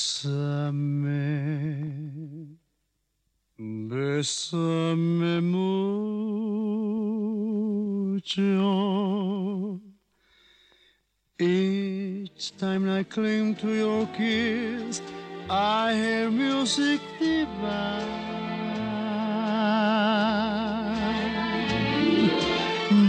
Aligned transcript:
Bésame, 0.00 1.12
bésame 3.58 5.42
mucho. 5.42 5.90
Each 11.38 12.56
time 12.56 12.88
I 12.88 13.02
cling 13.02 13.54
to 13.56 13.74
your 13.74 14.06
kiss, 14.16 15.02
I 15.50 15.92
hear 15.92 16.30
music 16.30 17.02
divine. 17.18 18.30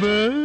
Bésame 0.01 0.40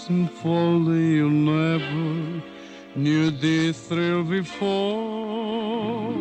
arms 0.00 0.10
enfolding 0.10 1.12
you 1.12 1.30
never 1.30 2.42
knew 2.94 3.30
this 3.30 3.88
thrill 3.88 4.24
before. 4.24 6.12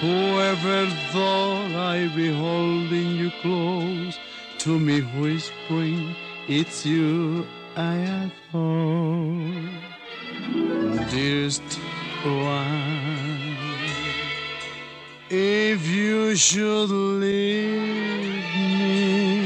Whoever 0.00 0.86
thought 1.12 1.72
I'd 1.72 2.14
be 2.14 2.32
holding 2.32 3.16
you 3.16 3.30
close 3.42 4.18
to 4.58 4.78
me, 4.78 5.00
whispering, 5.20 6.14
It's 6.48 6.84
you 6.84 7.46
I 7.76 8.30
adore. 8.52 9.70
Dearest 11.10 11.62
one, 12.24 13.56
if 15.30 15.86
you 15.86 16.36
should 16.36 16.90
leave 16.90 18.44
me, 18.54 19.43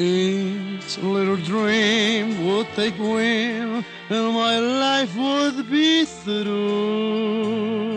each 0.00 0.96
little 0.98 1.36
dream 1.36 2.46
would 2.46 2.66
take 2.74 2.98
wing 2.98 3.84
and 4.08 4.34
my 4.34 4.58
life 4.58 5.14
would 5.14 5.70
be 5.70 6.06
through. 6.06 7.89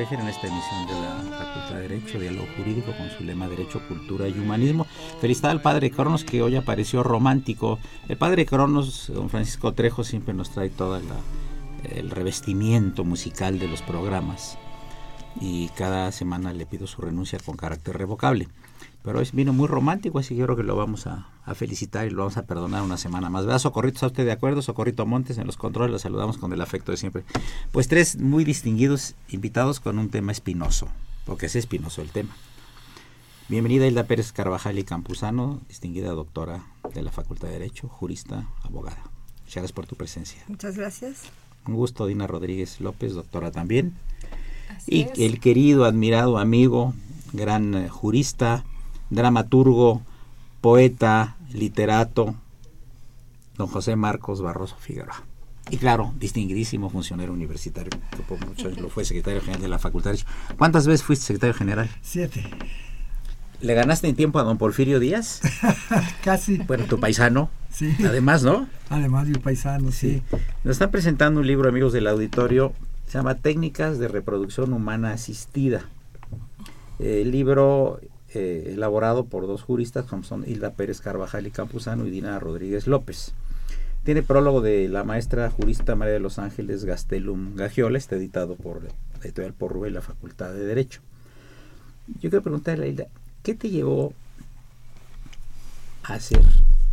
Fejer 0.00 0.20
en 0.20 0.28
esta 0.28 0.46
emisión 0.46 0.86
de 0.86 0.94
la 0.94 1.36
Facultad 1.36 1.74
de 1.74 1.88
Derecho, 1.88 2.18
Diálogo 2.18 2.46
Jurídico 2.56 2.96
con 2.96 3.10
su 3.10 3.22
lema 3.22 3.48
Derecho, 3.48 3.86
Cultura 3.86 4.28
y 4.28 4.32
Humanismo. 4.32 4.86
Felicidad 5.20 5.50
al 5.50 5.60
padre 5.60 5.90
Cronos 5.90 6.24
que 6.24 6.40
hoy 6.40 6.56
apareció 6.56 7.02
romántico. 7.02 7.78
El 8.08 8.16
padre 8.16 8.46
Cronos, 8.46 9.12
don 9.14 9.28
Francisco 9.28 9.74
Trejo, 9.74 10.02
siempre 10.02 10.32
nos 10.32 10.52
trae 10.52 10.70
todo 10.70 10.98
el 11.84 12.10
revestimiento 12.10 13.04
musical 13.04 13.58
de 13.58 13.68
los 13.68 13.82
programas 13.82 14.56
y 15.38 15.68
cada 15.76 16.10
semana 16.12 16.54
le 16.54 16.64
pido 16.64 16.86
su 16.86 17.02
renuncia 17.02 17.38
con 17.38 17.58
carácter 17.58 17.98
revocable. 17.98 18.48
Pero 19.02 19.18
hoy 19.18 19.28
vino 19.32 19.52
muy 19.52 19.66
romántico, 19.66 20.18
así 20.18 20.30
que 20.30 20.40
yo 20.40 20.46
creo 20.46 20.56
que 20.56 20.62
lo 20.62 20.76
vamos 20.76 21.06
a, 21.06 21.28
a 21.44 21.54
felicitar 21.54 22.06
y 22.06 22.10
lo 22.10 22.18
vamos 22.18 22.36
a 22.36 22.46
perdonar 22.46 22.82
una 22.82 22.96
semana 22.96 23.30
más. 23.30 23.46
¿Verdad, 23.46 23.58
Socorrito? 23.58 23.96
¿Está 23.96 24.06
usted 24.08 24.24
de 24.24 24.32
acuerdo? 24.32 24.62
Socorrito 24.62 25.06
Montes 25.06 25.38
en 25.38 25.46
los 25.46 25.56
controles, 25.56 25.90
lo 25.90 25.98
saludamos 25.98 26.38
con 26.38 26.52
el 26.52 26.60
afecto 26.60 26.92
de 26.92 26.98
siempre. 26.98 27.24
Pues 27.72 27.88
tres 27.88 28.18
muy 28.18 28.44
distinguidos 28.44 29.14
invitados 29.30 29.80
con 29.80 29.98
un 29.98 30.10
tema 30.10 30.32
espinoso, 30.32 30.88
porque 31.24 31.46
es 31.46 31.56
espinoso 31.56 32.02
el 32.02 32.10
tema. 32.10 32.34
Bienvenida 33.48 33.86
Hilda 33.88 34.04
Pérez 34.04 34.30
Carvajal 34.30 34.78
y 34.78 34.84
Campuzano, 34.84 35.60
distinguida 35.66 36.10
doctora 36.10 36.62
de 36.94 37.02
la 37.02 37.10
Facultad 37.10 37.48
de 37.48 37.54
Derecho, 37.54 37.88
jurista, 37.88 38.46
abogada. 38.62 39.02
Muchas 39.42 39.54
gracias 39.54 39.72
por 39.72 39.86
tu 39.86 39.96
presencia. 39.96 40.40
Muchas 40.46 40.76
gracias. 40.76 41.22
Un 41.66 41.74
gusto, 41.74 42.06
Dina 42.06 42.28
Rodríguez 42.28 42.80
López, 42.80 43.14
doctora 43.14 43.50
también. 43.50 43.94
Así 44.68 44.94
y 44.94 45.00
es. 45.02 45.18
el 45.18 45.40
querido, 45.40 45.84
admirado 45.84 46.38
amigo, 46.38 46.94
gran 47.32 47.74
eh, 47.74 47.88
jurista, 47.88 48.64
dramaturgo, 49.10 50.02
poeta, 50.60 51.36
literato, 51.52 52.34
don 53.56 53.66
José 53.66 53.96
Marcos 53.96 54.40
Barroso 54.40 54.76
Figueroa. 54.76 55.24
Y 55.70 55.76
claro, 55.76 56.12
distinguidísimo 56.18 56.90
funcionario 56.90 57.32
universitario, 57.32 57.90
que 58.10 58.22
por 58.22 58.44
muchos 58.44 58.80
lo 58.80 58.88
fue 58.88 59.04
secretario 59.04 59.40
general 59.40 59.62
de 59.62 59.68
la 59.68 59.78
Facultad. 59.78 60.16
¿Cuántas 60.58 60.86
veces 60.86 61.04
fuiste 61.04 61.26
secretario 61.26 61.54
general? 61.54 61.90
Siete. 62.02 62.44
¿Le 63.60 63.74
ganaste 63.74 64.08
en 64.08 64.16
tiempo 64.16 64.38
a 64.38 64.42
don 64.42 64.58
Porfirio 64.58 64.98
Díaz? 64.98 65.42
Casi. 66.24 66.56
Bueno, 66.58 66.84
tu 66.86 66.98
paisano. 66.98 67.50
Sí. 67.70 67.94
Además, 68.04 68.42
¿no? 68.42 68.66
Además 68.88 69.26
de 69.26 69.34
un 69.34 69.42
paisano, 69.42 69.92
sí. 69.92 70.22
Nos 70.64 70.72
están 70.72 70.90
presentando 70.90 71.40
un 71.40 71.46
libro, 71.46 71.68
amigos 71.68 71.92
del 71.92 72.08
auditorio, 72.08 72.72
se 73.06 73.18
llama 73.18 73.34
Técnicas 73.34 73.98
de 73.98 74.08
Reproducción 74.08 74.72
Humana 74.72 75.12
Asistida. 75.12 75.84
El 76.98 77.30
libro 77.30 78.00
eh, 78.32 78.72
elaborado 78.74 79.24
por 79.24 79.46
dos 79.48 79.62
juristas, 79.62 80.06
como 80.06 80.22
son 80.22 80.44
Hilda 80.46 80.70
Pérez 80.70 81.00
Carvajal 81.00 81.48
y 81.48 81.50
Campuzano 81.50 82.06
y 82.06 82.10
Dina 82.10 82.38
Rodríguez 82.38 82.86
López. 82.86 83.32
Tiene 84.04 84.22
prólogo 84.22 84.60
de 84.60 84.88
la 84.88 85.02
maestra 85.04 85.50
jurista 85.50 85.96
María 85.96 86.14
de 86.14 86.20
los 86.20 86.38
Ángeles 86.38 86.84
Gastelum 86.84 87.56
Gagiola, 87.56 87.98
está 87.98 88.16
editado 88.16 88.54
por 88.54 88.82
editorial 89.22 89.52
Porrúa 89.52 89.88
y 89.88 89.90
la 89.90 90.00
Facultad 90.00 90.52
de 90.52 90.64
Derecho. 90.64 91.00
Yo 92.20 92.30
quiero 92.30 92.42
preguntarle 92.42 92.86
a 92.86 92.88
Hilda, 92.88 93.06
¿qué 93.42 93.54
te 93.54 93.68
llevó 93.68 94.14
a 96.04 96.14
hacer 96.14 96.42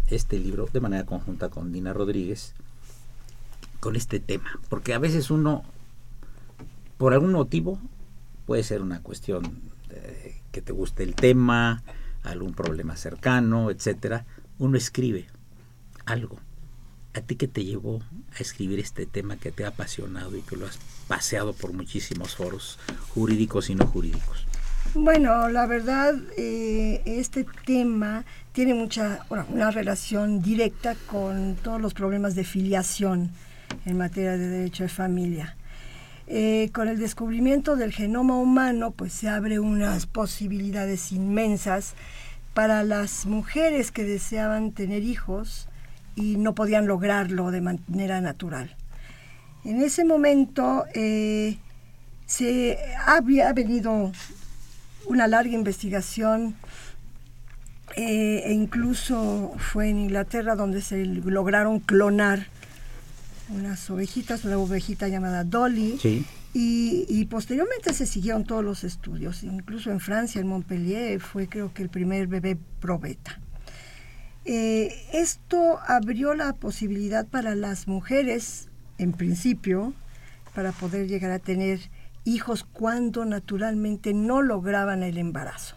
este 0.08 0.40
libro 0.40 0.68
de 0.74 0.80
manera 0.80 1.06
conjunta 1.06 1.50
con 1.50 1.72
Dina 1.72 1.94
Rodríguez 1.94 2.56
con 3.80 3.96
este 3.96 4.20
tema? 4.20 4.60
Porque 4.70 4.94
a 4.94 5.00
veces 5.00 5.30
uno, 5.30 5.64
por 6.98 7.14
algún 7.14 7.32
motivo, 7.32 7.80
puede 8.48 8.64
ser 8.64 8.82
una 8.82 9.02
cuestión 9.04 9.44
de 9.90 10.36
que 10.58 10.64
te 10.64 10.74
guste 10.74 11.04
el 11.04 11.14
tema, 11.14 11.84
algún 12.24 12.56
problema 12.56 12.98
cercano, 12.98 13.70
etcétera, 13.70 14.26
uno 14.58 14.76
escribe 14.76 15.28
algo. 16.06 16.40
¿A 17.14 17.22
ti 17.22 17.36
qué 17.36 17.48
te 17.48 17.64
llevó 17.64 18.02
a 18.36 18.40
escribir 18.40 18.80
este 18.80 19.06
tema 19.06 19.38
que 19.38 19.52
te 19.52 19.66
ha 19.66 19.68
apasionado 19.68 20.36
y 20.36 20.42
que 20.42 20.56
lo 20.56 20.66
has 20.66 20.80
paseado 21.08 21.54
por 21.54 21.74
muchísimos 21.74 22.36
foros 22.36 22.80
jurídicos 23.10 23.70
y 23.70 23.76
no 23.76 23.86
jurídicos? 23.86 24.48
Bueno, 24.96 25.48
la 25.50 25.68
verdad, 25.68 26.16
eh, 26.38 27.04
este 27.06 27.46
tema 27.66 28.26
tiene 28.52 28.74
mucha, 28.74 29.28
una 29.30 29.70
relación 29.70 30.42
directa 30.42 30.96
con 31.06 31.56
todos 31.58 31.80
los 31.80 31.94
problemas 31.94 32.34
de 32.34 32.46
filiación 32.46 33.30
en 33.86 33.98
materia 34.00 34.38
de 34.38 34.48
derecho 34.48 34.84
de 34.84 34.90
familia. 34.90 35.57
Eh, 36.30 36.70
con 36.74 36.90
el 36.90 37.00
descubrimiento 37.00 37.78
del 37.78 37.94
genoma 37.94 38.38
humano, 38.38 38.92
pues 38.92 39.14
se 39.14 39.30
abre 39.30 39.60
unas 39.60 40.06
posibilidades 40.06 41.14
inmensas 41.14 41.94
para 42.54 42.84
las 42.84 43.26
mujeres 43.26 43.92
que 43.92 44.04
deseaban 44.04 44.74
tener 44.74 45.04
hijos 45.04 45.70
y 46.16 46.36
no 46.36 46.54
podían 46.54 46.86
lograrlo 46.88 47.52
de 47.52 47.62
manera 47.62 48.20
natural. 48.20 48.76
En 49.64 49.82
ese 49.82 50.04
momento, 50.04 50.86
eh, 50.94 51.58
Se 52.28 52.78
había 53.06 53.54
venido 53.54 54.12
una 55.06 55.28
larga 55.28 55.54
investigación 55.54 56.56
eh, 57.96 58.44
e 58.46 58.52
incluso 58.52 59.54
fue 59.58 59.90
en 59.90 60.00
Inglaterra 60.00 60.56
donde 60.56 60.82
se 60.82 61.06
lograron 61.06 61.80
clonar 61.80 62.48
unas 63.50 63.90
ovejitas, 63.90 64.46
una 64.46 64.58
ovejita 64.58 65.08
llamada 65.08 65.44
Dolly. 65.44 65.98
Sí. 66.02 66.26
Y, 66.54 67.06
y 67.08 67.26
posteriormente 67.26 67.94
se 67.94 68.06
siguieron 68.06 68.44
todos 68.44 68.64
los 68.64 68.84
estudios, 68.84 69.44
incluso 69.44 69.92
en 69.92 70.00
Francia, 70.00 70.42
en 70.42 70.48
Montpellier, 70.48 71.20
fue 71.20 71.48
creo 71.48 71.74
que 71.74 71.84
el 71.84 71.90
primer 71.90 72.28
bebé 72.28 72.58
probeta. 72.80 73.40
Eh, 74.50 75.06
esto 75.12 75.78
abrió 75.86 76.34
la 76.34 76.54
posibilidad 76.54 77.28
para 77.28 77.54
las 77.54 77.88
mujeres, 77.88 78.70
en 78.98 79.12
principio, 79.12 79.94
para 80.56 80.72
poder 80.72 81.08
llegar 81.08 81.32
a 81.32 81.40
tener 81.40 81.82
hijos 82.24 82.64
cuando 82.64 83.26
naturalmente 83.26 84.14
no 84.14 84.42
lograban 84.42 85.04
el 85.04 85.18
embarazo. 85.18 85.76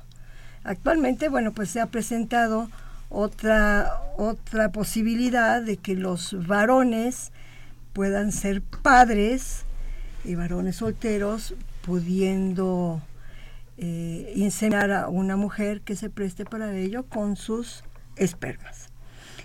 Actualmente, 0.63 1.29
bueno, 1.29 1.51
pues 1.53 1.69
se 1.71 1.81
ha 1.81 1.87
presentado 1.87 2.71
otra, 3.09 4.03
otra 4.17 4.71
posibilidad 4.71 5.61
de 5.63 5.77
que 5.77 5.97
los 5.97 6.47
varones 6.47 7.33
puedan 7.93 8.33
ser 8.33 8.63
padres 8.63 9.65
y 10.25 10.35
varones 10.35 10.77
solteros 10.77 11.55
pudiendo 11.83 13.01
eh, 13.79 14.33
inseminar 14.37 14.91
a 14.93 15.09
una 15.09 15.37
mujer 15.37 15.81
que 15.81 15.97
se 15.97 16.11
preste 16.11 16.45
para 16.45 16.77
ello 16.77 17.05
con 17.05 17.37
sus 17.37 17.83
espermas. 18.17 18.89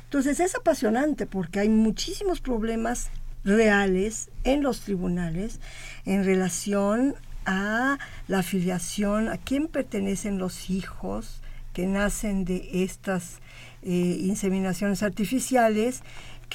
Entonces 0.03 0.39
es 0.39 0.55
apasionante 0.55 1.25
porque 1.25 1.59
hay 1.59 1.69
muchísimos 1.69 2.41
problemas 2.41 3.09
reales 3.43 4.29
en 4.43 4.63
los 4.63 4.81
tribunales 4.81 5.59
en 6.05 6.25
relación 6.25 7.15
a 7.45 7.97
la 8.27 8.39
afiliación, 8.39 9.29
a 9.29 9.37
quién 9.37 9.67
pertenecen 9.67 10.37
los 10.37 10.69
hijos 10.69 11.41
que 11.73 11.85
nacen 11.85 12.45
de 12.45 12.83
estas 12.83 13.39
eh, 13.83 14.17
inseminaciones 14.21 15.03
artificiales, 15.03 16.01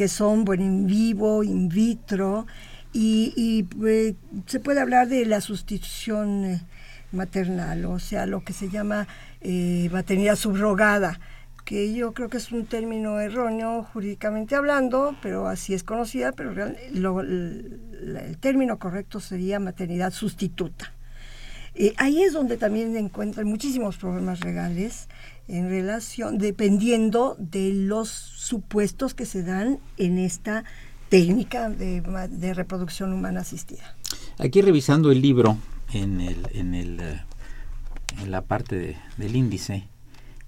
que 0.01 0.09
son 0.09 0.47
bueno, 0.47 0.65
in 0.65 0.87
vivo, 0.87 1.45
in 1.45 1.69
vitro, 1.69 2.47
y, 2.91 3.67
eh, 3.85 4.15
se 4.47 4.59
puede 4.59 4.81
hablar 4.81 5.09
de 5.09 5.27
la 5.27 5.43
sustitución 5.43 6.47
eh, 6.47 6.63
maternal, 7.13 7.85
o 7.85 7.99
sea, 7.99 8.25
lo 8.25 8.43
que 8.43 8.55
se 8.55 8.71
llama 8.71 9.07
eh, 9.43 9.91
maternidad 9.93 10.37
subrogada 10.37 11.21
que 11.67 11.93
yo 11.93 12.15
creo 12.15 12.31
que 12.31 12.39
es 12.39 12.51
un 12.51 12.65
término 12.65 13.21
erróneo 13.21 13.87
jurídicamente 13.93 14.55
hablando, 14.55 15.15
pero 15.21 15.47
así 15.47 15.75
es 15.75 15.85
conocida, 15.85 16.33
pero 16.33 16.51
el 16.53 18.39
término 18.41 18.79
correcto 18.79 19.21
sería 19.21 19.61
maternidad 19.61 20.15
sustituta. 20.15 20.95
Eh, 21.75 21.95
ahí 21.99 22.23
es 22.23 22.33
donde 22.33 22.57
también 22.57 22.97
encuentran 22.97 23.47
muchísimos 23.47 23.97
problemas 23.97 24.45
legales 24.45 25.09
en 25.51 25.69
relación, 25.69 26.39
dependiendo 26.39 27.37
de 27.39 27.73
los 27.73 28.09
supuestos 28.09 29.15
que 29.15 29.27
se 29.27 29.43
dan 29.43 29.79
en 29.97 30.19
esta 30.19 30.65
técnica 31.09 31.69
de, 31.71 32.01
de 32.31 32.55
reproducción 32.55 33.13
humana 33.13 33.41
asistida. 33.41 33.97
Aquí 34.39 34.63
revisando 34.63 35.11
el 35.11 35.21
libro 35.21 35.57
en, 35.93 36.21
el, 36.21 36.47
en, 36.53 36.75
el, 36.75 37.01
eh, 37.01 37.21
en 38.23 38.31
la 38.31 38.43
parte 38.43 38.77
de- 38.77 38.97
del 39.17 39.35
índice, 39.37 39.89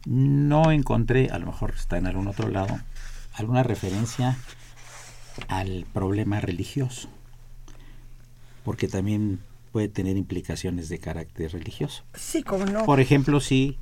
no 0.06 0.70
encontré, 0.70 1.31
a 1.31 1.38
lo 1.38 1.46
mejor 1.46 1.75
está 1.76 1.96
en 1.98 2.06
algún 2.06 2.28
otro 2.28 2.48
lado, 2.48 2.78
alguna 3.34 3.62
referencia 3.62 4.37
al 5.48 5.87
problema 5.93 6.40
religioso, 6.40 7.08
porque 8.64 8.88
también 8.88 9.40
puede 9.72 9.88
tener 9.88 10.16
implicaciones 10.16 10.88
de 10.88 10.98
carácter 10.98 11.52
religioso. 11.52 12.05
Sí, 12.14 12.43
como 12.43 12.66
no. 12.66 12.84
Por 12.84 13.00
ejemplo, 13.00 13.40
si 13.40 13.78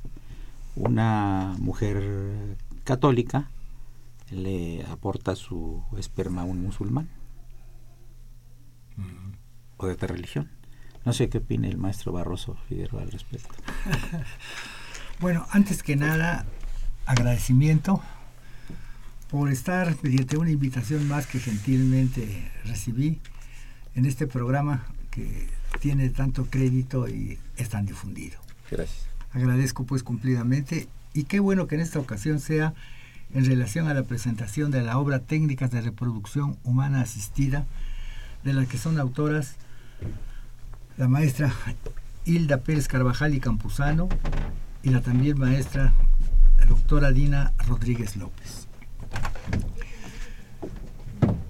una 0.75 1.55
mujer 1.59 2.57
católica 2.83 3.49
le 4.29 4.85
aporta 4.85 5.35
su 5.35 5.83
esperma 5.97 6.41
a 6.41 6.45
un 6.45 6.61
musulmán 6.61 7.09
o 9.77 9.87
de 9.87 9.93
otra 9.93 10.07
religión. 10.07 10.49
No 11.05 11.13
sé 11.13 11.29
qué 11.29 11.39
opina 11.39 11.67
el 11.67 11.77
maestro 11.77 12.11
Barroso 12.11 12.55
Figueroa 12.67 13.01
al 13.01 13.11
respecto. 13.11 13.53
Bueno, 15.19 15.45
antes 15.51 15.83
que 15.83 15.95
nada, 15.95 16.47
agradecimiento 17.05 18.01
por 19.29 19.51
estar 19.51 19.95
mediante 20.01 20.35
una 20.35 20.49
invitación 20.49 21.07
más 21.07 21.27
que 21.27 21.39
gentilmente 21.39 22.51
recibí 22.65 23.19
en 23.93 24.07
este 24.07 24.25
programa 24.25 24.87
que 25.11 25.47
tiene 25.79 26.09
tanto 26.09 26.47
crédito 26.49 27.07
y 27.07 27.37
es 27.55 27.69
tan 27.69 27.85
difundido. 27.85 28.39
Gracias. 28.71 29.10
Agradezco 29.33 29.85
pues 29.85 30.03
cumplidamente 30.03 30.87
y 31.13 31.23
qué 31.23 31.39
bueno 31.39 31.67
que 31.67 31.75
en 31.75 31.81
esta 31.81 31.99
ocasión 31.99 32.39
sea 32.39 32.73
en 33.33 33.45
relación 33.45 33.87
a 33.87 33.93
la 33.93 34.03
presentación 34.03 34.71
de 34.71 34.81
la 34.81 34.97
obra 34.97 35.19
Técnicas 35.19 35.71
de 35.71 35.81
Reproducción 35.81 36.57
Humana 36.63 37.01
Asistida, 37.01 37.65
de 38.43 38.53
la 38.53 38.65
que 38.65 38.77
son 38.77 38.99
autoras 38.99 39.55
la 40.97 41.07
maestra 41.07 41.53
Hilda 42.25 42.57
Pérez 42.57 42.87
Carvajal 42.87 43.33
y 43.33 43.39
Campuzano 43.39 44.09
y 44.83 44.89
la 44.89 45.01
también 45.01 45.39
maestra 45.39 45.93
doctora 46.67 47.11
Dina 47.11 47.53
Rodríguez 47.67 48.15
López. 48.17 48.67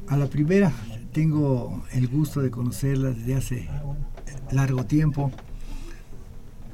A 0.08 0.18
la 0.18 0.28
primera 0.28 0.72
tengo 1.14 1.84
el 1.92 2.08
gusto 2.08 2.42
de 2.42 2.52
conocerla 2.52 3.10
desde 3.10 3.36
hace 3.36 3.70
largo 4.52 4.86
tiempo. 4.86 5.32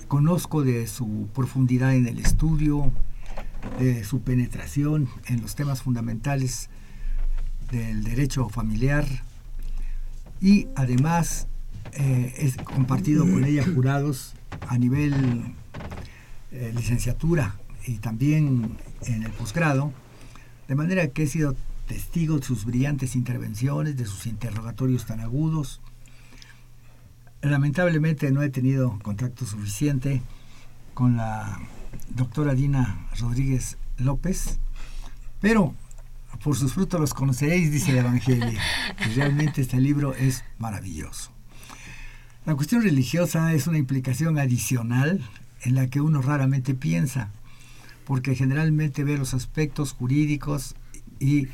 Conozco 0.08 0.64
de 0.64 0.88
su 0.88 1.28
profundidad 1.34 1.94
en 1.96 2.08
el 2.08 2.20
estudio, 2.20 2.92
de 3.80 4.04
su 4.04 4.22
penetración 4.22 5.10
en 5.26 5.42
los 5.42 5.56
temas 5.56 5.82
fundamentales 5.82 6.70
del 7.72 8.04
derecho 8.04 8.48
familiar 8.50 9.06
y 10.40 10.68
además 10.76 11.48
eh, 11.94 12.34
he 12.38 12.64
compartido 12.64 13.26
con 13.26 13.44
ella 13.44 13.66
jurados 13.66 14.34
a 14.68 14.78
nivel 14.78 15.54
eh, 16.52 16.72
licenciatura 16.76 17.56
y 17.86 17.96
también 17.98 18.78
en 19.02 19.24
el 19.24 19.32
posgrado, 19.32 19.92
de 20.68 20.76
manera 20.76 21.08
que 21.08 21.24
he 21.24 21.28
sido 21.28 21.56
testigo 21.88 22.38
de 22.38 22.44
sus 22.44 22.66
brillantes 22.66 23.16
intervenciones, 23.16 23.98
de 23.98 24.06
sus 24.06 24.28
interrogatorios 24.28 25.06
tan 25.06 25.20
agudos. 25.20 25.82
Lamentablemente 27.42 28.32
no 28.32 28.42
he 28.42 28.50
tenido 28.50 28.98
contacto 29.04 29.46
suficiente 29.46 30.22
con 30.94 31.18
la 31.18 31.60
doctora 32.10 32.56
Dina 32.56 33.08
Rodríguez 33.20 33.78
López, 33.98 34.60
pero 35.40 35.74
por 36.44 36.56
sus 36.56 36.74
frutos 36.74 37.00
los 37.00 37.14
conoceréis, 37.14 37.72
dice 37.72 37.92
el 37.92 37.98
Evangelio. 37.98 38.60
Y 39.06 39.14
realmente 39.14 39.62
este 39.62 39.80
libro 39.80 40.14
es 40.14 40.44
maravilloso. 40.58 41.32
La 42.46 42.56
cuestión 42.56 42.82
religiosa 42.82 43.54
es 43.54 43.68
una 43.68 43.78
implicación 43.78 44.40
adicional 44.40 45.22
en 45.62 45.76
la 45.76 45.88
que 45.88 46.02
uno 46.02 46.22
raramente 46.22 46.74
piensa, 46.74 47.30
porque 48.06 48.36
generalmente 48.36 49.04
ve 49.04 49.18
los 49.18 49.34
aspectos 49.34 49.94
jurídicos 49.94 50.76
y 51.20 51.48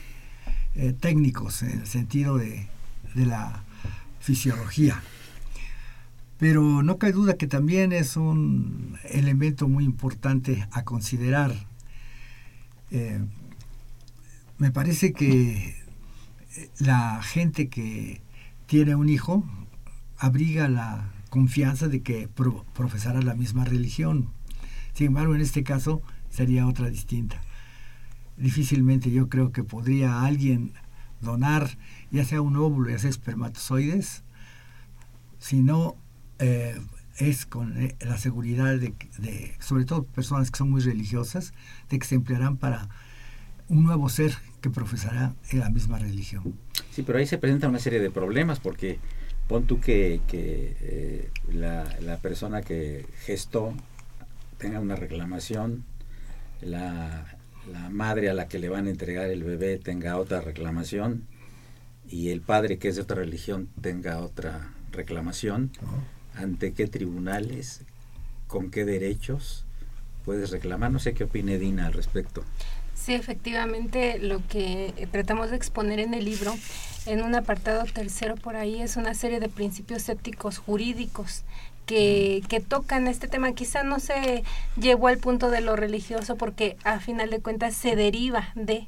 eh, 0.76 0.94
técnicos 1.00 1.64
en 1.64 1.82
el 1.82 1.88
sentido 1.88 2.38
de, 2.38 2.68
de 3.16 3.26
la 3.26 3.64
fisiología. 4.20 5.02
Pero 6.44 6.84
no 6.84 6.98
cabe 6.98 7.14
duda 7.14 7.38
que 7.38 7.48
también 7.48 7.94
es 7.94 8.18
un 8.18 8.98
elemento 9.06 9.70
muy 9.70 9.86
importante 9.86 10.68
a 10.74 10.84
considerar. 10.84 11.56
Eh, 12.92 13.24
me 14.58 14.70
parece 14.70 15.14
que 15.14 15.74
la 16.80 17.24
gente 17.24 17.70
que 17.70 18.22
tiene 18.66 18.94
un 18.96 19.08
hijo 19.08 19.46
abriga 20.18 20.68
la 20.68 21.14
confianza 21.30 21.88
de 21.88 22.02
que 22.02 22.28
pro 22.28 22.66
profesará 22.74 23.22
la 23.22 23.36
misma 23.36 23.64
religión. 23.64 24.28
Sin 24.92 25.08
embargo, 25.08 25.36
en 25.36 25.40
este 25.40 25.64
caso 25.64 26.02
sería 26.30 26.68
otra 26.68 26.90
distinta. 26.90 27.42
Difícilmente 28.36 29.12
yo 29.12 29.30
creo 29.30 29.54
que 29.54 29.64
podría 29.64 30.24
alguien 30.24 30.74
donar 31.22 31.78
ya 32.12 32.26
sea 32.26 32.42
un 32.42 32.58
óvulo, 32.58 32.90
ya 32.90 33.00
sea 33.00 33.12
espermatozoides, 33.12 34.26
si 35.40 35.62
no 35.62 36.03
eh, 36.40 36.80
es 37.18 37.46
con 37.46 37.82
eh, 37.82 37.96
la 38.02 38.18
seguridad 38.18 38.78
de, 38.78 38.94
de, 39.20 39.56
sobre 39.60 39.86
todo 39.86 40.04
personas 40.04 40.52
que 40.52 40.58
son 40.58 40.72
muy 40.72 40.82
religiosas, 40.82 41.54
de 41.90 42.00
que 42.00 42.06
se 42.06 42.16
emplearán 42.16 42.58
para 42.58 42.90
un 43.70 43.84
nuevo 43.84 44.10
ser 44.10 44.34
que 44.62 44.70
profesará 44.70 45.34
la 45.52 45.70
misma 45.70 46.00
religión. 46.00 46.58
Sí, 46.92 47.04
pero 47.04 47.20
ahí 47.20 47.26
se 47.26 47.38
presenta 47.38 47.68
una 47.68 47.80
serie 47.80 48.00
de 48.00 48.12
problemas 48.12 48.60
porque 48.60 49.00
pon 49.48 49.66
tú 49.66 49.80
que, 49.80 50.22
que 50.28 50.76
eh, 50.80 51.30
la, 51.52 51.84
la, 52.02 52.18
persona 52.18 52.62
que 52.62 53.06
gestó 53.26 53.74
tenga 54.58 54.80
una 54.80 54.96
reclamación, 54.96 55.84
la, 56.62 57.26
la, 57.72 57.90
madre 57.90 58.30
a 58.30 58.34
la 58.34 58.48
que 58.48 58.60
le 58.60 58.70
van 58.70 58.88
a 58.88 58.90
entregar 58.90 59.30
el 59.30 59.44
bebé 59.44 59.78
tenga 59.78 60.18
otra 60.18 60.42
reclamación 60.42 61.28
y 62.08 62.30
el 62.30 62.42
padre 62.42 62.78
que 62.78 62.88
es 62.90 62.96
de 62.96 63.02
otra 63.02 63.18
religión 63.18 63.70
tenga 63.82 64.20
otra 64.20 64.74
reclamación. 64.92 65.72
Ante 66.36 66.74
qué 66.74 66.88
tribunales, 66.88 67.82
con 68.48 68.72
qué 68.72 68.86
derechos 68.86 69.66
puedes 70.26 70.52
reclamar. 70.52 70.92
No 70.92 71.00
sé 71.00 71.14
qué 71.14 71.26
opine 71.26 71.60
Dina 71.60 71.88
al 71.88 71.94
respecto. 71.94 72.44
Sí, 72.96 73.14
efectivamente, 73.14 74.20
lo 74.20 74.46
que 74.48 75.08
tratamos 75.12 75.50
de 75.50 75.58
exponer 75.58 76.00
en 76.00 76.14
el 76.14 76.26
libro, 76.26 76.56
en 77.06 77.22
un 77.22 77.36
apartado 77.36 77.84
tercero 77.86 78.36
por 78.36 78.56
ahí, 78.56 78.82
es 78.82 78.96
una 78.96 79.14
serie 79.14 79.40
de 79.40 79.50
principios 79.50 80.08
éticos 80.08 80.58
jurídicos 80.58 81.44
que, 81.86 82.44
que, 82.48 82.62
tocan 82.62 83.08
este 83.08 83.28
tema. 83.28 83.52
Quizá 83.52 83.84
no 83.84 84.00
se 84.00 84.44
llevó 84.78 85.08
al 85.08 85.18
punto 85.18 85.50
de 85.50 85.60
lo 85.60 85.76
religioso 85.76 86.38
porque 86.38 86.78
a 86.86 87.00
final 87.00 87.30
de 87.30 87.42
cuentas 87.42 87.76
se 87.76 87.98
deriva 87.98 88.50
de 88.56 88.88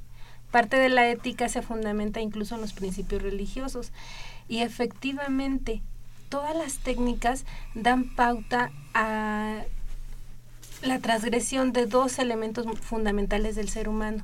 parte 0.50 0.78
de 0.78 0.88
la 0.88 1.10
ética, 1.10 1.50
se 1.50 1.62
fundamenta 1.62 2.22
incluso 2.22 2.56
en 2.56 2.62
los 2.62 2.72
principios 2.72 3.22
religiosos. 3.22 3.92
Y 4.48 4.60
efectivamente, 4.60 5.82
todas 6.36 6.54
las 6.54 6.80
técnicas 6.80 7.46
dan 7.76 8.14
pauta 8.14 8.70
a 8.94 9.62
la 10.82 11.00
transgresión 11.00 11.72
de 11.72 11.86
dos 11.86 12.20
elementos 12.20 12.66
fundamentales 12.82 13.56
del 13.56 13.70
ser 13.70 13.88
humano. 13.88 14.22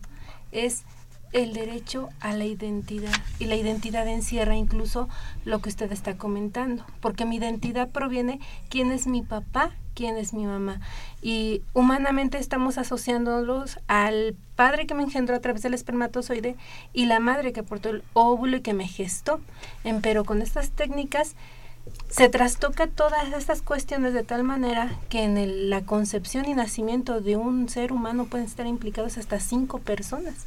Es 0.51 0.84
el 1.32 1.53
derecho 1.53 2.10
a 2.20 2.34
la 2.34 2.44
identidad. 2.44 3.13
Y 3.39 3.46
la 3.46 3.56
identidad 3.56 4.06
encierra 4.10 4.58
incluso 4.58 5.08
lo 5.46 5.62
que 5.62 5.70
usted 5.70 5.89
está 5.94 6.18
comentando, 6.18 6.86
porque 7.00 7.24
mi 7.24 7.38
identidad 7.38 7.88
proviene 7.88 8.41
quién 8.68 8.91
es 8.91 9.08
mi 9.08 9.22
papá, 9.22 9.72
quién 9.96 10.18
es 10.18 10.34
mi 10.34 10.46
mamá. 10.46 10.82
Y 11.22 11.62
humanamente 11.72 12.39
estamos 12.39 12.77
asociándolos 12.77 13.80
al 13.88 14.36
padre 14.58 14.86
que 14.86 14.96
me 14.96 15.03
engendró 15.03 15.34
a 15.34 15.39
través 15.39 15.62
del 15.62 15.75
espermatozoide 15.75 16.58
y 16.91 17.06
la 17.06 17.22
madre 17.22 17.53
que 17.53 17.62
aportó 17.62 17.88
el 17.88 18.03
óvulo 18.12 18.58
y 18.58 18.62
que 18.62 18.74
me 18.74 18.86
gestó. 18.86 19.39
Pero 20.01 20.25
con 20.25 20.41
estas 20.41 20.72
técnicas 20.72 21.38
se 22.09 22.27
trastoca 22.27 22.88
todas 22.88 23.31
estas 23.33 23.61
cuestiones 23.61 24.13
de 24.13 24.23
tal 24.23 24.43
manera 24.43 25.00
que 25.09 25.23
en 25.23 25.69
la 25.69 25.81
concepción 25.81 26.45
y 26.45 26.53
nacimiento 26.53 27.21
de 27.21 27.38
un 27.38 27.69
ser 27.69 27.93
humano 27.93 28.25
pueden 28.25 28.45
estar 28.45 28.67
implicados 28.67 29.17
hasta 29.17 29.39
cinco 29.39 29.79
personas. 29.79 30.45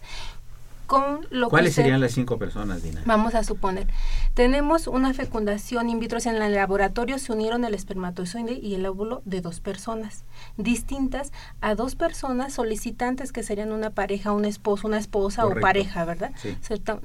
¿Cuáles 1.48 1.74
serían 1.74 2.00
las 2.00 2.12
cinco 2.12 2.38
personas, 2.38 2.82
Dina? 2.82 3.02
Vamos 3.04 3.34
a 3.34 3.44
suponer, 3.44 3.86
tenemos 4.34 4.86
una 4.86 5.14
fecundación 5.14 5.88
in 5.90 6.00
vitro, 6.00 6.18
en 6.24 6.40
el 6.40 6.54
laboratorio 6.54 7.18
se 7.18 7.32
unieron 7.32 7.64
el 7.64 7.74
espermatozoide 7.74 8.54
y 8.54 8.74
el 8.74 8.86
óvulo 8.86 9.22
de 9.24 9.40
dos 9.40 9.60
personas, 9.60 10.24
distintas 10.56 11.32
a 11.60 11.74
dos 11.74 11.96
personas 11.96 12.52
solicitantes 12.52 13.32
que 13.32 13.42
serían 13.42 13.72
una 13.72 13.90
pareja, 13.90 14.32
un 14.32 14.44
esposo, 14.44 14.86
una 14.86 14.98
esposa 14.98 15.46
o 15.46 15.54
pareja, 15.60 16.04
¿verdad? 16.04 16.32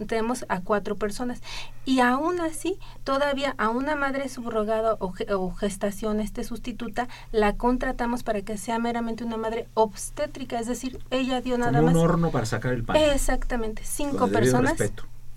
tenemos 0.07 0.45
a 0.49 0.61
cuatro 0.61 0.95
personas. 0.95 1.41
Y 1.85 2.01
aún 2.01 2.39
así, 2.39 2.77
todavía 3.03 3.55
a 3.57 3.69
una 3.69 3.95
madre 3.95 4.29
subrogada 4.29 4.93
o, 4.99 5.13
o 5.35 5.51
gestación 5.53 6.19
este 6.19 6.43
sustituta, 6.43 7.07
la 7.31 7.55
contratamos 7.55 8.23
para 8.23 8.41
que 8.41 8.57
sea 8.57 8.79
meramente 8.79 9.23
una 9.23 9.37
madre 9.37 9.67
obstétrica, 9.73 10.59
es 10.59 10.67
decir, 10.67 10.99
ella 11.09 11.41
dio 11.41 11.57
nada 11.57 11.79
Como 11.79 11.85
más. 11.87 11.95
un 11.95 12.01
horno 12.01 12.31
para 12.31 12.45
sacar 12.45 12.73
el 12.73 12.83
pan. 12.83 12.95
Exactamente 12.97 13.78
cinco 13.83 14.27
personas 14.27 14.75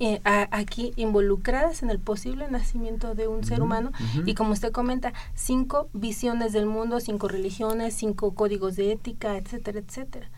eh, 0.04 0.20
aquí 0.25 0.92
involucradas 0.96 1.82
en 1.82 1.90
el 1.90 2.00
posible 2.00 2.49
nacimiento 2.50 3.14
de 3.14 3.28
un 3.28 3.44
ser 3.44 3.62
humano. 3.62 3.92
y 4.26 4.34
como 4.34 4.52
usted 4.52 4.72
comenta, 4.72 5.12
cinco 5.34 5.88
visiones 5.92 6.52
del 6.52 6.66
mundo, 6.66 6.99
cinco 6.99 7.28
religiones, 7.28 7.94
cinco 7.94 8.34
códigos 8.34 8.76
de 8.76 8.92
ética, 8.92 9.37
etcétera, 9.37 9.78
etcétera. 9.78 10.28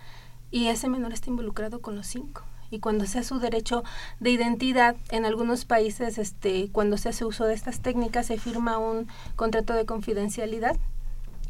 Y 0.50 0.68
ese 0.68 0.88
menor 0.88 1.12
está 1.12 1.30
involucrado 1.30 1.80
con 1.80 1.96
los 1.96 2.06
cinco. 2.06 2.42
Y 2.70 2.80
cuando 2.80 3.06
se 3.06 3.20
hace 3.20 3.28
su 3.28 3.38
derecho 3.38 3.84
de 4.20 4.30
identidad, 4.30 4.96
en 5.10 5.24
algunos 5.24 5.64
países, 5.64 6.18
este, 6.18 6.68
cuando 6.72 6.96
se 6.98 7.08
hace 7.08 7.24
uso 7.24 7.44
de 7.44 7.54
estas 7.54 7.80
técnicas, 7.80 8.26
se 8.26 8.38
firma 8.38 8.78
un 8.78 9.06
contrato 9.36 9.74
de 9.74 9.86
confidencialidad 9.86 10.76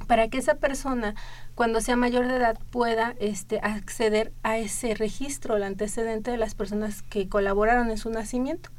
para 0.04 0.28
que 0.28 0.38
esa 0.38 0.54
persona 0.54 1.14
cuando 1.54 1.80
sea 1.80 1.96
mayor 1.96 2.26
de 2.26 2.36
edad 2.36 2.58
pueda 2.70 3.14
este, 3.18 3.60
acceder 3.62 4.32
a 4.42 4.58
ese 4.58 4.94
registro, 4.94 5.56
el 5.56 5.62
antecedente 5.62 6.30
de 6.30 6.38
las 6.38 6.54
personas 6.54 7.02
que 7.02 7.28
colaboraron 7.28 7.90
en 7.90 7.98
su 7.98 8.10
nacimiento, 8.10 8.70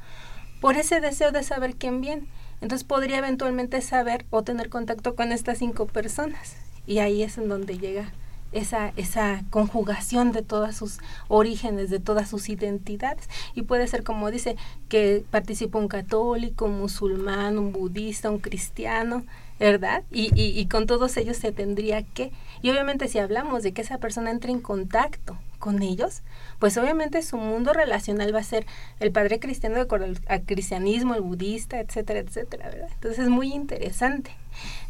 por 0.62 0.75
ese 0.75 1.01
deseo 1.01 1.32
de 1.32 1.44
saber 1.44 1.75
quién 1.75 2.01
viene. 2.01 2.27
Entonces 2.62 2.86
podría 2.86 3.17
eventualmente 3.17 3.82
saber 3.82 4.25
o 4.29 4.44
tener 4.44 4.70
contacto 4.70 5.15
con 5.15 5.32
estas 5.32 5.58
cinco 5.58 5.86
personas 5.88 6.55
y 6.88 7.00
ahí 7.00 7.24
es 7.24 7.38
en 7.38 7.50
donde 7.50 7.77
llega 7.77 8.12
esa, 8.51 8.94
esa 8.96 9.44
conjugación 9.50 10.32
de 10.32 10.41
todos 10.41 10.75
sus 10.75 11.00
orígenes, 11.27 11.89
de 11.89 12.00
todas 12.00 12.29
sus 12.29 12.48
identidades. 12.50 13.27
Y 13.53 13.63
puede 13.63 13.88
ser, 13.88 14.03
como 14.03 14.32
dice, 14.32 14.55
que 14.88 15.25
participa 15.29 15.77
un 15.77 15.88
católico, 15.88 16.65
un 16.65 16.79
musulmán, 16.79 17.58
un 17.58 17.72
budista, 17.72 18.29
un 18.29 18.39
cristiano, 18.39 19.25
¿verdad? 19.60 20.04
Y, 20.12 20.32
y, 20.40 20.60
y, 20.60 20.68
con 20.68 20.86
todos 20.86 21.16
ellos 21.18 21.38
se 21.38 21.52
tendría 21.52 22.04
que, 22.04 22.32
y 22.62 22.70
obviamente 22.70 23.08
si 23.08 23.20
hablamos 23.20 23.64
de 23.64 23.72
que 23.72 23.82
esa 23.82 24.00
persona 24.00 24.32
entre 24.32 24.52
en 24.52 24.60
contacto 24.60 25.38
con 25.60 25.82
ellos, 25.82 26.22
pues 26.60 26.78
obviamente 26.78 27.22
su 27.22 27.38
mundo 27.38 27.74
relacional 27.74 28.36
va 28.36 28.40
a 28.40 28.44
ser 28.44 28.66
el 29.00 29.12
padre 29.12 29.40
cristiano 29.40 29.76
de 29.76 29.82
acuerdo 29.82 30.08
al, 30.28 30.44
cristianismo, 30.44 31.16
el 31.16 31.22
budista, 31.22 31.80
etcétera, 31.80 32.20
etcétera, 32.20 32.70
¿verdad? 32.70 32.90
Entonces 32.94 33.20
es 33.20 33.30
muy 33.30 33.54
interesante. 33.54 34.32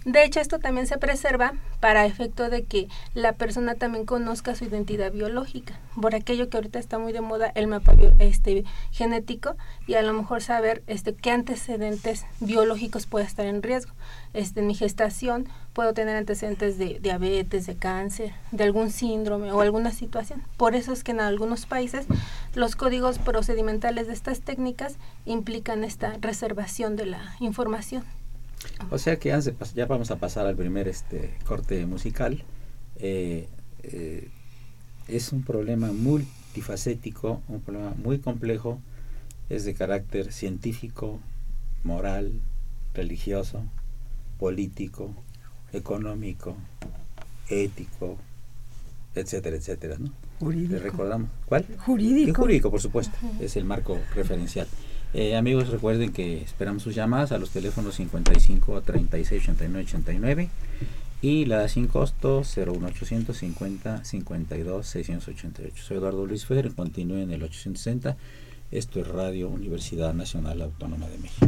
De 0.05 0.23
hecho, 0.23 0.39
esto 0.39 0.59
también 0.59 0.85
se 0.85 0.99
preserva 0.99 1.53
para 1.79 2.05
efecto 2.05 2.49
de 2.49 2.63
que 2.63 2.87
la 3.15 3.33
persona 3.33 3.73
también 3.73 4.05
conozca 4.05 4.53
su 4.53 4.65
identidad 4.65 5.11
biológica, 5.11 5.79
por 5.99 6.13
aquello 6.13 6.47
que 6.47 6.57
ahorita 6.57 6.77
está 6.77 6.99
muy 6.99 7.11
de 7.11 7.21
moda 7.21 7.51
el 7.55 7.65
mapa 7.67 7.95
este, 8.19 8.65
genético 8.91 9.55
y 9.87 9.95
a 9.95 10.03
lo 10.03 10.13
mejor 10.13 10.43
saber 10.43 10.83
este, 10.85 11.15
qué 11.15 11.31
antecedentes 11.31 12.25
biológicos 12.39 13.07
puede 13.07 13.25
estar 13.25 13.47
en 13.47 13.63
riesgo. 13.63 13.93
Este, 14.33 14.59
en 14.59 14.67
mi 14.67 14.75
gestación 14.75 15.47
puedo 15.73 15.93
tener 15.93 16.15
antecedentes 16.15 16.77
de 16.77 16.99
diabetes, 16.99 17.65
de 17.65 17.75
cáncer, 17.75 18.33
de 18.51 18.63
algún 18.63 18.91
síndrome 18.91 19.51
o 19.51 19.61
alguna 19.61 19.91
situación. 19.91 20.43
Por 20.57 20.75
eso 20.75 20.93
es 20.93 21.03
que 21.03 21.11
en 21.11 21.19
algunos 21.19 21.65
países 21.65 22.05
los 22.53 22.75
códigos 22.75 23.17
procedimentales 23.17 24.07
de 24.07 24.13
estas 24.13 24.41
técnicas 24.41 24.97
implican 25.25 25.83
esta 25.83 26.13
reservación 26.21 26.95
de 26.95 27.07
la 27.07 27.35
información. 27.39 28.03
O 28.91 28.97
sea 28.97 29.17
que 29.17 29.29
ya 29.75 29.85
vamos 29.85 30.11
a 30.11 30.17
pasar 30.17 30.47
al 30.47 30.55
primer 30.55 30.87
este 30.87 31.33
corte 31.45 31.85
musical. 31.85 32.43
Eh, 32.97 33.47
eh, 33.83 34.29
es 35.07 35.31
un 35.31 35.43
problema 35.43 35.91
multifacético, 35.91 37.41
un 37.47 37.61
problema 37.61 37.93
muy 37.95 38.19
complejo, 38.19 38.79
es 39.49 39.65
de 39.65 39.73
carácter 39.73 40.31
científico, 40.31 41.19
moral, 41.83 42.41
religioso, 42.93 43.63
político, 44.39 45.13
económico, 45.73 46.55
ético, 47.49 48.17
etcétera, 49.13 49.55
etcétera, 49.55 49.97
¿no? 49.99 50.11
Jurídico. 50.39 50.79
recordamos? 50.81 51.29
¿Cuál? 51.45 51.65
Jurídico. 51.77 52.41
jurídico, 52.41 52.71
por 52.71 52.81
supuesto, 52.81 53.17
es 53.39 53.55
el 53.55 53.65
marco 53.65 53.99
referencial. 54.13 54.67
Eh, 55.17 55.37
amigos, 55.37 55.69
recuerden 55.69 56.11
que 56.11 56.41
esperamos 56.41 56.83
sus 56.83 56.93
llamadas 56.93 57.31
a 57.31 57.37
los 57.37 57.51
teléfonos 57.51 57.95
55 57.95 58.81
36 58.81 59.43
89 59.43 59.85
89 59.85 60.49
y 61.21 61.45
la 61.45 61.69
sin 61.69 61.87
costo 61.87 62.41
01850 62.41 64.03
52 64.03 64.85
688. 64.85 65.83
Soy 65.85 65.97
Eduardo 65.99 66.25
Luis 66.25 66.45
Fer, 66.45 66.75
continúe 66.75 67.19
en 67.19 67.31
el 67.31 67.43
860. 67.43 68.17
Esto 68.71 68.99
es 68.99 69.07
Radio 69.07 69.47
Universidad 69.47 70.13
Nacional 70.13 70.61
Autónoma 70.61 71.07
de 71.07 71.17
México. 71.17 71.47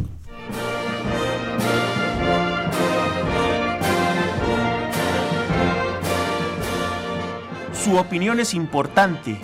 Su 7.74 7.98
opinión 7.98 8.40
es 8.40 8.54
importante. 8.54 9.36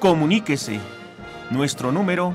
Comuníquese. 0.00 0.78
Nuestro 1.50 1.92
número 1.92 2.34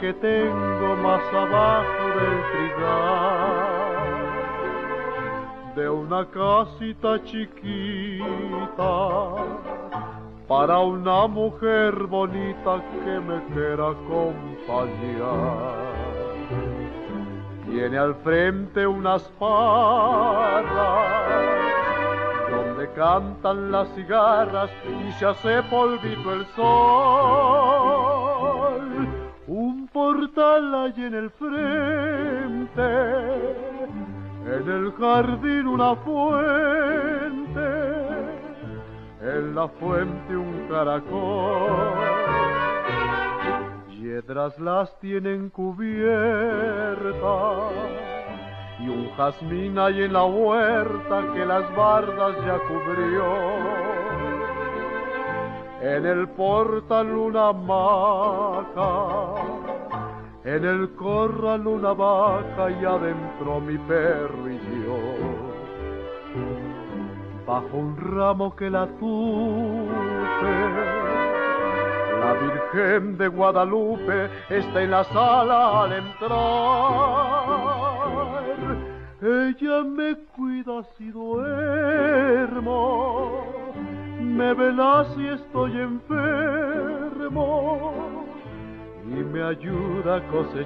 Que 0.00 0.12
tengo 0.14 0.96
más 0.96 1.22
abajo 1.32 2.08
del 2.18 2.42
trigal, 2.52 3.74
de 5.76 5.88
una 5.88 6.26
casita 6.26 7.22
chiquita 7.24 8.64
para 10.46 10.78
una 10.78 11.26
mujer 11.26 11.94
bonita 12.06 12.82
que 13.04 13.20
me 13.20 13.42
quiera 13.54 13.90
acompañar. 13.90 15.24
Tiene 17.66 17.98
al 17.98 18.14
frente 18.16 18.86
unas 18.86 19.22
parras 19.38 20.74
donde 22.50 22.92
cantan 22.92 23.72
las 23.72 23.88
cigarras 23.94 24.70
y 24.86 25.12
se 25.12 25.26
hace 25.26 25.62
polvito 25.64 26.32
el 26.32 26.46
sol. 26.54 27.93
En 30.36 31.14
el 31.14 31.30
frente, 31.30 32.82
en 34.46 34.68
el 34.68 34.92
jardín 34.94 35.68
una 35.68 35.94
fuente, 35.96 37.60
en 39.20 39.54
la 39.54 39.68
fuente 39.68 40.36
un 40.36 40.66
caracol. 40.68 41.94
Piedras 43.88 44.58
las 44.58 44.98
tienen 44.98 45.50
cubiertas 45.50 47.14
y 48.80 48.88
un 48.88 49.10
jazmín 49.16 49.78
hay 49.78 50.02
en 50.02 50.12
la 50.12 50.24
huerta 50.24 51.32
que 51.32 51.46
las 51.46 51.72
bardas 51.76 52.36
ya 52.44 52.58
cubrió. 52.58 53.24
En 55.80 56.06
el 56.06 56.28
portal 56.30 57.14
una 57.14 57.52
maca, 57.52 59.73
en 60.44 60.64
el 60.64 60.90
corral 60.94 61.66
una 61.66 61.92
vaca 61.92 62.70
y 62.70 62.84
adentro 62.84 63.60
mi 63.60 63.78
perro 63.78 64.50
y 64.50 64.58
yo. 64.84 64.98
Bajo 67.46 67.76
un 67.76 67.96
ramo 67.96 68.54
que 68.54 68.70
la 68.70 68.86
tupe, 68.86 70.54
la 72.20 72.32
Virgen 72.34 73.16
de 73.18 73.28
Guadalupe 73.28 74.30
está 74.48 74.82
en 74.82 74.90
la 74.90 75.04
sala 75.04 75.82
al 75.82 75.92
entrar 75.92 77.44
ella 79.22 79.82
me 79.84 80.16
cuida 80.36 80.82
si 80.98 81.10
duermo, 81.10 82.52
me 84.20 84.52
vela 84.52 85.06
si 85.14 85.26
estoy 85.26 85.80
enfermo 85.80 86.84
y 89.06 89.22
me 89.22 89.42
ayuda 89.42 90.16
a 90.16 90.26
cosechar. 90.28 90.64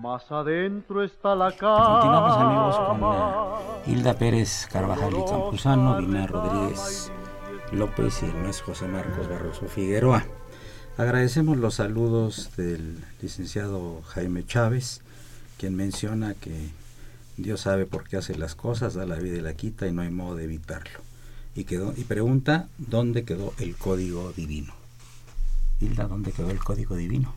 Más 0.00 0.30
adentro 0.30 1.02
está 1.02 1.34
la 1.34 1.50
cama. 1.50 2.00
Continuamos 2.00 2.36
amigos 2.36 2.76
con 2.78 3.92
Hilda 3.92 4.14
Pérez 4.14 4.68
Carvajal 4.70 5.12
y 5.12 5.24
Campuzano, 5.28 5.98
Dina 5.98 6.26
Rodríguez 6.28 7.10
López 7.72 8.22
y 8.22 8.26
el 8.26 8.34
maestro 8.34 8.66
José 8.66 8.86
Marcos 8.86 9.28
Barroso 9.28 9.66
Figueroa. 9.66 10.24
Agradecemos 10.96 11.56
los 11.56 11.74
saludos 11.74 12.50
del 12.56 12.98
licenciado 13.20 14.00
Jaime 14.02 14.46
Chávez, 14.46 15.00
quien 15.58 15.74
menciona 15.74 16.34
que 16.34 16.52
Dios 17.36 17.62
sabe 17.62 17.84
por 17.84 18.08
qué 18.08 18.16
hace 18.16 18.38
las 18.38 18.54
cosas, 18.54 18.94
da 18.94 19.04
la 19.04 19.16
vida 19.16 19.36
y 19.36 19.40
la 19.40 19.54
quita 19.54 19.88
y 19.88 19.92
no 19.92 20.02
hay 20.02 20.10
modo 20.10 20.36
de 20.36 20.44
evitarlo. 20.44 21.00
Y, 21.56 21.64
quedó, 21.64 21.92
y 21.96 22.04
pregunta 22.04 22.68
dónde 22.78 23.24
quedó 23.24 23.54
el 23.58 23.74
código 23.74 24.32
divino. 24.36 24.72
Hilda, 25.80 26.04
¿dónde 26.04 26.30
quedó 26.30 26.50
el 26.50 26.60
código 26.60 26.94
divino? 26.94 27.34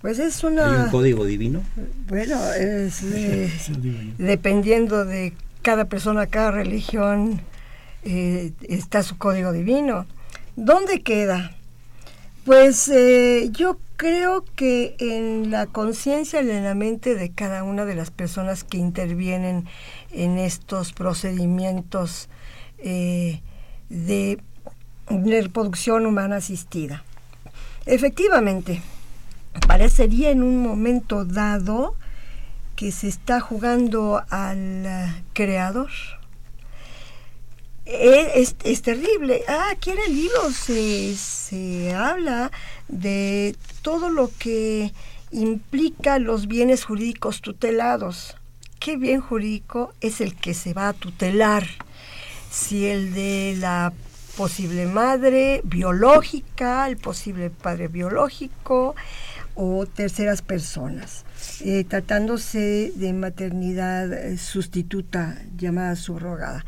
Pues 0.00 0.18
es 0.18 0.42
una... 0.42 0.68
¿Hay 0.68 0.84
un 0.86 0.90
código 0.90 1.24
divino? 1.24 1.62
Bueno, 2.08 2.36
es 2.54 3.02
dependiendo 4.18 5.04
de 5.04 5.32
cada 5.62 5.84
persona, 5.84 6.26
cada 6.26 6.50
religión, 6.50 7.40
eh, 8.02 8.52
está 8.62 9.04
su 9.04 9.16
código 9.16 9.52
divino. 9.52 10.06
¿Dónde 10.56 11.02
queda? 11.02 11.52
Pues 12.44 12.88
eh, 12.88 13.48
yo 13.52 13.78
creo 13.96 14.44
que 14.54 14.96
en 14.98 15.50
la 15.50 15.66
conciencia 15.66 16.42
y 16.42 16.50
en 16.50 16.64
la 16.64 16.74
mente 16.74 17.14
de 17.14 17.30
cada 17.30 17.62
una 17.62 17.86
de 17.86 17.94
las 17.94 18.10
personas 18.10 18.64
que 18.64 18.76
intervienen 18.76 19.64
en 20.10 20.36
estos 20.36 20.92
procedimientos 20.92 22.28
eh, 22.78 23.40
de 23.88 24.38
reproducción 25.08 26.04
humana 26.04 26.36
asistida. 26.36 27.02
Efectivamente, 27.86 28.82
parecería 29.66 30.30
en 30.30 30.42
un 30.42 30.58
momento 30.62 31.24
dado 31.24 31.96
que 32.76 32.92
se 32.92 33.08
está 33.08 33.40
jugando 33.40 34.22
al 34.28 34.84
eh, 34.84 35.14
creador. 35.32 35.90
E, 37.86 38.46
es, 38.64 38.82
terrible. 38.82 39.42
Ah, 39.48 39.68
aquí 39.72 39.90
en 39.90 39.98
el 40.06 40.14
libro 40.14 40.50
se, 40.50 41.14
se 41.16 41.92
habla 41.94 42.50
de 42.88 43.56
todo 43.82 44.08
lo 44.08 44.30
que 44.38 44.92
implica 45.30 46.18
los 46.18 46.46
bienes 46.46 46.84
jurídicos 46.84 47.40
tutelados. 47.40 48.36
¿Qué 48.78 48.96
bien 48.96 49.20
jurídico 49.20 49.92
es 50.00 50.20
el 50.20 50.34
que 50.34 50.54
se 50.54 50.72
va 50.72 50.88
a 50.88 50.92
tutelar? 50.92 51.66
Si 52.50 52.86
el 52.86 53.12
de 53.14 53.56
la 53.58 53.92
posible 54.36 54.86
madre 54.86 55.60
biológica, 55.64 56.86
el 56.88 56.96
posible 56.96 57.50
padre 57.50 57.88
biológico, 57.88 58.94
o 59.54 59.86
terceras 59.86 60.42
personas, 60.42 61.24
eh, 61.60 61.84
tratándose 61.84 62.92
de 62.96 63.12
maternidad 63.12 64.12
eh, 64.12 64.36
sustituta 64.36 65.40
llamada 65.56 65.94
subrogada. 65.94 66.64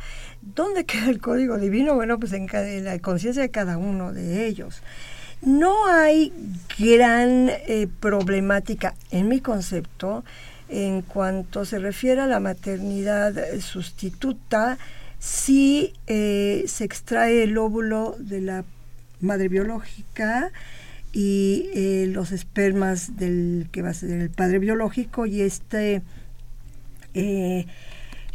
¿Dónde 0.54 0.84
queda 0.84 1.10
el 1.10 1.20
código 1.20 1.58
divino? 1.58 1.94
Bueno, 1.94 2.18
pues 2.18 2.32
en, 2.32 2.46
la 2.84 2.98
conciencia 3.00 3.42
de 3.42 3.50
cada 3.50 3.76
uno 3.78 4.12
de 4.12 4.46
ellos. 4.46 4.80
No 5.42 5.86
hay 5.86 6.32
gran 6.78 7.50
eh, 7.50 7.88
problemática 8.00 8.94
en 9.10 9.28
mi 9.28 9.40
concepto 9.40 10.24
en 10.68 11.02
cuanto 11.02 11.64
se 11.64 11.78
refiere 11.78 12.22
a 12.22 12.26
la 12.26 12.40
maternidad 12.40 13.34
sustituta 13.60 14.78
si 15.18 15.92
se 16.06 16.84
extrae 16.84 17.44
el 17.44 17.56
óvulo 17.56 18.16
de 18.18 18.40
la 18.40 18.64
madre 19.20 19.48
biológica 19.48 20.50
y 21.12 21.70
eh, 21.72 22.06
los 22.10 22.32
espermas 22.32 23.16
del 23.16 23.68
que 23.72 23.80
va 23.80 23.90
a 23.90 23.94
ser 23.94 24.20
el 24.20 24.30
padre 24.30 24.58
biológico 24.58 25.24
y 25.24 25.40
esta 25.40 25.80
eh, 27.14 27.66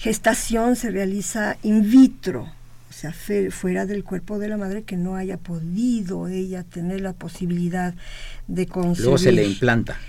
gestación 0.01 0.75
se 0.75 0.89
realiza 0.89 1.57
in 1.61 1.87
vitro, 1.91 2.51
o 2.89 2.93
sea, 2.93 3.13
fuera 3.51 3.85
del 3.85 4.03
cuerpo 4.03 4.39
de 4.39 4.47
la 4.47 4.57
madre 4.57 4.81
que 4.81 4.97
no 4.97 5.15
haya 5.15 5.37
podido 5.37 6.27
ella 6.27 6.63
tener 6.63 7.01
la 7.01 7.13
posibilidad 7.13 7.93
de 8.47 8.65
concebir. 8.65 9.03
Luego 9.03 9.17
se 9.19 9.31
le 9.31 9.45
implanta. 9.45 9.99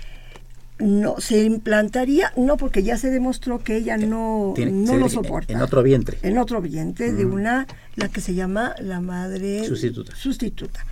No, 0.79 1.19
se 1.19 1.43
implantaría, 1.43 2.33
no, 2.35 2.57
porque 2.57 2.81
ya 2.81 2.97
se 2.97 3.11
demostró 3.11 3.63
que 3.63 3.77
ella 3.77 3.95
no, 3.97 4.55
no 4.57 4.97
lo 4.97 5.09
soporta. 5.09 5.53
En 5.53 5.61
otro 5.61 5.83
vientre. 5.83 6.17
En 6.23 6.39
otro 6.39 6.59
vientre 6.59 7.13
de 7.13 7.25
una, 7.25 7.67
la 7.95 8.09
que 8.09 8.19
se 8.19 8.33
llama 8.33 8.73
la 8.79 8.99
madre 8.99 9.63
sustituta. 9.63 10.15
sustituta. 10.15 10.83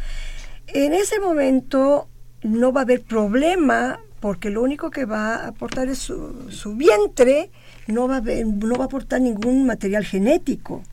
En 0.67 0.93
ese 0.93 1.19
momento 1.19 2.07
no 2.43 2.71
va 2.71 2.81
a 2.81 2.83
haber 2.83 3.01
problema 3.01 3.99
porque 4.21 4.51
lo 4.51 4.61
único 4.61 4.91
que 4.91 5.05
va 5.05 5.35
a 5.35 5.47
aportar 5.47 5.89
es 5.89 5.97
su, 5.97 6.75
vientre, 6.77 7.49
no 7.87 8.07
va, 8.07 8.17
a 8.17 8.21
no 8.21 8.75
va 8.75 8.83
a 8.83 8.87
aportar 8.87 9.21
ningún 9.21 9.65
material 9.65 10.05
genético. 10.05 10.83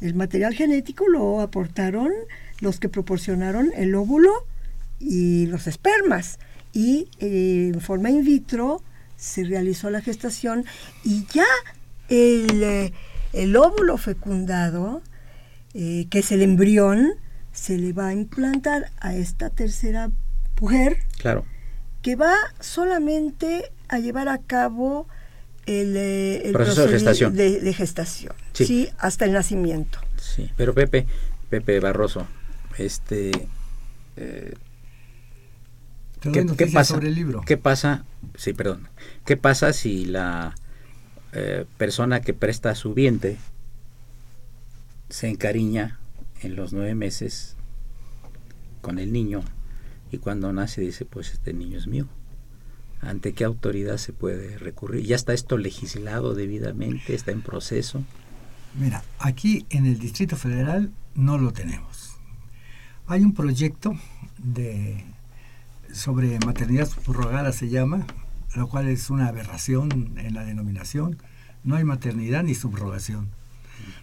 El 0.00 0.14
material 0.14 0.54
genético 0.54 1.08
lo 1.08 1.40
aportaron 1.40 2.10
los 2.60 2.80
que 2.80 2.88
proporcionaron 2.88 3.72
el 3.76 3.94
óvulo 3.94 4.46
y 4.98 5.46
los 5.46 5.66
espermas. 5.66 6.38
Y 6.72 7.08
eh, 7.18 7.72
en 7.74 7.80
forma 7.80 8.10
in 8.10 8.24
vitro 8.24 8.82
se 9.16 9.44
realizó 9.44 9.90
la 9.90 10.00
gestación 10.00 10.64
y 11.04 11.26
ya 11.32 11.46
el, 12.08 12.62
eh, 12.62 12.92
óvulo 13.56 13.96
fecundado, 13.98 15.02
eh, 15.74 16.06
que 16.10 16.20
es 16.20 16.32
el 16.32 16.42
embrión, 16.42 17.12
se 17.52 17.76
le 17.76 17.92
va 17.92 18.08
a 18.08 18.14
implantar 18.14 18.90
a 19.00 19.14
esta 19.14 19.50
tercera 19.50 20.10
mujer. 20.60 20.98
Claro. 21.18 21.44
Que 22.02 22.16
va 22.16 22.34
solamente 22.60 23.70
a 23.88 23.98
llevar 23.98 24.28
a 24.28 24.38
cabo 24.38 25.06
el, 25.70 25.94
eh, 25.96 26.50
proceso 26.52 26.82
de 26.86 26.88
gestación. 26.88 27.34
De, 27.34 27.72
gestación 27.72 28.34
sí. 28.52 28.90
hasta 28.98 29.24
el 29.24 29.32
nacimiento. 29.32 30.00
Sí, 30.16 30.50
pero 30.56 30.74
Pepe, 30.74 31.06
Pepe 31.48 31.78
Barroso, 31.80 32.26
este, 32.76 33.30
Eh, 34.16 34.54
¿Qué, 36.20 36.66
pasa 36.66 36.94
sobre 36.94 37.08
el 37.08 37.14
libro? 37.14 37.40
¿Qué 37.46 37.56
pasa? 37.56 38.04
Sí, 38.36 38.52
perdón. 38.52 38.88
¿Qué 39.24 39.38
pasa 39.38 39.72
si 39.72 40.04
la 40.04 40.54
eh, 41.32 41.64
persona 41.78 42.20
que 42.20 42.34
presta 42.34 42.74
su 42.74 42.92
vientre 42.92 43.38
se 45.08 45.28
encariña 45.28 45.98
en 46.42 46.56
los 46.56 46.74
nueve 46.74 46.94
meses 46.94 47.56
con 48.82 48.98
el 48.98 49.12
niño 49.12 49.40
y 50.12 50.18
cuando 50.18 50.52
nace 50.52 50.82
dice, 50.82 51.06
pues 51.06 51.32
este 51.32 51.54
niño 51.54 51.78
es 51.78 51.86
mío? 51.86 52.06
¿Ante 53.00 53.32
qué 53.32 53.44
autoridad 53.44 53.96
se 53.96 54.12
puede 54.12 54.58
recurrir? 54.58 55.06
¿Ya 55.06 55.16
está 55.16 55.32
esto 55.32 55.56
legislado 55.56 56.34
debidamente? 56.34 57.14
¿Está 57.14 57.32
en 57.32 57.42
proceso? 57.42 58.02
Mira, 58.78 59.02
aquí 59.18 59.66
en 59.70 59.86
el 59.86 59.98
Distrito 59.98 60.36
Federal 60.36 60.90
no 61.14 61.38
lo 61.38 61.52
tenemos. 61.52 62.16
Hay 63.06 63.22
un 63.22 63.34
proyecto 63.34 63.94
de 64.38 65.04
sobre 65.92 66.38
maternidad 66.46 66.88
subrogada 66.88 67.52
se 67.52 67.68
llama, 67.68 68.06
lo 68.54 68.68
cual 68.68 68.88
es 68.88 69.10
una 69.10 69.26
aberración 69.26 70.14
en 70.18 70.34
la 70.34 70.44
denominación. 70.44 71.16
No 71.64 71.76
hay 71.76 71.84
maternidad 71.84 72.42
ni 72.42 72.54
subrogación. 72.54 73.28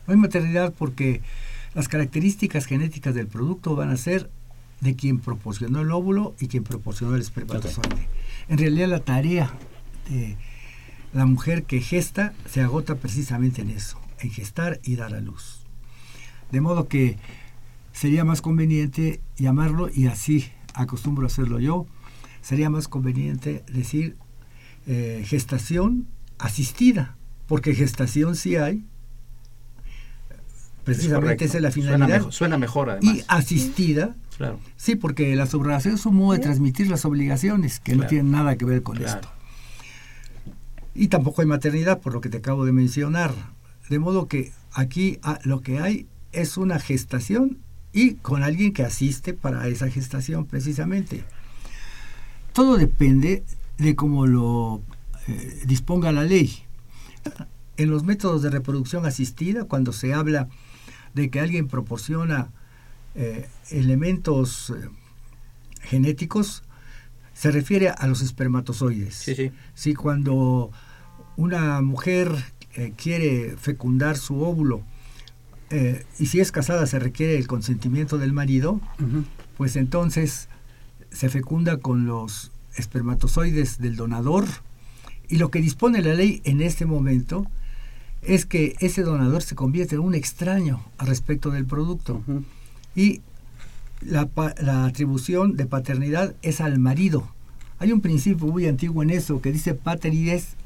No 0.06 0.14
hay 0.14 0.18
maternidad 0.18 0.74
porque 0.78 1.22
las 1.74 1.88
características 1.88 2.66
genéticas 2.66 3.16
del 3.16 3.28
producto 3.28 3.76
van 3.76 3.90
a 3.90 3.98
ser 3.98 4.30
de 4.82 4.96
quien 4.96 5.20
proporcionó 5.20 5.82
el 5.82 5.92
óvulo 5.92 6.36
y 6.40 6.48
quien 6.48 6.64
proporcionó 6.64 7.16
el 7.16 7.22
espermatozoide. 7.22 8.08
En 8.50 8.58
realidad 8.58 8.88
la 8.88 9.00
tarea 9.00 9.52
de 10.10 10.38
la 11.14 11.26
mujer 11.26 11.64
que 11.64 11.82
gesta 11.82 12.34
se 12.50 12.62
agota 12.62 12.96
precisamente 12.96 13.62
en 13.62 13.70
eso, 13.70 14.00
en 14.20 14.32
gestar 14.32 14.80
y 14.84 14.96
dar 14.96 15.14
a 15.14 15.22
luz. 15.22 15.66
De 16.52 16.62
modo 16.62 16.88
que 16.88 17.18
sería 17.92 18.24
más 18.24 18.42
conveniente 18.42 19.22
llamarlo, 19.38 19.90
y 19.94 20.08
así 20.08 20.50
acostumbro 20.74 21.26
a 21.26 21.28
hacerlo 21.28 21.60
yo, 21.60 21.88
sería 22.42 22.70
más 22.70 22.88
conveniente 22.88 23.64
decir 23.68 24.16
eh, 24.86 25.24
gestación 25.26 26.08
asistida, 26.38 27.18
porque 27.48 27.74
gestación 27.74 28.36
sí 28.36 28.56
hay, 28.56 28.86
precisamente 30.84 31.46
esa 31.46 31.58
es 31.58 31.64
la 31.64 31.72
finalidad. 31.72 32.30
Suena 32.32 32.58
mejor, 32.58 32.92
además. 32.92 33.16
Y 33.16 33.24
asistida, 33.28 34.16
claro. 34.38 34.60
sí, 34.76 34.96
porque 34.96 35.36
la 35.36 35.46
subrogación 35.46 35.96
es 35.96 36.06
un 36.06 36.16
modo 36.16 36.34
de 36.34 36.40
transmitir 36.40 36.90
las 36.90 37.06
obligaciones 37.06 37.80
que 37.80 37.96
no 37.96 38.08
tienen 38.08 38.32
nada 38.32 38.56
que 38.56 38.66
ver 38.66 38.84
con 38.84 39.02
esto. 39.04 39.30
Y 40.96 41.10
tampoco 41.10 41.42
hay 41.42 41.48
maternidad, 41.48 42.00
por 42.00 42.14
lo 42.14 42.22
que 42.22 42.30
te 42.30 42.38
acabo 42.38 42.66
de 42.66 42.72
mencionar. 42.72 43.34
De 43.90 44.00
modo 44.00 44.28
que 44.28 44.52
aquí 44.74 45.20
ah, 45.22 45.40
lo 45.44 45.62
que 45.62 45.80
hay 45.80 46.08
es 46.32 46.58
una 46.58 46.80
gestación 46.80 47.60
y 47.94 48.16
con 48.16 48.44
alguien 48.44 48.74
que 48.74 48.84
asiste 48.84 49.34
para 49.34 49.68
esa 49.68 49.90
gestación 49.90 50.46
precisamente. 50.46 51.24
Todo 52.54 52.78
depende 52.78 53.44
de 53.78 53.96
cómo 53.96 54.28
lo 54.28 54.82
eh, 55.28 55.64
disponga 55.66 56.12
la 56.12 56.24
ley. 56.24 56.64
En 57.78 57.90
los 57.90 58.04
métodos 58.04 58.42
de 58.42 58.50
reproducción 58.50 59.06
asistida, 59.06 59.66
cuando 59.66 59.94
se 59.94 60.14
habla 60.14 60.48
de 61.14 61.30
que 61.30 61.40
alguien 61.40 61.68
proporciona 61.68 62.50
eh, 63.18 63.50
elementos 63.72 64.70
eh, 64.70 64.90
genéticos, 65.82 66.64
se 67.34 67.52
refiere 67.52 67.90
a 67.90 68.08
los 68.08 68.22
espermatozoides. 68.22 69.16
Sí, 69.16 69.36
sí. 69.36 69.52
Si 69.74 69.94
cuando 69.94 70.72
una 71.36 71.82
mujer 71.82 72.32
quiere 72.96 73.58
fecundar 73.58 74.18
su 74.18 74.42
óvulo, 74.42 74.84
eh, 75.70 76.06
y 76.18 76.28
si 76.28 76.40
es 76.40 76.52
casada 76.52 76.86
se 76.88 76.98
requiere 77.00 77.38
el 77.38 77.48
consentimiento 77.48 78.18
del 78.18 78.32
marido, 78.32 78.80
pues 79.58 79.76
entonces 79.76 80.48
se 81.12 81.30
fecunda 81.30 81.78
con 81.78 82.06
los 82.06 82.52
espermatozoides 82.76 83.80
del 83.80 83.96
donador 83.96 84.46
y 85.28 85.38
lo 85.38 85.52
que 85.52 85.60
dispone 85.60 86.02
la 86.02 86.14
ley 86.14 86.42
en 86.46 86.62
este 86.62 86.86
momento 86.86 87.48
es 88.22 88.46
que 88.46 88.76
ese 88.80 89.04
donador 89.04 89.42
se 89.42 89.56
convierte 89.56 89.96
en 89.96 90.02
un 90.02 90.16
extraño 90.16 90.86
al 90.98 91.08
respecto 91.08 91.52
del 91.52 91.66
producto 91.66 92.24
y 92.98 93.22
la, 94.02 94.30
atribución 94.86 95.56
de 95.56 95.66
paternidad 95.68 96.36
es 96.42 96.60
al 96.60 96.80
marido. 96.80 97.32
Hay 97.80 97.94
un 97.94 98.02
principio 98.02 98.48
muy 98.48 98.68
antiguo 98.68 99.04
en 99.04 99.12
eso 99.12 99.40
que 99.40 99.54
dice 99.54 99.74
pater 99.74 100.14
is, 100.14 100.58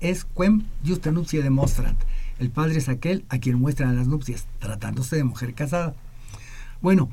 es 0.00 0.26
quem 0.36 0.62
justa 0.84 1.10
nuptia 1.10 1.42
demonstrant 1.42 1.98
el 2.42 2.50
padre 2.50 2.78
es 2.78 2.88
aquel 2.88 3.24
a 3.28 3.38
quien 3.38 3.56
muestran 3.58 3.96
las 3.96 4.08
nupcias, 4.08 4.46
tratándose 4.58 5.14
de 5.14 5.22
mujer 5.22 5.54
casada. 5.54 5.94
Bueno, 6.80 7.08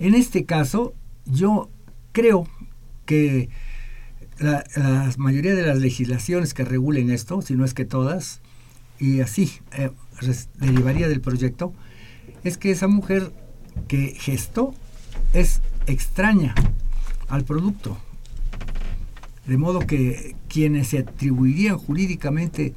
en 0.00 0.14
este 0.14 0.44
caso, 0.44 0.92
yo 1.24 1.70
creo 2.10 2.48
que 3.04 3.48
la, 4.38 4.64
mayoría 5.18 5.54
de 5.54 5.64
las 5.64 5.78
legislaciones 5.78 6.52
que 6.52 6.64
regulen 6.64 7.10
esto, 7.10 7.42
si 7.42 7.54
no 7.54 7.64
es 7.64 7.74
que 7.74 7.84
todas, 7.84 8.40
y 8.98 9.20
así 9.20 9.52
eh, 9.72 9.90
derivaría 10.58 11.08
del 11.08 11.20
proyecto, 11.20 11.72
es 12.42 12.58
que 12.58 12.72
esa 12.72 12.88
mujer 12.88 13.32
que 13.88 14.14
gestó 14.18 14.74
es 15.32 15.60
extraña 15.86 16.54
al 17.28 17.44
producto. 17.44 17.96
De 19.46 19.56
modo 19.56 19.80
que 19.80 20.34
quienes 20.48 20.88
se 20.88 20.98
atribuirían 20.98 21.78
jurídicamente 21.78 22.74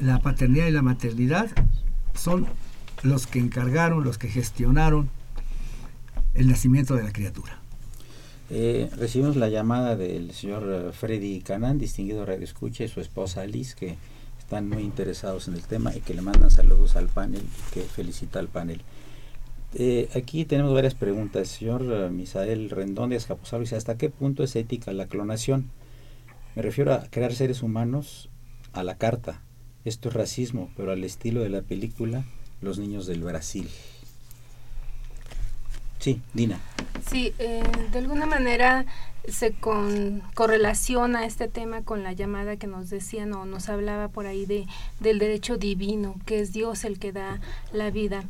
la 0.00 0.18
paternidad 0.20 0.66
y 0.66 0.72
la 0.72 0.82
maternidad 0.82 1.50
son 2.14 2.46
los 3.02 3.26
que 3.26 3.38
encargaron, 3.38 4.04
los 4.04 4.18
que 4.18 4.28
gestionaron 4.28 5.08
el 6.34 6.48
nacimiento 6.48 6.94
de 6.96 7.04
la 7.04 7.12
criatura. 7.12 7.58
Eh, 8.50 8.90
recibimos 8.96 9.36
la 9.36 9.48
llamada 9.48 9.96
del 9.96 10.32
señor 10.32 10.64
eh, 10.68 10.92
Freddy 10.92 11.40
Canán, 11.40 11.78
distinguido 11.78 12.26
radio 12.26 12.44
escucha, 12.44 12.84
y 12.84 12.88
su 12.88 13.00
esposa 13.00 13.40
Alice, 13.40 13.74
que 13.74 13.96
están 14.38 14.68
muy 14.68 14.82
interesados 14.82 15.48
en 15.48 15.54
el 15.54 15.62
tema 15.62 15.94
y 15.94 16.00
que 16.00 16.12
le 16.12 16.20
mandan 16.20 16.50
saludos 16.50 16.96
al 16.96 17.06
panel 17.06 17.42
y 17.42 17.74
que 17.74 17.80
felicita 17.82 18.38
al 18.38 18.48
panel. 18.48 18.82
Eh, 19.76 20.08
aquí 20.14 20.44
tenemos 20.44 20.72
varias 20.72 20.94
preguntas. 20.94 21.48
Señor 21.48 22.10
Misael 22.10 22.70
Rendón 22.70 23.10
de 23.10 23.16
Escaposalo 23.16 23.62
dice, 23.62 23.76
¿hasta 23.76 23.98
qué 23.98 24.10
punto 24.10 24.44
es 24.44 24.54
ética 24.56 24.92
la 24.92 25.06
clonación? 25.06 25.70
Me 26.54 26.62
refiero 26.62 26.92
a 26.92 27.04
crear 27.10 27.34
seres 27.34 27.62
humanos 27.62 28.30
a 28.72 28.84
la 28.84 28.96
carta, 28.96 29.42
esto 29.84 30.08
es 30.08 30.14
racismo, 30.14 30.70
pero 30.76 30.92
al 30.92 31.02
estilo 31.02 31.42
de 31.42 31.48
la 31.48 31.62
película 31.62 32.24
Los 32.60 32.78
Niños 32.78 33.06
del 33.06 33.22
Brasil. 33.22 33.68
Sí, 35.98 36.20
Dina. 36.32 36.60
Sí, 37.10 37.32
eh, 37.38 37.62
de 37.90 37.98
alguna 37.98 38.26
manera 38.26 38.86
se 39.26 39.52
con, 39.52 40.22
correlaciona 40.34 41.24
este 41.24 41.48
tema 41.48 41.82
con 41.82 42.02
la 42.02 42.12
llamada 42.12 42.56
que 42.56 42.66
nos 42.66 42.90
decían 42.90 43.32
o 43.32 43.46
nos 43.46 43.68
hablaba 43.68 44.08
por 44.08 44.26
ahí 44.26 44.46
de, 44.46 44.66
del 45.00 45.18
derecho 45.18 45.56
divino, 45.56 46.16
que 46.26 46.40
es 46.40 46.52
Dios 46.52 46.84
el 46.84 46.98
que 46.98 47.12
da 47.12 47.40
la 47.72 47.90
vida. 47.90 48.24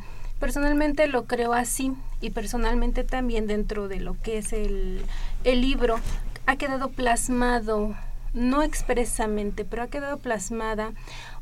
Personalmente 0.44 1.09
lo 1.09 1.24
creo 1.24 1.54
así 1.54 1.94
y 2.20 2.28
personalmente 2.28 3.02
también 3.02 3.46
dentro 3.46 3.88
de 3.88 3.98
lo 3.98 4.20
que 4.20 4.37
es 4.37 4.52
el, 4.52 5.00
el 5.42 5.62
libro 5.62 5.96
ha 6.44 6.57
quedado 6.57 6.90
plasmado, 6.90 7.96
no 8.35 8.62
expresamente, 8.62 9.64
pero 9.64 9.85
ha 9.85 9.87
quedado 9.87 10.18
plasmada 10.18 10.92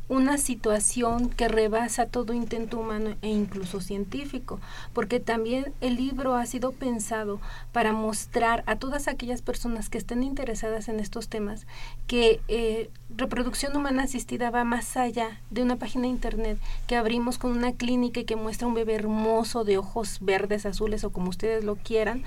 una 0.08 0.38
situación 0.38 1.30
que 1.30 1.48
rebasa 1.48 2.06
todo 2.06 2.32
intento 2.32 2.78
humano 2.78 3.16
e 3.22 3.28
incluso 3.28 3.80
científico, 3.80 4.60
porque 4.92 5.18
también 5.18 5.72
el 5.80 5.96
libro 5.96 6.36
ha 6.36 6.46
sido 6.46 6.70
pensado 6.70 7.40
para 7.72 7.92
mostrar 7.92 8.62
a 8.66 8.76
todas 8.76 9.08
aquellas 9.08 9.42
personas 9.42 9.88
que 9.88 9.98
estén 9.98 10.22
interesadas 10.22 10.88
en 10.88 11.00
estos 11.00 11.28
temas 11.28 11.66
que 12.06 12.40
eh, 12.46 12.88
reproducción 13.16 13.76
humana 13.76 14.04
asistida 14.04 14.50
va 14.50 14.64
más 14.64 14.96
allá 14.96 15.40
de 15.50 15.62
una 15.62 15.76
página 15.76 16.02
de 16.02 16.08
internet 16.08 16.58
que 16.86 16.96
abrimos 16.96 17.38
con 17.38 17.52
una 17.52 17.72
clínica 17.72 18.20
y 18.20 18.24
que 18.24 18.36
muestra 18.36 18.66
un 18.66 18.74
bebé 18.74 18.94
hermoso 18.94 19.64
de 19.64 19.78
ojos 19.78 20.18
verdes, 20.20 20.66
azules 20.66 21.04
o 21.04 21.10
como 21.10 21.30
ustedes 21.30 21.64
lo 21.64 21.76
quieran 21.76 22.24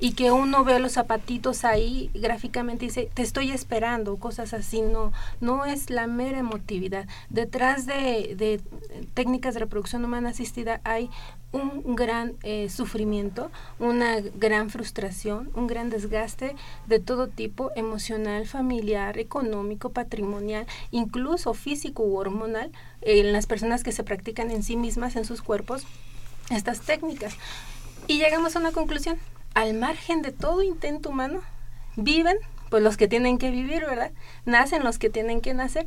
y 0.00 0.12
que 0.12 0.32
uno 0.32 0.64
ve 0.64 0.78
los 0.80 0.92
zapatitos 0.92 1.64
ahí 1.64 2.10
gráficamente 2.14 2.84
y 2.84 2.88
dice, 2.88 3.10
te 3.14 3.22
estoy 3.22 3.52
esperando, 3.52 4.16
cosas 4.16 4.52
así, 4.52 4.82
no, 4.82 5.12
no 5.40 5.64
es 5.64 5.90
la 5.90 6.06
mera 6.06 6.38
emotividad. 6.38 7.06
Detrás 7.30 7.86
de, 7.86 8.60
técnicas 9.14 9.54
de 9.54 9.60
reproducción 9.60 10.04
humana 10.04 10.30
asistida 10.30 10.80
hay 10.84 11.10
un 11.54 11.94
gran 11.94 12.34
eh, 12.42 12.68
sufrimiento, 12.68 13.50
una 13.78 14.20
gran 14.20 14.70
frustración, 14.70 15.50
un 15.54 15.68
gran 15.68 15.88
desgaste 15.88 16.56
de 16.86 16.98
todo 16.98 17.28
tipo, 17.28 17.70
emocional, 17.76 18.46
familiar, 18.46 19.18
económico, 19.18 19.90
patrimonial, 19.90 20.66
incluso 20.90 21.54
físico 21.54 22.02
u 22.02 22.16
hormonal, 22.16 22.72
en 23.02 23.32
las 23.32 23.46
personas 23.46 23.84
que 23.84 23.92
se 23.92 24.02
practican 24.02 24.50
en 24.50 24.64
sí 24.64 24.76
mismas, 24.76 25.14
en 25.14 25.24
sus 25.24 25.42
cuerpos, 25.42 25.86
estas 26.50 26.80
técnicas. 26.80 27.36
Y 28.08 28.18
llegamos 28.18 28.56
a 28.56 28.58
una 28.58 28.72
conclusión 28.72 29.16
al 29.54 29.74
margen 29.74 30.22
de 30.22 30.32
todo 30.32 30.62
intento 30.62 31.10
humano, 31.10 31.40
viven 31.96 32.36
pues 32.68 32.82
los 32.82 32.96
que 32.96 33.06
tienen 33.06 33.38
que 33.38 33.52
vivir, 33.52 33.86
¿verdad? 33.86 34.10
Nacen 34.44 34.82
los 34.82 34.98
que 34.98 35.08
tienen 35.08 35.40
que 35.40 35.54
nacer 35.54 35.86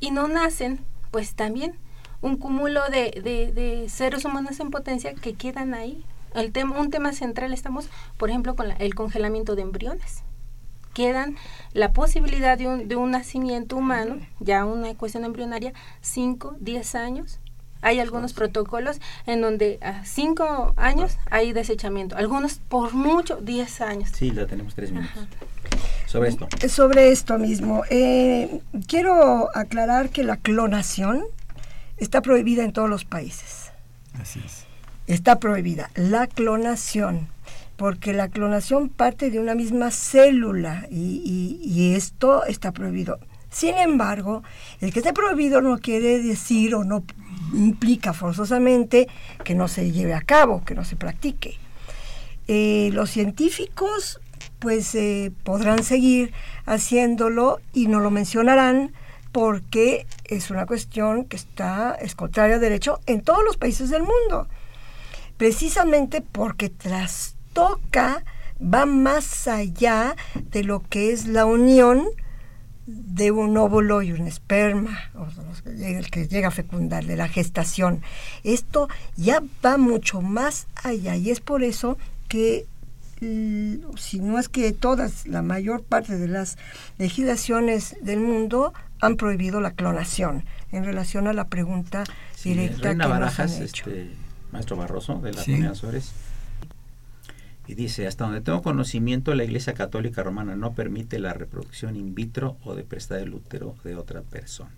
y 0.00 0.10
no 0.12 0.28
nacen 0.28 0.80
pues 1.10 1.34
también 1.34 1.76
un 2.24 2.38
cúmulo 2.38 2.80
de, 2.88 3.52
de, 3.54 3.88
seres 3.90 4.24
humanos 4.24 4.58
en 4.58 4.70
potencia 4.70 5.12
que 5.12 5.34
quedan 5.34 5.74
ahí 5.74 6.02
el 6.34 6.52
tema, 6.52 6.80
un 6.80 6.90
tema 6.90 7.12
central 7.12 7.52
estamos, 7.52 7.90
por 8.16 8.30
ejemplo, 8.30 8.56
con 8.56 8.72
el 8.78 8.94
congelamiento 8.94 9.54
de 9.54 9.62
embriones. 9.62 10.22
Quedan 10.94 11.36
la 11.74 11.92
posibilidad 11.92 12.56
de 12.56 12.66
un, 12.66 12.88
de 12.88 12.96
un 12.96 13.10
nacimiento 13.10 13.76
humano, 13.76 14.18
ya 14.40 14.64
una 14.64 14.94
cuestión 14.94 15.24
embrionaria, 15.24 15.74
5, 16.00 16.56
10 16.60 16.94
años, 16.94 17.40
hay 17.82 18.00
algunos 18.00 18.32
protocolos 18.32 18.98
en 19.26 19.42
donde 19.42 19.78
a 19.82 20.06
cinco 20.06 20.72
años 20.76 21.18
hay 21.30 21.52
desechamiento, 21.52 22.16
algunos 22.16 22.54
por 22.54 22.94
mucho 22.94 23.36
10 23.36 23.80
años. 23.82 24.10
Sí, 24.14 24.30
la 24.30 24.46
tenemos 24.46 24.74
tres 24.74 24.90
minutos. 24.90 25.12
Sobre 26.06 26.30
esto. 26.30 26.48
Sobre 26.70 27.12
esto 27.12 27.38
mismo, 27.38 27.82
eh, 27.90 28.60
quiero 28.86 29.54
aclarar 29.54 30.08
que 30.08 30.24
la 30.24 30.38
clonación 30.38 31.24
está 31.96 32.22
prohibida 32.22 32.64
en 32.64 32.72
todos 32.72 32.88
los 32.88 33.04
países. 33.04 33.72
Así 34.20 34.40
es. 34.44 34.64
Está 35.06 35.38
prohibida 35.38 35.90
la 35.94 36.26
clonación, 36.26 37.28
porque 37.76 38.12
la 38.12 38.28
clonación 38.28 38.88
parte 38.88 39.30
de 39.30 39.40
una 39.40 39.54
misma 39.54 39.90
célula 39.90 40.86
y, 40.90 41.60
y 41.62 41.94
esto 41.94 42.44
está 42.44 42.72
prohibido. 42.72 43.18
Sin 43.50 43.76
embargo, 43.76 44.42
el 44.80 44.92
que 44.92 44.98
esté 44.98 45.12
prohibido 45.12 45.60
no 45.60 45.78
quiere 45.78 46.20
decir 46.20 46.74
o 46.74 46.82
no 46.82 47.04
implica 47.52 48.12
forzosamente 48.12 49.06
que 49.44 49.54
no 49.54 49.68
se 49.68 49.92
lleve 49.92 50.12
a 50.14 50.22
cabo, 50.22 50.64
que 50.64 50.74
no 50.74 50.84
se 50.84 50.96
practique. 50.96 51.56
Eh, 52.48 52.90
los 52.92 53.10
científicos 53.10 54.20
pues 54.58 54.94
eh, 54.94 55.30
podrán 55.44 55.84
seguir 55.84 56.32
haciéndolo 56.66 57.60
y 57.72 57.86
no 57.86 58.00
lo 58.00 58.10
mencionarán 58.10 58.92
porque 59.34 60.06
es 60.22 60.52
una 60.52 60.64
cuestión 60.64 61.24
que 61.24 61.34
está, 61.34 61.98
es 62.00 62.14
contraria 62.14 62.54
a 62.54 62.60
derecho 62.60 63.00
en 63.06 63.20
todos 63.20 63.42
los 63.44 63.56
países 63.56 63.90
del 63.90 64.04
mundo. 64.04 64.46
Precisamente 65.36 66.20
porque 66.20 66.70
trastoca, 66.70 68.22
va 68.62 68.86
más 68.86 69.48
allá 69.48 70.14
de 70.52 70.62
lo 70.62 70.84
que 70.88 71.10
es 71.10 71.26
la 71.26 71.46
unión 71.46 72.06
de 72.86 73.32
un 73.32 73.56
óvulo 73.56 74.02
y 74.02 74.12
un 74.12 74.28
esperma, 74.28 75.10
el 75.66 76.08
que 76.12 76.28
llega 76.28 76.48
a 76.48 76.52
fecundar, 76.52 77.04
de 77.04 77.16
la 77.16 77.26
gestación. 77.26 78.02
Esto 78.44 78.88
ya 79.16 79.42
va 79.66 79.78
mucho 79.78 80.22
más 80.22 80.68
allá 80.76 81.16
y 81.16 81.30
es 81.30 81.40
por 81.40 81.64
eso 81.64 81.98
que 82.28 82.66
si 83.96 84.20
no 84.20 84.38
es 84.38 84.48
que 84.48 84.72
todas, 84.72 85.26
la 85.26 85.42
mayor 85.42 85.82
parte 85.82 86.18
de 86.18 86.28
las 86.28 86.56
legislaciones 86.98 87.96
del 88.02 88.20
mundo 88.20 88.74
han 89.04 89.16
prohibido 89.16 89.60
la 89.60 89.72
clonación 89.72 90.44
en 90.72 90.84
relación 90.84 91.26
a 91.26 91.32
la 91.32 91.48
pregunta 91.48 92.04
directa 92.42 92.90
que 92.90 92.96
nos 92.96 93.40
han 93.40 93.62
hecho. 93.62 93.90
Este, 93.90 94.10
maestro 94.52 94.76
Barroso 94.76 95.20
de 95.20 95.32
la 95.32 95.42
sí. 95.42 95.62
Y 97.66 97.74
dice, 97.74 98.06
hasta 98.06 98.24
donde 98.24 98.42
tengo 98.42 98.62
conocimiento, 98.62 99.34
la 99.34 99.44
Iglesia 99.44 99.72
Católica 99.72 100.22
Romana 100.22 100.54
no 100.54 100.74
permite 100.74 101.18
la 101.18 101.32
reproducción 101.32 101.96
in 101.96 102.14
vitro 102.14 102.58
o 102.62 102.74
de 102.74 102.84
prestar 102.84 103.20
el 103.20 103.32
útero 103.32 103.74
de 103.84 103.96
otra 103.96 104.20
persona. 104.20 104.70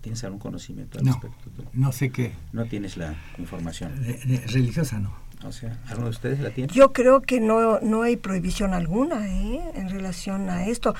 ¿Tienes 0.00 0.22
algún 0.24 0.38
conocimiento 0.38 0.98
al 0.98 1.04
no, 1.04 1.12
respecto? 1.12 1.50
No 1.72 1.92
sé 1.92 2.10
qué. 2.10 2.32
No 2.52 2.64
tienes 2.66 2.96
la 2.96 3.16
información. 3.38 3.92
religiosa 4.46 4.98
no. 4.98 5.12
O 5.44 5.52
sea, 5.52 5.78
¿alguno 5.88 6.06
de 6.06 6.10
ustedes 6.10 6.40
la 6.40 6.50
tiene? 6.50 6.72
Yo 6.72 6.92
creo 6.92 7.22
que 7.22 7.40
no, 7.40 7.80
no 7.80 8.02
hay 8.02 8.16
prohibición 8.16 8.74
alguna 8.74 9.26
¿eh? 9.26 9.60
en 9.74 9.88
relación 9.88 10.50
a 10.50 10.66
esto. 10.66 10.94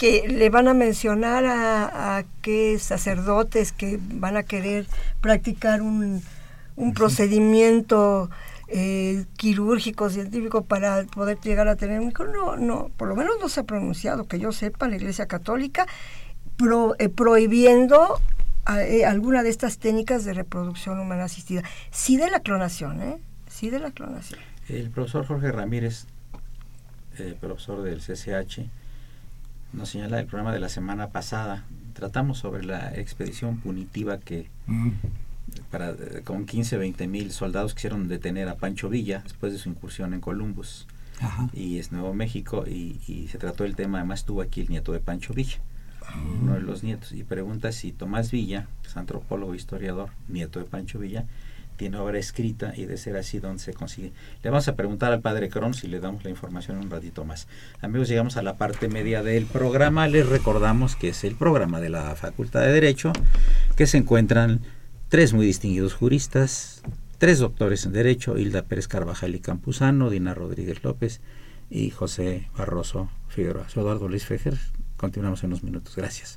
Que 0.00 0.26
le 0.26 0.48
van 0.48 0.66
a 0.66 0.72
mencionar 0.72 1.44
a, 1.44 2.16
a 2.16 2.24
qué 2.40 2.78
sacerdotes 2.78 3.70
que 3.72 3.98
van 4.00 4.38
a 4.38 4.44
querer 4.44 4.86
practicar 5.20 5.82
un, 5.82 6.22
un 6.76 6.88
sí. 6.88 6.94
procedimiento 6.94 8.30
eh, 8.68 9.26
quirúrgico, 9.36 10.08
científico 10.08 10.64
para 10.64 11.04
poder 11.04 11.38
llegar 11.40 11.68
a 11.68 11.76
tener 11.76 12.00
un 12.00 12.08
hijo. 12.08 12.24
No, 12.24 12.56
no, 12.56 12.90
por 12.96 13.08
lo 13.08 13.14
menos 13.14 13.34
no 13.40 13.50
se 13.50 13.60
ha 13.60 13.64
pronunciado, 13.64 14.26
que 14.26 14.38
yo 14.38 14.52
sepa, 14.52 14.88
la 14.88 14.96
Iglesia 14.96 15.26
Católica 15.26 15.86
pro, 16.56 16.96
eh, 16.98 17.10
prohibiendo 17.10 18.20
eh, 18.78 19.04
alguna 19.04 19.42
de 19.42 19.50
estas 19.50 19.76
técnicas 19.76 20.24
de 20.24 20.32
reproducción 20.32 20.98
humana 20.98 21.24
asistida. 21.24 21.62
Sí 21.90 22.16
de 22.16 22.30
la 22.30 22.40
clonación, 22.40 23.02
¿eh? 23.02 23.18
Sí 23.48 23.68
de 23.68 23.80
la 23.80 23.90
clonación. 23.90 24.40
El 24.68 24.88
profesor 24.88 25.26
Jorge 25.26 25.52
Ramírez, 25.52 26.06
profesor 27.40 27.82
del 27.82 27.98
CCH, 27.98 28.60
nos 29.72 29.90
señala 29.90 30.20
el 30.20 30.26
programa 30.26 30.52
de 30.52 30.60
la 30.60 30.68
semana 30.68 31.08
pasada. 31.08 31.64
Tratamos 31.94 32.38
sobre 32.38 32.64
la 32.64 32.94
expedición 32.94 33.58
punitiva 33.58 34.18
que... 34.18 34.48
Mm 34.66 34.90
para, 35.70 35.94
con 36.24 36.46
15, 36.46 36.76
20 36.76 37.06
mil 37.08 37.32
soldados 37.32 37.74
quisieron 37.74 38.08
detener 38.08 38.48
a 38.48 38.56
Pancho 38.56 38.88
Villa 38.88 39.20
después 39.24 39.52
de 39.52 39.58
su 39.58 39.68
incursión 39.68 40.14
en 40.14 40.20
Columbus. 40.20 40.86
Ajá. 41.20 41.50
Y 41.52 41.78
es 41.78 41.92
Nuevo 41.92 42.14
México 42.14 42.64
y, 42.66 42.98
y, 43.06 43.28
se 43.28 43.38
trató 43.38 43.64
el 43.64 43.76
tema, 43.76 43.98
además 43.98 44.20
estuvo 44.20 44.40
aquí 44.40 44.62
el 44.62 44.68
nieto 44.68 44.92
de 44.92 45.00
Pancho 45.00 45.34
Villa, 45.34 45.58
uh 46.00 46.42
uno 46.42 46.54
de 46.54 46.60
los 46.60 46.82
nietos, 46.82 47.12
y 47.12 47.24
pregunta 47.24 47.72
si 47.72 47.92
Tomás 47.92 48.30
Villa, 48.30 48.66
es 48.84 48.96
antropólogo, 48.96 49.54
historiador, 49.54 50.10
nieto 50.28 50.58
de 50.58 50.64
Pancho 50.64 50.98
Villa, 50.98 51.26
tiene 51.80 51.96
obra 51.96 52.18
escrita 52.18 52.74
y 52.76 52.84
de 52.84 52.98
ser 52.98 53.16
así, 53.16 53.38
¿dónde 53.38 53.62
se 53.62 53.72
consigue? 53.72 54.12
Le 54.42 54.50
vamos 54.50 54.68
a 54.68 54.76
preguntar 54.76 55.14
al 55.14 55.22
padre 55.22 55.48
Cron 55.48 55.72
si 55.72 55.86
le 55.86 55.98
damos 55.98 56.22
la 56.24 56.28
información 56.28 56.76
un 56.76 56.90
ratito 56.90 57.24
más. 57.24 57.48
Amigos, 57.80 58.06
llegamos 58.06 58.36
a 58.36 58.42
la 58.42 58.58
parte 58.58 58.88
media 58.88 59.22
del 59.22 59.46
programa. 59.46 60.06
Les 60.06 60.28
recordamos 60.28 60.94
que 60.94 61.08
es 61.08 61.24
el 61.24 61.36
programa 61.36 61.80
de 61.80 61.88
la 61.88 62.14
Facultad 62.16 62.60
de 62.60 62.72
Derecho, 62.72 63.14
que 63.76 63.86
se 63.86 63.96
encuentran 63.96 64.60
tres 65.08 65.32
muy 65.32 65.46
distinguidos 65.46 65.94
juristas, 65.94 66.82
tres 67.16 67.38
doctores 67.38 67.86
en 67.86 67.92
Derecho, 67.92 68.36
Hilda 68.36 68.60
Pérez 68.60 68.86
Carvajal 68.86 69.34
y 69.34 69.40
Campuzano, 69.40 70.10
Dina 70.10 70.34
Rodríguez 70.34 70.84
López 70.84 71.22
y 71.70 71.88
José 71.88 72.50
Barroso 72.58 73.08
Figueroa. 73.28 73.70
Soy 73.70 73.84
Eduardo 73.84 74.06
Luis 74.06 74.26
Fejer. 74.26 74.58
Continuamos 74.98 75.42
en 75.44 75.46
unos 75.48 75.62
minutos. 75.62 75.96
Gracias. 75.96 76.36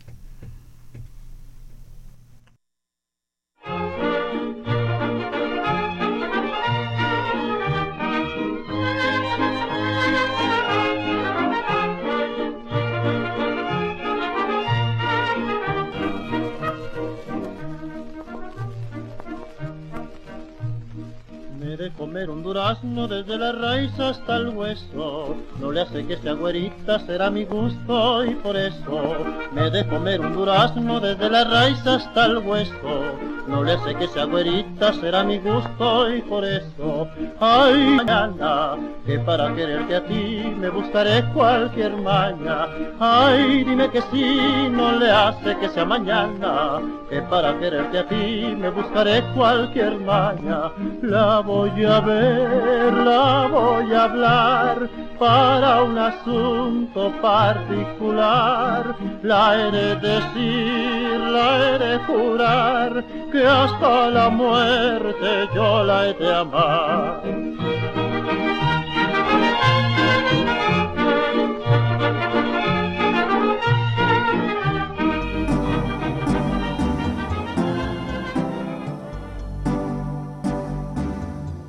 Durazno 22.54 23.08
desde 23.08 23.36
la 23.36 23.52
raíz 23.52 24.00
hasta 24.00 24.36
el 24.36 24.50
hueso. 24.50 25.36
No 25.60 25.72
le 25.72 25.82
hace 25.82 26.06
que 26.06 26.18
sea 26.18 26.34
güerita, 26.34 27.00
será 27.00 27.32
mi 27.32 27.46
gusto 27.46 28.24
y 28.24 28.36
por 28.36 28.56
eso 28.56 29.18
me 29.54 29.72
de 29.72 29.88
comer 29.88 30.22
un 30.22 30.34
durazno 30.34 31.00
desde 31.00 31.32
la 31.32 31.46
raíz 31.46 31.80
hasta 31.88 32.28
el 32.28 32.38
hueso. 32.38 33.16
No 33.48 33.62
le 33.62 33.74
hace 33.74 33.94
que 33.96 34.08
sea 34.08 34.26
güerita, 34.26 34.94
será 34.94 35.24
mi 35.24 35.38
gusto 35.38 36.16
y 36.16 36.22
por 36.22 36.46
eso. 36.46 37.08
Ay, 37.42 37.98
mañana, 37.98 38.78
que 39.06 39.20
para 39.20 39.54
quererte 39.54 39.96
a 39.98 40.06
ti 40.06 40.56
me 40.58 40.70
buscaré 40.70 41.26
cualquier 41.34 41.92
maña. 41.98 42.68
Ay, 43.00 43.66
dime 43.66 43.90
que 43.90 44.02
sí, 44.14 44.70
no 44.72 44.94
le 44.94 45.12
hace 45.12 45.58
que 45.58 45.68
sea 45.70 45.84
mañana, 45.84 46.80
que 47.10 47.22
para 47.24 47.60
quererte 47.60 48.00
a 48.00 48.08
ti 48.08 48.56
me 48.58 48.70
buscaré 48.70 49.22
cualquier 49.36 50.00
maña. 50.00 50.72
La 51.02 51.42
voy 51.42 51.84
a 51.84 52.00
ver, 52.00 52.43
la 53.06 53.48
voy 53.48 53.94
a 53.94 54.04
hablar 54.04 54.90
para 55.20 55.84
un 55.84 55.98
asunto 55.98 57.12
particular. 57.22 58.96
La 59.22 59.56
he 59.56 59.72
de 59.72 59.96
decir, 59.96 61.20
la 61.20 61.76
he 61.76 61.80
de 61.80 61.98
jurar, 62.00 63.04
que 63.32 63.46
hasta 63.46 64.10
la 64.10 64.30
muerte 64.30 65.50
yo 65.56 65.84
la 65.84 66.08
he 66.08 66.14
de 66.14 66.36
amar. 66.36 68.03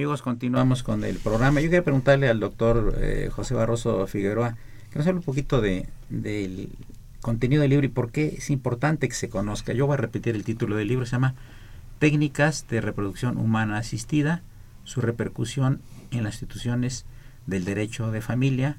Amigos, 0.00 0.22
continuamos 0.22 0.82
con 0.82 1.04
el 1.04 1.18
programa. 1.18 1.60
Yo 1.60 1.66
quería 1.66 1.84
preguntarle 1.84 2.30
al 2.30 2.40
doctor 2.40 2.96
eh, 3.02 3.28
José 3.30 3.52
Barroso 3.52 4.06
Figueroa 4.06 4.56
que 4.90 4.98
nos 4.98 5.06
hable 5.06 5.18
un 5.18 5.24
poquito 5.24 5.60
de, 5.60 5.90
del 6.08 6.70
contenido 7.20 7.60
del 7.60 7.68
libro 7.68 7.84
y 7.84 7.90
por 7.90 8.10
qué 8.10 8.36
es 8.38 8.48
importante 8.48 9.10
que 9.10 9.14
se 9.14 9.28
conozca. 9.28 9.74
Yo 9.74 9.86
voy 9.86 9.92
a 9.92 9.96
repetir 9.98 10.34
el 10.36 10.42
título 10.42 10.76
del 10.76 10.88
libro, 10.88 11.04
se 11.04 11.12
llama 11.12 11.34
Técnicas 11.98 12.66
de 12.70 12.80
Reproducción 12.80 13.36
Humana 13.36 13.76
Asistida, 13.76 14.40
su 14.84 15.02
repercusión 15.02 15.82
en 16.12 16.24
las 16.24 16.36
instituciones 16.36 17.04
del 17.44 17.66
derecho 17.66 18.10
de 18.10 18.22
familia, 18.22 18.78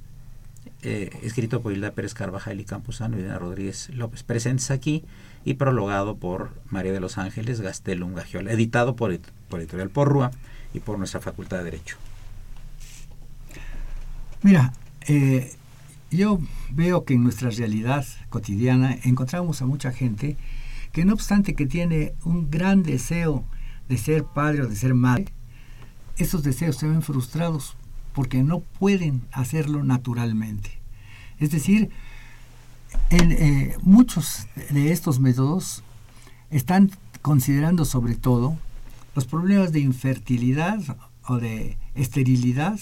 eh, 0.81 1.12
escrito 1.21 1.62
por 1.62 1.71
Hilda 1.71 1.91
Pérez 1.91 2.15
Carvajal 2.15 2.60
y 2.60 2.65
Campuzano 2.65 3.19
y 3.19 3.21
Diana 3.21 3.38
Rodríguez 3.38 3.91
López, 3.91 4.23
presentes 4.23 4.71
aquí 4.71 5.03
y 5.45 5.53
prologado 5.53 6.15
por 6.15 6.49
María 6.71 6.93
de 6.93 6.99
los 6.99 7.19
Ángeles 7.19 7.62
Gastelum 7.62 8.15
Gagiola, 8.15 8.51
editado 8.51 8.95
por, 8.95 9.15
por 9.49 9.60
Editorial 9.60 9.91
Porrua 9.91 10.31
y 10.73 10.79
por 10.79 10.97
nuestra 10.97 11.19
Facultad 11.19 11.57
de 11.60 11.63
Derecho. 11.65 11.97
Mira, 14.43 14.73
eh, 15.07 15.53
yo 16.10 16.39
veo 16.71 17.05
que 17.05 17.13
en 17.13 17.23
nuestra 17.23 17.49
realidad 17.49 18.05
cotidiana 18.29 18.97
encontramos 19.03 19.62
a 19.62 19.65
mucha 19.65 19.91
gente 19.91 20.38
que 20.91 21.05
no 21.05 21.13
obstante 21.13 21.53
que 21.53 21.65
tiene 21.65 22.13
un 22.23 22.49
gran 22.49 22.84
deseo 22.84 23.45
de 23.88 23.97
ser 23.97 24.23
padre 24.25 24.63
o 24.63 24.67
de 24.67 24.75
ser 24.75 24.93
madre, 24.93 25.27
esos 26.17 26.43
deseos 26.43 26.75
se 26.75 26.88
ven 26.88 27.01
frustrados 27.01 27.75
porque 28.13 28.43
no 28.43 28.60
pueden 28.60 29.21
hacerlo 29.31 29.84
naturalmente. 29.84 30.79
Es 31.39 31.51
decir, 31.51 31.89
en, 33.10 33.31
eh, 33.31 33.75
muchos 33.81 34.47
de 34.69 34.91
estos 34.91 35.19
métodos 35.19 35.84
están 36.49 36.91
considerando 37.21 37.86
sobre 37.86 38.15
todo 38.15 38.57
los 39.15 39.26
problemas 39.26 39.71
de 39.71 39.80
infertilidad 39.80 40.80
o 41.28 41.38
de 41.38 41.78
esterilidad, 41.95 42.80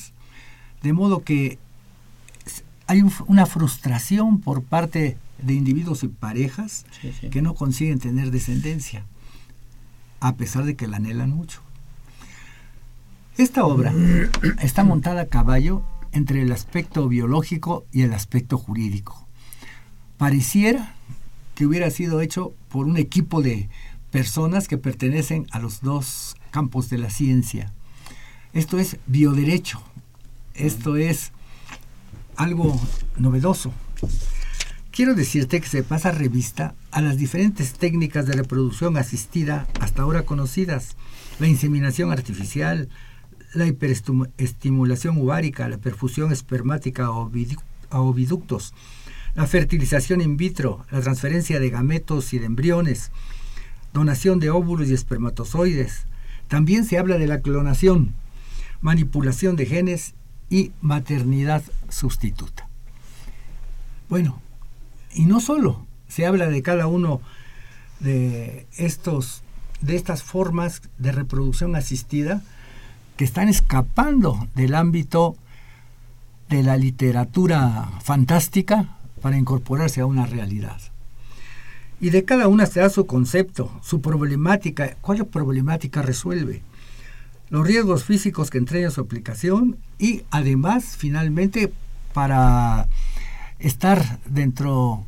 de 0.82 0.94
modo 0.94 1.24
que 1.24 1.58
hay 2.88 3.04
una 3.28 3.46
frustración 3.46 4.40
por 4.40 4.64
parte 4.64 5.18
de 5.42 5.54
individuos 5.54 6.04
y 6.04 6.08
parejas 6.08 6.86
que 7.32 7.42
no 7.42 7.54
consiguen 7.54 8.00
tener 8.00 8.32
descendencia, 8.32 9.06
a 10.20 10.36
pesar 10.36 10.66
de 10.66 10.76
que 10.76 10.88
la 10.88 10.98
anhelan 10.98 11.30
mucho. 11.30 11.62
Esta 13.38 13.64
obra 13.66 13.94
está 14.62 14.84
montada 14.84 15.22
a 15.22 15.28
caballo 15.28 15.84
entre 16.12 16.42
el 16.42 16.52
aspecto 16.52 17.08
biológico 17.08 17.86
y 17.92 18.02
el 18.02 18.14
aspecto 18.14 18.58
jurídico. 18.58 19.28
Pareciera 20.18 20.96
que 21.56 21.66
hubiera 21.66 21.90
sido 21.92 22.22
hecho 22.22 22.54
por 22.70 22.86
un 22.86 22.98
equipo 22.98 23.42
de 23.42 23.70
personas 24.12 24.68
que 24.68 24.78
pertenecen 24.78 25.48
a 25.52 25.60
los 25.60 25.82
dos 25.82 26.36
campos 26.52 26.90
de 26.90 26.98
la 26.98 27.10
ciencia. 27.10 27.72
Esto 28.54 28.80
es 28.80 28.98
bioderecho. 29.08 29.82
Esto 30.56 30.98
es 30.98 31.32
algo 32.36 32.80
novedoso. 33.18 33.72
Quiero 34.92 35.14
decirte 35.14 35.62
que 35.62 35.68
se 35.68 35.84
pasa 35.84 36.12
revista 36.12 36.76
a 36.92 37.02
las 37.02 37.18
diferentes 37.18 37.74
técnicas 37.74 38.26
de 38.26 38.34
reproducción 38.34 38.98
asistida 38.98 39.68
hasta 39.80 40.02
ahora 40.02 40.24
conocidas. 40.24 40.98
La 41.40 41.48
inseminación 41.48 42.12
artificial, 42.12 42.90
la 43.54 43.66
hiperestimulación 43.66 45.18
ovárica, 45.20 45.70
la 45.70 45.78
perfusión 45.78 46.32
espermática 46.32 47.06
a 47.06 48.02
oviductos, 48.02 48.74
la 49.36 49.48
fertilización 49.48 50.22
in 50.22 50.36
vitro, 50.36 50.86
la 50.92 51.02
transferencia 51.02 51.60
de 51.60 51.70
gametos 51.70 52.34
y 52.34 52.40
de 52.40 52.48
embriones, 52.48 53.12
donación 53.94 54.40
de 54.40 54.50
óvulos 54.50 54.90
y 54.90 54.94
espermatozoides. 54.94 56.06
También 56.48 56.86
se 56.86 56.98
habla 56.98 57.18
de 57.18 57.28
la 57.28 57.42
clonación, 57.42 58.14
manipulación 58.82 59.56
de 59.56 59.66
genes 59.66 60.14
y 60.50 60.72
maternidad 60.82 61.64
sustituta. 61.90 62.68
Bueno, 64.10 64.42
y 65.14 65.26
no 65.26 65.40
solo 65.40 65.86
se 66.08 66.26
habla 66.26 66.48
de 66.48 66.62
cada 66.62 66.88
uno 66.88 67.22
de 68.00 68.66
estos 68.78 69.44
de 69.82 69.96
estas 69.96 70.24
formas 70.24 70.82
de 70.98 71.12
reproducción 71.12 71.76
asistida, 71.76 72.42
que 73.18 73.26
están 73.26 73.50
escapando 73.50 74.48
del 74.56 74.76
ámbito 74.76 75.36
de 76.50 76.64
la 76.64 76.78
literatura 76.78 77.90
fantástica 78.02 78.98
para 79.22 79.38
incorporarse 79.38 80.02
a 80.02 80.06
una 80.06 80.26
realidad. 80.26 80.80
Y 82.02 82.12
de 82.12 82.24
cada 82.24 82.48
una 82.48 82.66
se 82.66 82.80
da 82.80 82.90
su 82.90 83.06
concepto, 83.06 83.72
su 83.84 84.02
problemática, 84.02 84.96
cuál 85.02 85.26
problemática 85.28 86.02
resuelve, 86.02 86.62
los 87.50 87.66
riesgos 87.66 88.04
físicos 88.04 88.50
que 88.50 88.58
entrega 88.58 88.92
su 88.92 89.02
aplicación 89.02 89.78
y 89.98 90.24
además, 90.32 90.96
finalmente, 90.98 91.74
para 92.14 92.88
estar 93.60 94.20
dentro 94.26 95.06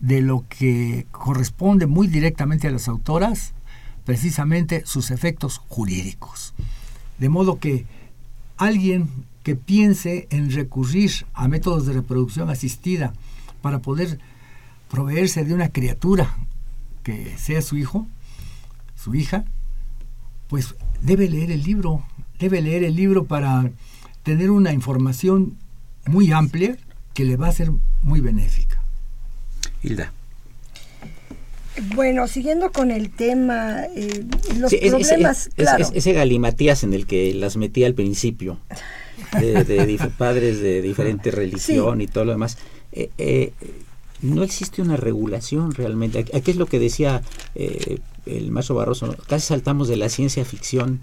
de 0.00 0.20
lo 0.20 0.44
que 0.48 1.06
corresponde 1.12 1.86
muy 1.86 2.08
directamente 2.08 2.66
a 2.66 2.72
las 2.72 2.88
autoras, 2.88 3.52
precisamente 4.04 4.82
sus 4.84 5.10
efectos 5.10 5.60
jurídicos. 5.68 6.54
De 7.18 7.28
modo 7.28 7.60
que 7.60 7.86
alguien 8.56 9.08
que 9.44 9.54
piense 9.54 10.26
en 10.30 10.50
recurrir 10.50 11.12
a 11.34 11.46
métodos 11.46 11.86
de 11.86 11.92
reproducción 11.92 12.50
asistida 12.50 13.12
para 13.60 13.78
poder 13.78 14.18
proveerse 14.92 15.42
de 15.42 15.54
una 15.54 15.72
criatura 15.72 16.36
que 17.02 17.34
sea 17.38 17.62
su 17.62 17.78
hijo, 17.78 18.06
su 18.94 19.14
hija, 19.14 19.46
pues 20.48 20.74
debe 21.00 21.30
leer 21.30 21.50
el 21.50 21.62
libro, 21.62 22.04
debe 22.38 22.60
leer 22.60 22.84
el 22.84 22.94
libro 22.94 23.24
para 23.24 23.70
tener 24.22 24.50
una 24.50 24.70
información 24.72 25.56
muy 26.06 26.30
amplia 26.30 26.76
que 27.14 27.24
le 27.24 27.36
va 27.36 27.48
a 27.48 27.52
ser 27.52 27.70
muy 28.02 28.20
benéfica. 28.20 28.82
Hilda. 29.82 30.12
Bueno, 31.94 32.28
siguiendo 32.28 32.70
con 32.70 32.90
el 32.90 33.08
tema, 33.08 33.84
eh, 33.96 34.26
los 34.58 34.74
problemas, 34.74 35.48
ese, 35.94 36.12
galimatías 36.12 36.84
en 36.84 36.92
el 36.92 37.06
que 37.06 37.32
las 37.32 37.56
metí 37.56 37.82
al 37.84 37.94
principio, 37.94 38.58
de, 39.40 40.10
padres 40.18 40.60
de 40.60 40.82
diferente 40.82 41.30
religión 41.30 42.02
y 42.02 42.08
todo 42.08 42.26
lo 42.26 42.32
demás, 42.32 42.58
eh, 42.92 43.08
eh, 43.16 43.54
no 44.22 44.42
existe 44.42 44.82
una 44.82 44.96
regulación 44.96 45.72
realmente. 45.72 46.24
Aquí 46.32 46.50
es 46.52 46.56
lo 46.56 46.66
que 46.66 46.78
decía 46.78 47.22
el 47.54 48.50
maestro 48.50 48.76
Barroso, 48.76 49.16
casi 49.26 49.48
saltamos 49.48 49.88
de 49.88 49.96
la 49.96 50.08
ciencia 50.08 50.44
ficción 50.44 51.00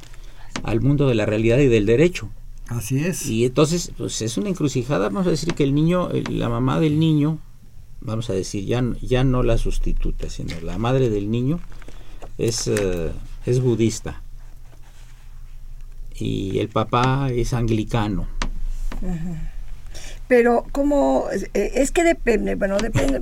al 0.63 0.81
mundo 0.81 1.07
de 1.07 1.15
la 1.15 1.25
realidad 1.25 1.59
y 1.59 1.67
del 1.67 1.85
derecho. 1.85 2.29
Así 2.67 2.99
es. 2.99 3.25
Y 3.25 3.45
entonces, 3.45 3.91
pues 3.97 4.21
es 4.21 4.37
una 4.37 4.49
encrucijada, 4.49 5.09
vamos 5.09 5.27
a 5.27 5.31
decir 5.31 5.53
que 5.53 5.63
el 5.63 5.73
niño, 5.73 6.09
la 6.29 6.49
mamá 6.49 6.79
del 6.79 6.99
niño, 6.99 7.39
vamos 8.01 8.29
a 8.29 8.33
decir, 8.33 8.65
ya, 8.65 8.83
ya 9.01 9.23
no 9.23 9.43
la 9.43 9.57
sustituta, 9.57 10.29
sino 10.29 10.59
la 10.61 10.77
madre 10.77 11.09
del 11.09 11.31
niño 11.31 11.59
es, 12.37 12.67
eh, 12.67 13.11
es 13.45 13.59
budista 13.59 14.21
y 16.19 16.59
el 16.59 16.69
papá 16.69 17.29
es 17.31 17.53
anglicano. 17.53 18.27
Pero 20.29 20.65
cómo 20.71 21.25
eh, 21.53 21.71
es 21.75 21.91
que 21.91 22.05
depende, 22.05 22.55
bueno, 22.55 22.77
depende, 22.77 23.19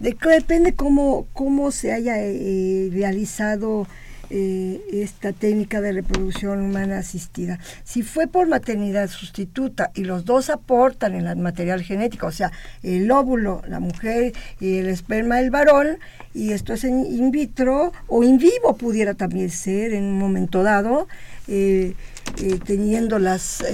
de, 0.00 0.16
depende 0.18 0.74
cómo, 0.74 1.28
cómo 1.32 1.70
se 1.70 1.92
haya 1.92 2.16
eh, 2.18 2.88
realizado 2.90 3.86
eh, 4.30 4.82
esta 4.92 5.32
técnica 5.32 5.80
de 5.80 5.92
reproducción 5.92 6.60
humana 6.60 6.98
asistida. 6.98 7.58
Si 7.82 8.02
fue 8.02 8.26
por 8.26 8.46
maternidad 8.46 9.08
sustituta 9.08 9.90
y 9.94 10.04
los 10.04 10.26
dos 10.26 10.50
aportan 10.50 11.14
el 11.14 11.34
material 11.36 11.82
genético, 11.82 12.26
o 12.26 12.32
sea, 12.32 12.52
el 12.82 13.10
óvulo, 13.10 13.62
la 13.66 13.80
mujer 13.80 14.34
y 14.60 14.78
el 14.78 14.88
esperma, 14.88 15.40
el 15.40 15.50
varón, 15.50 15.98
y 16.34 16.52
esto 16.52 16.74
es 16.74 16.84
en 16.84 17.06
in 17.06 17.30
vitro 17.30 17.92
o 18.06 18.22
in 18.22 18.36
vivo 18.36 18.76
pudiera 18.76 19.14
también 19.14 19.48
ser 19.48 19.94
en 19.94 20.04
un 20.04 20.18
momento 20.18 20.62
dado, 20.62 21.08
eh, 21.46 21.94
eh, 22.42 22.58
teniendo 22.66 23.18
las 23.18 23.64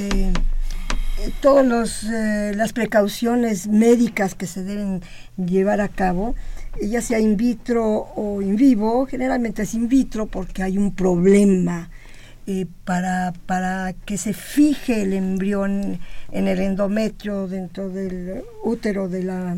todas 1.40 2.04
las 2.04 2.72
precauciones 2.72 3.66
médicas 3.66 4.34
que 4.34 4.46
se 4.46 4.62
deben 4.62 5.02
llevar 5.36 5.80
a 5.80 5.88
cabo, 5.88 6.34
ya 6.80 7.00
sea 7.00 7.18
in 7.18 7.36
vitro 7.36 8.08
o 8.16 8.42
in 8.42 8.56
vivo, 8.56 9.06
generalmente 9.06 9.62
es 9.62 9.74
in 9.74 9.88
vitro 9.88 10.26
porque 10.26 10.62
hay 10.62 10.78
un 10.78 10.94
problema 10.94 11.90
eh, 12.46 12.66
para, 12.84 13.32
para 13.46 13.94
que 14.04 14.18
se 14.18 14.34
fije 14.34 15.02
el 15.02 15.14
embrión 15.14 15.98
en 16.30 16.48
el 16.48 16.60
endometrio 16.60 17.48
dentro 17.48 17.88
del 17.88 18.42
útero 18.62 19.08
de 19.08 19.22
la 19.22 19.56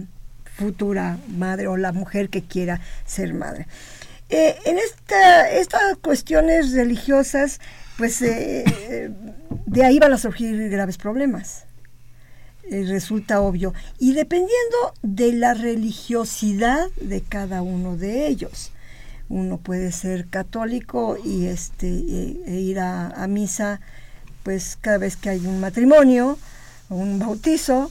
futura 0.57 1.19
madre 1.37 1.67
o 1.67 1.77
la 1.77 1.93
mujer 1.93 2.29
que 2.29 2.43
quiera 2.43 2.81
ser 3.05 3.35
madre. 3.35 3.67
Eh, 4.29 4.57
en 4.65 4.79
esta, 4.79 5.51
estas 5.51 5.97
cuestiones 5.99 6.73
religiosas, 6.73 7.61
pues 7.97 8.21
eh, 8.23 9.11
de 9.67 9.85
ahí 9.85 9.99
van 9.99 10.13
a 10.13 10.19
surgir 10.19 10.69
graves 10.69 10.99
problemas. 10.99 11.65
Eh, 12.65 12.85
resulta 12.87 13.41
obvio. 13.41 13.73
Y 13.99 14.13
dependiendo 14.13 14.95
de 15.03 15.33
la 15.33 15.55
religiosidad 15.55 16.89
de 17.01 17.23
cada 17.23 17.63
uno 17.63 17.97
de 17.97 18.27
ellos. 18.27 18.73
Uno 19.29 19.59
puede 19.59 19.91
ser 19.91 20.29
católico 20.29 21.17
y 21.23 21.47
este 21.47 21.89
e, 21.89 22.43
e 22.47 22.61
ir 22.61 22.79
a, 22.79 23.27
misa 23.29 23.81
pues 24.45 24.79
cada 24.81 24.99
vez 24.99 25.17
que 25.17 25.31
hay 25.31 25.45
un 25.45 25.59
matrimonio 25.59 26.39
un 26.89 27.19
bautizo, 27.19 27.91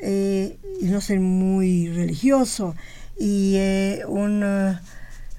y 0.00 0.56
no 0.86 1.02
ser 1.02 1.20
muy 1.20 1.88
religioso. 1.90 2.74
Y 3.18 3.58
un 4.08 4.42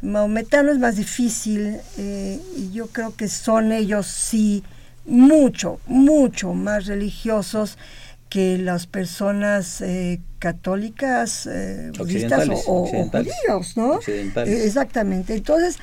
maometano 0.06 0.72
es 0.72 0.80
más 0.80 0.96
difícil 0.96 1.78
y 1.98 2.72
yo 2.72 2.88
creo 2.88 3.16
que 3.16 3.28
son 3.28 3.72
ellos 3.72 4.08
sí 4.08 4.64
mucho, 5.06 5.80
mucho 5.88 6.54
más 6.54 6.86
religiosos 6.86 7.78
que 8.30 8.58
las 8.58 8.88
personas 8.88 9.82
eh, 9.82 10.20
católicas, 10.40 11.48
eh, 11.50 11.92
budistas 11.98 12.50
o, 12.50 12.86
judíos, 12.86 13.78
¿no? 13.78 14.00
Eh, 14.08 14.32
exactamente. 14.66 15.36
Entonces, 15.36 15.78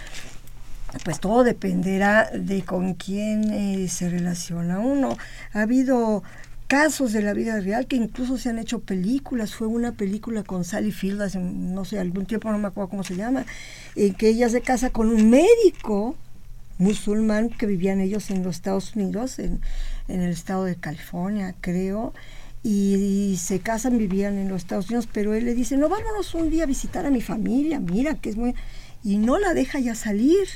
pues 1.04 1.20
todo 1.20 1.44
dependerá 1.44 2.30
de 2.34 2.62
con 2.62 2.94
quién 2.94 3.88
se 3.88 4.10
relaciona 4.10 4.80
uno. 4.80 5.16
Ha 5.54 5.62
habido 5.62 6.22
casos 6.72 7.12
de 7.12 7.20
la 7.20 7.34
vida 7.34 7.60
real 7.60 7.86
que 7.86 7.96
incluso 7.96 8.38
se 8.38 8.48
han 8.48 8.58
hecho 8.58 8.80
películas. 8.80 9.54
Fue 9.54 9.66
una 9.66 9.92
película 9.92 10.42
con 10.42 10.64
Sally 10.64 10.90
Field 10.90 11.20
hace, 11.20 11.38
no 11.38 11.84
sé, 11.84 11.98
algún 11.98 12.24
tiempo, 12.24 12.50
no 12.50 12.56
me 12.56 12.68
acuerdo 12.68 12.88
cómo 12.88 13.04
se 13.04 13.14
llama, 13.14 13.44
en 13.94 14.14
que 14.14 14.30
ella 14.30 14.48
se 14.48 14.62
casa 14.62 14.88
con 14.88 15.10
un 15.10 15.28
médico 15.28 16.16
musulmán 16.78 17.50
que 17.50 17.66
vivían 17.66 18.00
ellos 18.00 18.30
en 18.30 18.42
los 18.42 18.56
Estados 18.56 18.96
Unidos, 18.96 19.38
en, 19.38 19.60
el 20.08 20.30
estado 20.30 20.64
de 20.64 20.76
California, 20.76 21.54
creo, 21.60 22.14
y, 22.62 23.36
se 23.38 23.60
casan, 23.60 23.98
vivían 23.98 24.38
en 24.38 24.48
los 24.48 24.62
Estados 24.62 24.86
Unidos, 24.88 25.10
pero 25.12 25.34
él 25.34 25.44
le 25.44 25.54
dice, 25.54 25.76
no, 25.76 25.90
vámonos 25.90 26.34
un 26.34 26.48
día 26.48 26.62
a 26.62 26.66
visitar 26.66 27.04
a 27.04 27.10
mi 27.10 27.20
familia, 27.20 27.80
mira, 27.80 28.14
que 28.14 28.30
es 28.30 28.36
muy... 28.36 28.54
Y 29.04 29.18
no 29.18 29.38
la 29.38 29.52
deja 29.52 29.78
ya 29.78 29.94
salir 29.94 30.48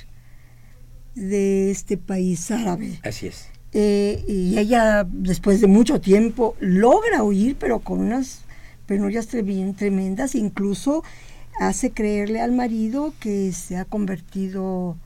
de 1.14 1.71
este 1.71 1.99
país 1.99 2.51
árabe. 2.51 3.01
Así 3.03 3.27
es. 3.27 3.51
Eh, 3.73 4.25
y 4.27 4.59
ella, 4.59 5.07
después 5.09 5.61
de 5.61 5.67
mucho 5.67 6.01
tiempo, 6.01 6.57
logra 6.61 7.23
huir, 7.23 7.57
pero 7.59 7.81
con 7.81 8.01
unas 8.01 8.43
penurias 8.87 9.29
bien 9.45 9.75
tremendas, 9.75 10.35
incluso 10.35 11.03
hace 11.59 11.91
creerle 11.91 12.41
al 12.41 12.53
marido 12.53 13.12
que 13.21 13.53
se 13.53 13.77
ha 13.77 13.85
convertido 13.85 14.97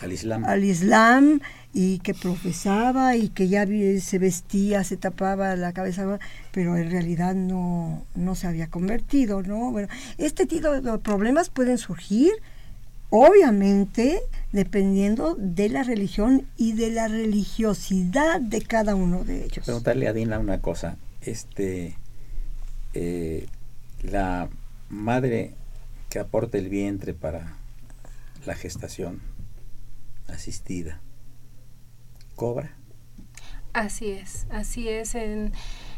al 0.00 0.12
Islam. 0.12 0.44
Al 0.44 0.64
Islam 0.64 1.40
y 1.72 1.98
que 1.98 2.14
profesaba 2.14 3.16
y 3.16 3.28
que 3.28 3.48
ya 3.48 3.66
se 4.00 4.18
vestía, 4.18 4.84
se 4.84 4.96
tapaba 4.96 5.56
la 5.56 5.72
cabeza, 5.72 6.18
pero 6.52 6.76
en 6.76 6.90
realidad 6.90 7.34
no, 7.34 8.04
no 8.14 8.34
se 8.34 8.46
había 8.46 8.68
convertido, 8.68 9.42
¿no? 9.42 9.70
Bueno, 9.72 9.88
este 10.16 10.46
tipo 10.46 10.68
de 10.68 10.98
problemas 10.98 11.50
pueden 11.50 11.78
surgir, 11.78 12.32
obviamente, 13.10 14.20
dependiendo 14.52 15.34
de 15.34 15.68
la 15.68 15.82
religión 15.82 16.46
y 16.56 16.72
de 16.72 16.90
la 16.90 17.08
religiosidad 17.08 18.40
de 18.40 18.62
cada 18.62 18.94
uno 18.94 19.24
de 19.24 19.44
ellos. 19.44 19.64
Preguntarle 19.64 20.08
a 20.08 20.12
Dina 20.12 20.38
una 20.38 20.60
cosa, 20.60 20.96
este, 21.22 21.96
eh, 22.94 23.46
la 24.02 24.48
madre 24.88 25.54
que 26.10 26.18
aporta 26.18 26.58
el 26.58 26.68
vientre 26.68 27.14
para 27.14 27.56
la 28.46 28.54
gestación, 28.54 29.20
asistida 30.28 31.00
cobra. 32.38 32.70
Así 33.74 34.10
es, 34.10 34.46
así 34.50 34.88
es. 34.88 35.14
En, 35.14 35.52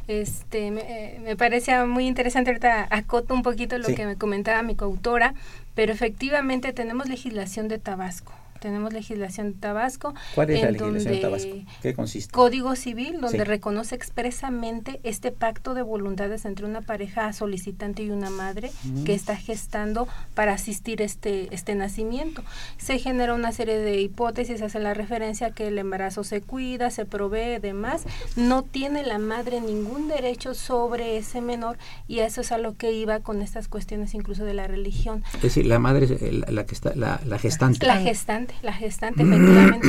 este, 0.08 0.70
me, 0.70 1.18
me, 1.22 1.36
parece 1.36 1.84
muy 1.84 2.06
interesante, 2.06 2.50
ahorita 2.50 2.88
acoto 2.90 3.34
un 3.34 3.42
poquito 3.42 3.78
lo 3.78 3.88
que 3.88 4.06
me 4.06 4.16
comentaba 4.16 4.62
mi 4.62 4.74
coautora, 4.74 5.34
pero 5.74 5.92
efectivamente 5.92 6.72
tenemos 6.72 7.08
legislación 7.08 7.68
de 7.68 7.78
Tabasco 7.78 8.32
tenemos 8.60 8.92
legislación 8.92 9.52
de 9.52 9.58
Tabasco. 9.58 10.14
¿Cuál 10.34 10.50
es 10.50 10.62
la 10.62 10.70
legislación 10.70 11.14
de 11.14 11.20
Tabasco? 11.20 11.56
¿Qué 11.82 11.94
consiste? 11.94 12.32
Código 12.32 12.76
Civil, 12.76 13.20
donde 13.20 13.44
reconoce 13.44 13.94
expresamente 13.94 15.00
este 15.02 15.32
pacto 15.32 15.74
de 15.74 15.82
voluntades 15.82 16.44
entre 16.44 16.66
una 16.66 16.82
pareja 16.82 17.32
solicitante 17.32 18.02
y 18.02 18.10
una 18.10 18.30
madre 18.30 18.70
mm. 18.84 19.04
que 19.04 19.14
está 19.14 19.36
gestando 19.36 20.06
para 20.34 20.52
asistir 20.52 21.02
este, 21.02 21.52
este 21.54 21.74
nacimiento. 21.74 22.42
Se 22.76 22.98
genera 22.98 23.34
una 23.34 23.52
serie 23.52 23.78
de 23.78 24.00
hipótesis, 24.00 24.62
hace 24.62 24.78
la 24.78 24.94
referencia 24.94 25.48
a 25.48 25.50
que 25.50 25.68
el 25.68 25.78
embarazo 25.78 26.22
se 26.22 26.42
cuida, 26.42 26.90
se 26.90 27.06
provee, 27.06 27.58
demás. 27.60 28.04
No 28.36 28.62
tiene 28.62 29.02
la 29.02 29.18
madre 29.18 29.60
ningún 29.60 30.08
derecho 30.08 30.54
sobre 30.54 31.16
ese 31.16 31.40
menor 31.40 31.78
y 32.06 32.20
eso 32.20 32.42
es 32.42 32.52
a 32.52 32.58
lo 32.58 32.76
que 32.76 32.92
iba 32.92 33.20
con 33.20 33.42
estas 33.42 33.68
cuestiones 33.68 34.14
incluso 34.14 34.44
de 34.44 34.54
la 34.54 34.66
religión. 34.66 35.24
Es 35.34 35.42
decir, 35.42 35.66
la 35.66 35.78
madre 35.78 36.04
es 36.04 36.50
la, 36.50 36.66
que 36.66 36.74
está, 36.74 36.94
la, 36.94 37.20
la 37.24 37.38
gestante. 37.38 37.86
La 37.86 37.98
gestante 37.98 38.49
la 38.62 38.72
gestante, 38.72 39.22
efectivamente. 39.22 39.88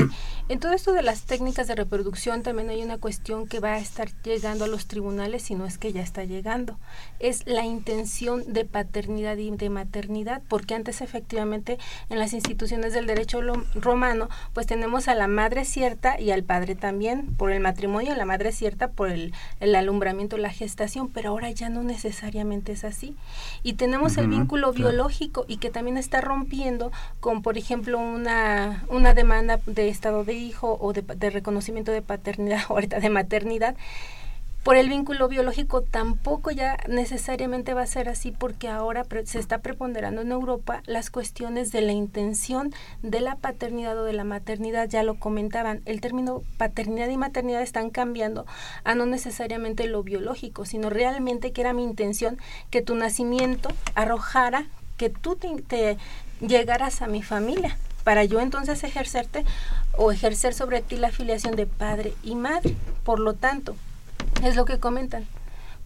En 0.50 0.60
todo 0.60 0.74
esto 0.74 0.92
de 0.92 1.02
las 1.02 1.24
técnicas 1.24 1.68
de 1.68 1.76
reproducción 1.76 2.44
también 2.44 2.70
hay 2.70 2.84
una 2.84 2.98
cuestión 2.98 3.48
que 3.48 3.62
va 3.62 3.76
a 3.76 3.80
estar 3.80 4.10
llegando 4.24 4.66
a 4.66 4.68
los 4.68 4.86
tribunales, 4.86 5.44
si 5.44 5.56
no 5.56 5.66
es 5.66 5.78
que 5.78 5.94
ya 5.94 6.02
está 6.02 6.26
llegando. 6.26 6.78
Es 7.20 7.48
la 7.48 7.64
intención 7.64 8.52
de 8.52 8.66
paternidad 8.66 9.38
y 9.38 9.50
de 9.52 9.70
maternidad, 9.70 10.42
porque 10.50 10.76
antes 10.76 11.00
efectivamente 11.00 11.78
en 12.10 12.20
las 12.20 12.34
instituciones 12.34 12.94
del 12.94 13.08
derecho 13.08 13.40
romano, 13.76 14.28
pues 14.54 14.68
tenemos 14.68 15.08
a 15.08 15.16
la 15.16 15.28
madre 15.28 15.64
cierta 15.64 16.20
y 16.20 16.32
al 16.32 16.44
padre 16.44 16.76
también, 16.76 17.34
por 17.36 17.52
el 17.52 17.62
matrimonio, 17.62 18.14
la 18.16 18.26
madre 18.26 18.52
cierta 18.52 18.90
por 18.90 19.10
el, 19.10 19.34
alumbramiento, 19.62 20.38
la 20.38 20.50
gestación, 20.50 21.10
pero 21.10 21.30
ahora 21.30 21.50
ya 21.52 21.70
no 21.70 21.82
necesariamente 21.82 22.74
es 22.74 22.84
así. 22.84 23.16
Y 23.64 23.74
tenemos 23.74 24.18
el 24.18 24.28
vínculo 24.28 24.74
biológico 24.74 25.46
y 25.48 25.58
que 25.58 25.70
también 25.70 25.98
está 25.98 26.20
rompiendo 26.20 26.92
con, 27.22 27.42
por 27.42 27.58
ejemplo, 27.58 28.00
una 28.00 28.51
una, 28.90 29.14
demanda 29.14 29.60
de 29.66 29.90
estado 29.90 30.24
de 30.24 30.34
hijo 30.34 30.78
o 30.80 30.94
de, 30.94 31.30
reconocimiento 31.30 31.92
de 31.92 32.02
paternidad 32.02 32.64
o 32.70 32.74
ahorita 32.74 33.00
de 33.00 33.10
maternidad, 33.10 33.76
por 34.64 34.78
el 34.78 34.90
vínculo 34.90 35.28
biológico 35.28 35.82
tampoco 35.82 36.52
ya 36.52 36.78
necesariamente 36.88 37.74
va 37.74 37.82
a 37.82 37.88
ser 37.88 38.08
así 38.10 38.32
porque 38.32 38.68
ahora 38.68 39.06
se 39.26 39.40
está 39.40 39.58
preponderando 39.58 40.22
en 40.22 40.32
Europa 40.32 40.84
las 40.86 41.10
cuestiones 41.10 41.72
de 41.72 41.82
la 41.82 41.94
intención 41.94 42.72
de 43.02 43.22
la 43.22 43.38
paternidad 43.38 43.98
o 43.98 44.04
de 44.04 44.14
la 44.14 44.24
maternidad, 44.24 44.88
ya 44.88 45.02
lo 45.02 45.16
comentaban, 45.16 45.82
el 45.86 46.00
término 46.00 46.44
paternidad 46.58 47.10
y 47.10 47.18
maternidad 47.18 47.64
están 47.64 47.90
cambiando 47.90 48.46
a 48.84 48.94
no 48.94 49.08
necesariamente 49.08 49.88
lo 49.88 50.04
biológico, 50.04 50.66
sino 50.66 50.92
realmente 50.92 51.54
que 51.54 51.62
era 51.62 51.74
mi 51.74 51.84
intención 51.84 52.38
que 52.70 52.84
tu 52.84 52.94
nacimiento 52.94 53.70
arrojara 53.96 54.68
que 54.96 55.10
tú 55.10 55.38
te 55.38 55.98
llegaras 56.40 57.02
a 57.02 57.08
mi 57.08 57.24
familia 57.24 57.76
para 58.04 58.24
yo 58.24 58.40
entonces 58.40 58.84
ejercerte 58.84 59.46
o 59.98 60.12
ejercer 60.12 60.54
sobre 60.54 60.82
ti 60.82 60.98
la 60.98 61.12
filiación 61.12 61.56
de 61.56 61.68
padre 61.68 62.14
y 62.24 62.36
madre. 62.36 62.76
Por 63.04 63.20
lo 63.20 63.34
tanto, 63.34 63.76
es 64.44 64.56
lo 64.56 64.66
que 64.66 64.80
comentan. 64.80 65.26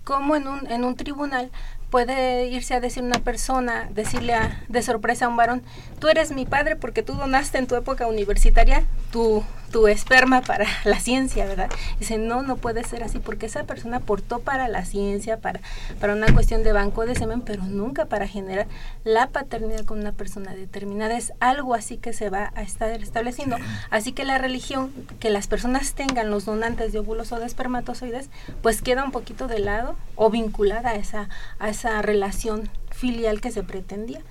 Como 0.04 0.36
en 0.36 0.48
un, 0.48 0.68
en 0.72 0.84
un 0.84 0.96
tribunal 0.96 1.50
puede 1.90 2.48
irse 2.48 2.74
a 2.74 2.80
decir 2.80 3.04
una 3.04 3.20
persona, 3.20 3.90
decirle 3.92 4.34
a, 4.34 4.64
de 4.68 4.82
sorpresa 4.82 5.26
a 5.26 5.30
un 5.30 5.38
varón, 5.38 5.64
tú 6.00 6.08
eres 6.08 6.32
mi 6.32 6.46
padre 6.46 6.76
porque 6.76 7.04
tú 7.04 7.14
donaste 7.14 7.58
en 7.58 7.68
tu 7.68 7.76
época 7.76 8.08
universitaria 8.08 8.84
tu, 9.12 9.44
tu 9.72 9.88
esperma 9.88 10.42
para 10.42 10.66
la 10.84 11.00
ciencia, 11.00 11.46
¿verdad? 11.46 11.70
Dice, 12.00 12.18
no, 12.18 12.44
no 12.44 12.58
puede 12.58 12.84
ser 12.84 13.04
así 13.04 13.20
porque 13.20 13.46
esa 13.46 13.64
persona 13.64 13.98
aportó 13.98 14.40
para 14.40 14.68
la 14.68 14.86
ciencia, 14.86 15.38
para, 15.38 15.62
para 16.00 16.14
una 16.14 16.32
cuestión 16.34 16.64
de 16.64 16.72
banco 16.72 17.06
de 17.06 17.16
semen, 17.16 17.42
pero 17.42 17.64
nunca 17.64 18.06
para 18.06 18.28
generar 18.28 18.68
la 19.04 19.28
paternidad 19.28 19.86
con 19.86 20.00
una 20.00 20.12
persona 20.12 20.56
determinada. 20.56 21.18
Es 21.18 21.34
algo 21.40 21.74
así 21.74 21.98
que 21.98 22.14
se 22.14 22.30
va 22.30 22.52
a 22.56 22.62
estar 22.62 22.90
estableciendo. 23.02 23.58
Así 23.90 24.12
que 24.14 24.24
la 24.24 24.38
religión, 24.38 24.92
que 25.20 25.30
las 25.30 25.48
personas 25.48 25.94
tengan 25.94 26.30
los 26.30 26.46
donantes 26.46 26.94
de 26.94 27.00
óvulos 27.00 27.32
o 27.32 27.40
de 27.40 27.46
espermatozoides, 27.46 28.30
pues 28.62 28.82
queda 28.82 29.04
un 29.04 29.12
poquito 29.12 29.48
de 29.48 29.60
lado 29.60 29.96
o 30.16 30.30
vinculada 30.30 30.92
a 30.92 30.96
esa, 30.96 31.30
a 31.60 31.70
esa 31.70 32.02
relación 32.02 32.70
filial 32.92 33.42
que 33.42 33.52
se 33.52 33.64
pretendía. 33.64 34.22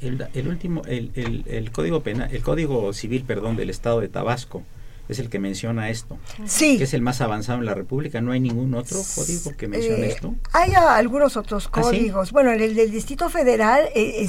El, 0.00 0.48
último, 0.48 0.82
el, 0.86 1.12
el, 1.46 1.70
código 1.70 2.02
penal, 2.02 2.28
el 2.32 2.42
código 2.42 2.92
civil, 2.92 3.24
perdón, 3.24 3.56
del 3.56 3.70
Estado 3.70 4.00
de 4.00 4.08
Tabasco 4.08 4.62
es 5.08 5.18
el 5.18 5.30
que 5.30 5.38
menciona 5.38 5.88
esto. 5.88 6.18
Sí. 6.44 6.78
Que 6.78 6.84
es 6.84 6.94
el 6.94 7.02
más 7.02 7.20
avanzado 7.20 7.58
en 7.58 7.66
la 7.66 7.74
República. 7.74 8.20
¿No 8.20 8.32
hay 8.32 8.40
ningún 8.40 8.74
otro 8.74 9.00
código 9.14 9.56
que 9.56 9.68
mencione 9.68 10.06
eh, 10.06 10.10
esto? 10.10 10.34
Hay 10.52 10.74
algunos 10.74 11.36
otros 11.36 11.68
¿Ah, 11.68 11.80
códigos. 11.80 12.32
Bueno, 12.32 12.52
en 12.52 12.60
el 12.60 12.74
del 12.74 12.90
Distrito 12.90 13.28
Federal 13.30 13.88
eh, 13.94 14.26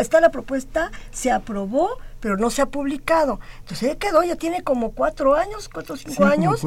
está 0.00 0.20
la 0.20 0.30
propuesta, 0.30 0.90
se 1.10 1.30
aprobó, 1.30 1.98
pero 2.20 2.36
no 2.36 2.50
se 2.50 2.62
ha 2.62 2.66
publicado. 2.66 3.40
Entonces 3.60 3.96
quedó, 3.96 4.22
ya 4.22 4.36
tiene 4.36 4.62
como 4.62 4.92
cuatro 4.92 5.34
años, 5.34 5.68
cuatro 5.68 5.94
o 5.94 5.98
cinco 5.98 6.24
años, 6.24 6.64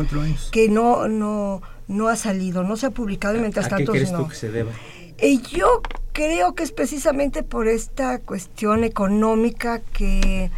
que 0.51 0.70
no, 0.70 1.07
no, 1.07 1.61
no 1.88 2.07
ha 2.07 2.16
salido, 2.16 2.63
no 2.63 2.78
se 2.78 2.88
ha 2.88 2.91
publicado 2.91 3.38
y 3.38 3.39
mientras 3.39 3.70
tanto... 3.70 3.91
¿A 3.91 3.93
qué 3.93 4.01
crees 4.01 4.13
tú 4.13 4.28
que 4.28 4.36
se 4.36 4.51
deba? 4.51 4.72
Eh, 5.18 5.39
yo 5.49 5.82
creo 6.11 6.55
que 6.55 6.63
es 6.63 6.72
precisamente 6.72 7.41
por 7.41 7.68
esta 7.68 8.20
cuestión 8.20 8.84
económica 8.84 9.80
que 9.80 10.51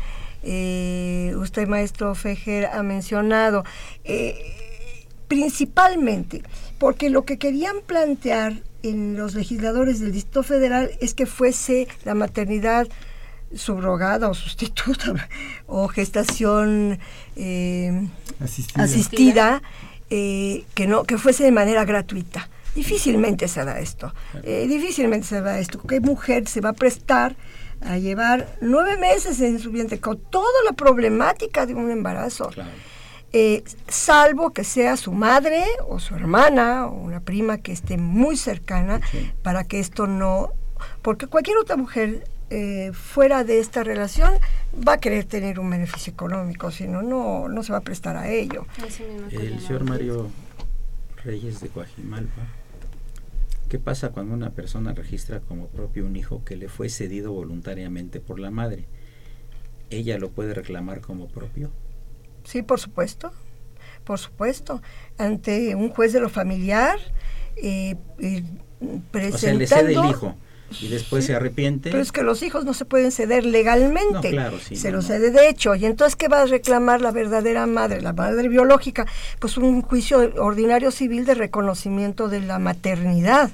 eh, 0.43 1.33
usted, 1.37 1.67
maestro 1.67 2.15
Fejer, 2.15 2.67
ha 2.67 2.83
mencionado. 2.83 3.63
Eh, 4.03 4.35
principalmente 5.27 6.43
porque 6.79 7.09
lo 7.09 7.25
que 7.25 7.37
querían 7.37 7.75
plantear 7.85 8.61
en 8.81 9.17
los 9.17 9.33
legisladores 9.33 9.99
del 9.99 10.13
Distrito 10.13 10.43
Federal 10.43 10.91
es 11.01 11.13
que 11.13 11.25
fuese 11.25 11.87
la 12.05 12.13
maternidad 12.13 12.87
subrogada 13.53 14.29
o 14.29 14.33
sustituta 14.33 15.27
o 15.67 15.87
gestación 15.87 16.99
asistida 18.75 19.61
eh, 20.09 20.63
que, 20.73 20.87
no, 20.87 21.03
que 21.03 21.17
fuese 21.17 21.43
de 21.43 21.51
manera 21.51 21.83
gratuita. 21.85 22.49
Difícilmente 22.75 23.47
se 23.47 23.65
da 23.65 23.79
esto. 23.79 24.13
Eh, 24.43 24.67
difícilmente 24.69 25.25
se 25.25 25.41
da 25.41 25.59
esto. 25.59 25.81
¿Qué 25.81 25.99
mujer 25.99 26.47
se 26.47 26.61
va 26.61 26.69
a 26.69 26.73
prestar 26.73 27.35
a 27.81 27.97
llevar 27.97 28.57
nueve 28.61 28.97
meses 28.97 29.39
en 29.41 29.59
su 29.59 29.71
vientre 29.71 29.99
con 29.99 30.17
toda 30.17 30.63
la 30.65 30.73
problemática 30.73 31.65
de 31.65 31.75
un 31.75 31.91
embarazo? 31.91 32.49
Eh, 33.33 33.63
salvo 33.87 34.51
que 34.51 34.63
sea 34.63 34.95
su 34.95 35.11
madre 35.11 35.65
o 35.87 35.99
su 35.99 36.15
hermana 36.15 36.87
o 36.87 36.93
una 36.93 37.19
prima 37.19 37.57
que 37.57 37.71
esté 37.71 37.97
muy 37.97 38.37
cercana 38.37 39.01
para 39.43 39.63
que 39.63 39.79
esto 39.79 40.07
no... 40.07 40.51
Porque 41.01 41.27
cualquier 41.27 41.57
otra 41.57 41.75
mujer 41.75 42.23
eh, 42.49 42.91
fuera 42.93 43.43
de 43.43 43.59
esta 43.59 43.83
relación 43.83 44.33
va 44.87 44.93
a 44.93 44.97
querer 44.99 45.25
tener 45.25 45.59
un 45.59 45.69
beneficio 45.69 46.13
económico, 46.13 46.71
si 46.71 46.87
no, 46.87 47.01
no 47.01 47.63
se 47.63 47.71
va 47.73 47.79
a 47.79 47.81
prestar 47.81 48.15
a 48.15 48.29
ello. 48.29 48.65
El 49.31 49.59
señor 49.59 49.83
Mario 49.83 50.29
Reyes 51.23 51.59
de 51.59 51.67
Guajimalpa, 51.67 52.41
¿qué 53.67 53.79
pasa 53.79 54.09
cuando 54.11 54.33
una 54.33 54.51
persona 54.51 54.93
registra 54.93 55.39
como 55.39 55.67
propio 55.67 56.05
un 56.05 56.15
hijo 56.15 56.43
que 56.43 56.55
le 56.55 56.69
fue 56.69 56.89
cedido 56.89 57.31
voluntariamente 57.31 58.19
por 58.19 58.39
la 58.39 58.51
madre? 58.51 58.85
¿Ella 59.89 60.17
lo 60.17 60.29
puede 60.29 60.53
reclamar 60.53 61.01
como 61.01 61.27
propio? 61.27 61.71
Sí, 62.43 62.61
por 62.61 62.79
supuesto, 62.79 63.31
por 64.03 64.19
supuesto, 64.19 64.81
ante 65.17 65.75
un 65.75 65.89
juez 65.89 66.13
de 66.13 66.19
lo 66.19 66.29
familiar, 66.29 66.99
eh, 67.55 67.95
presentando... 69.11 69.35
O 69.35 69.37
sea, 69.37 69.53
le 69.53 69.67
cede 69.67 69.93
el 69.93 70.09
hijo 70.09 70.35
y 70.81 70.87
después 70.89 71.25
se 71.25 71.35
arrepiente. 71.35 71.91
Pero 71.91 72.01
es 72.01 72.11
que 72.11 72.23
los 72.23 72.41
hijos 72.43 72.65
no 72.65 72.73
se 72.73 72.83
pueden 72.85 73.11
ceder 73.11 73.45
legalmente. 73.45 74.31
claro, 74.31 74.57
sí, 74.59 74.75
se 74.75 74.91
los 74.91 75.05
cede 75.05 75.29
de 75.31 75.49
hecho. 75.49 75.75
Y 75.75 75.85
entonces, 75.85 76.15
¿qué 76.15 76.27
va 76.27 76.41
a 76.41 76.45
reclamar 76.45 77.01
la 77.01 77.11
verdadera 77.11 77.65
madre, 77.65 78.01
la 78.01 78.13
madre 78.13 78.47
biológica? 78.49 79.07
Pues 79.39 79.57
un 79.57 79.81
juicio 79.81 80.31
ordinario 80.37 80.91
civil 80.91 81.25
de 81.25 81.33
reconocimiento 81.35 82.27
de 82.27 82.41
la 82.41 82.59
maternidad. 82.59 83.51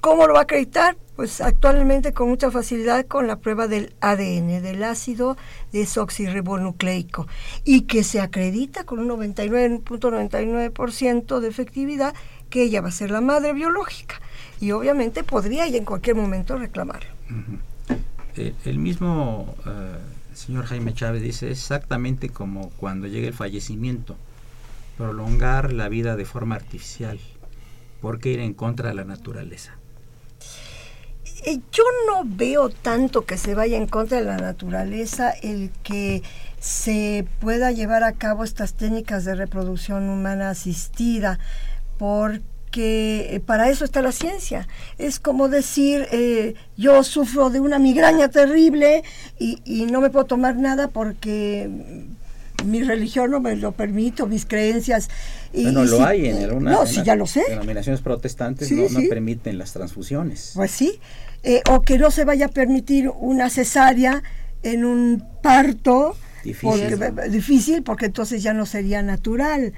¿Cómo 0.00 0.26
lo 0.26 0.34
va 0.34 0.40
a 0.40 0.44
acreditar? 0.44 0.96
Pues 1.14 1.40
actualmente 1.40 2.12
con 2.12 2.28
mucha 2.28 2.50
facilidad 2.50 3.06
con 3.06 3.28
la 3.28 3.36
prueba 3.36 3.68
del 3.68 3.94
ADN, 4.00 4.62
del 4.62 4.82
ácido 4.82 5.36
desoxirribonucleico, 5.72 7.28
y 7.64 7.82
que 7.82 8.02
se 8.02 8.20
acredita 8.20 8.84
con 8.84 8.98
un 8.98 9.10
99.99% 9.10 11.38
de 11.38 11.48
efectividad 11.48 12.14
que 12.50 12.62
ella 12.62 12.80
va 12.80 12.88
a 12.88 12.92
ser 12.92 13.10
la 13.10 13.20
madre 13.20 13.52
biológica 13.52 14.20
y 14.62 14.70
obviamente 14.70 15.24
podría 15.24 15.66
y 15.66 15.76
en 15.76 15.84
cualquier 15.84 16.14
momento 16.14 16.56
reclamar. 16.56 17.00
el, 18.36 18.78
mismo 18.78 19.56
eh, 19.66 19.96
señor 20.34 20.66
Jaime 20.66 20.94
Chávez 20.94 21.20
dice 21.20 21.50
exactamente 21.50 22.28
como 22.28 22.70
cuando 22.76 23.08
llega 23.08 23.26
el 23.26 23.34
fallecimiento, 23.34 24.16
prolongar 24.96 25.72
la 25.72 25.88
vida 25.88 26.14
de 26.14 26.24
forma 26.24 26.54
artificial, 26.54 27.18
porque 28.00 28.30
ir 28.30 28.38
en 28.38 28.54
contra 28.54 28.90
de 28.90 28.94
la 28.94 29.04
naturaleza. 29.04 29.72
Eh, 31.44 31.58
yo 31.72 31.82
no 32.06 32.22
veo 32.24 32.68
tanto 32.68 33.22
que 33.22 33.38
se 33.38 33.56
vaya 33.56 33.76
en 33.76 33.88
contra 33.88 34.18
de 34.18 34.24
la 34.24 34.36
naturaleza 34.36 35.30
el 35.30 35.72
que 35.82 36.22
se 36.60 37.26
pueda 37.40 37.72
llevar 37.72 38.04
a 38.04 38.12
cabo 38.12 38.44
estas 38.44 38.74
técnicas 38.74 39.24
de 39.24 39.34
reproducción 39.34 40.08
humana 40.08 40.50
asistida, 40.50 41.40
porque 41.98 42.51
que 42.72 43.36
eh, 43.36 43.40
para 43.40 43.70
eso 43.70 43.84
está 43.84 44.02
la 44.02 44.10
ciencia. 44.10 44.66
Es 44.98 45.20
como 45.20 45.48
decir, 45.48 46.08
eh, 46.10 46.54
yo 46.76 47.04
sufro 47.04 47.50
de 47.50 47.60
una 47.60 47.78
migraña 47.78 48.28
terrible 48.28 49.04
y, 49.38 49.86
no 49.92 50.00
me 50.00 50.10
puedo 50.10 50.24
tomar 50.24 50.56
nada 50.56 50.88
porque 50.88 51.68
mi 52.64 52.82
religión 52.82 53.30
no 53.30 53.40
me 53.40 53.54
lo 53.54 53.72
permite, 53.72 54.24
mis 54.26 54.46
creencias. 54.46 55.08
Y, 55.52 55.64
bueno, 55.64 55.84
lo 55.84 56.04
hay 56.04 56.26
en 56.26 56.42
algunas 56.42 56.72
no, 56.72 56.86
sí, 56.86 57.02
ya 57.04 57.14
lo 57.14 57.26
sé. 57.26 57.44
denominaciones 57.48 58.00
protestantes 58.00 58.72
no, 58.72 58.86
permiten 59.08 59.58
las 59.58 59.72
transfusiones. 59.72 60.52
Pues 60.54 60.70
sí, 60.70 60.98
eh, 61.42 61.62
o 61.70 61.82
que 61.82 61.98
no 61.98 62.10
se 62.10 62.24
vaya 62.24 62.46
a 62.46 62.50
permitir 62.50 63.10
una 63.10 63.50
cesárea 63.50 64.22
en 64.62 64.84
un 64.84 65.24
parto 65.42 66.16
difícil, 66.42 66.98
difícil 67.30 67.82
porque 67.82 68.06
entonces 68.06 68.42
ya 68.42 68.54
no 68.54 68.64
sería 68.64 69.02
natural. 69.02 69.74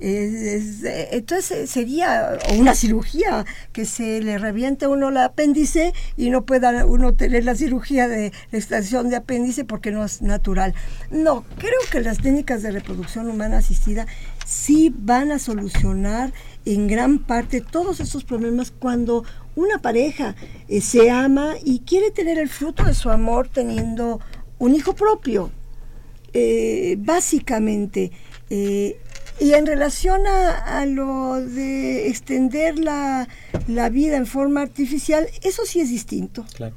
Eh, 0.00 1.08
entonces 1.12 1.68
sería 1.68 2.38
una 2.56 2.74
cirugía 2.74 3.44
que 3.72 3.84
se 3.84 4.20
le 4.22 4.38
reviente 4.38 4.84
a 4.84 4.88
uno 4.88 5.08
el 5.08 5.16
apéndice 5.16 5.92
y 6.16 6.30
no 6.30 6.44
pueda 6.44 6.84
uno 6.86 7.14
tener 7.14 7.44
la 7.44 7.54
cirugía 7.54 8.06
de 8.06 8.32
extracción 8.52 9.10
de 9.10 9.16
apéndice 9.16 9.64
porque 9.64 9.90
no 9.90 10.04
es 10.04 10.22
natural. 10.22 10.74
No, 11.10 11.44
creo 11.58 11.80
que 11.90 12.00
las 12.00 12.18
técnicas 12.18 12.62
de 12.62 12.70
reproducción 12.70 13.28
humana 13.28 13.58
asistida 13.58 14.06
sí 14.46 14.94
van 14.96 15.32
a 15.32 15.38
solucionar 15.38 16.32
en 16.64 16.86
gran 16.86 17.18
parte 17.18 17.60
todos 17.60 18.00
esos 18.00 18.24
problemas 18.24 18.70
cuando 18.70 19.24
una 19.56 19.78
pareja 19.78 20.36
eh, 20.68 20.80
se 20.80 21.10
ama 21.10 21.54
y 21.64 21.80
quiere 21.80 22.10
tener 22.10 22.38
el 22.38 22.48
fruto 22.48 22.84
de 22.84 22.94
su 22.94 23.10
amor 23.10 23.48
teniendo 23.48 24.20
un 24.58 24.74
hijo 24.74 24.94
propio. 24.94 25.50
Eh, 26.32 26.96
básicamente, 26.98 28.12
y 29.40 29.54
en 29.54 29.66
relación 29.66 30.26
a, 30.26 30.84
lo 30.86 31.40
de 31.40 32.08
extender 32.08 32.78
la, 32.78 33.28
vida 33.90 34.16
en 34.16 34.26
forma 34.26 34.62
artificial, 34.62 35.28
eso 35.42 35.64
sí 35.64 35.80
es 35.80 35.90
distinto. 35.90 36.44
Claro. 36.54 36.74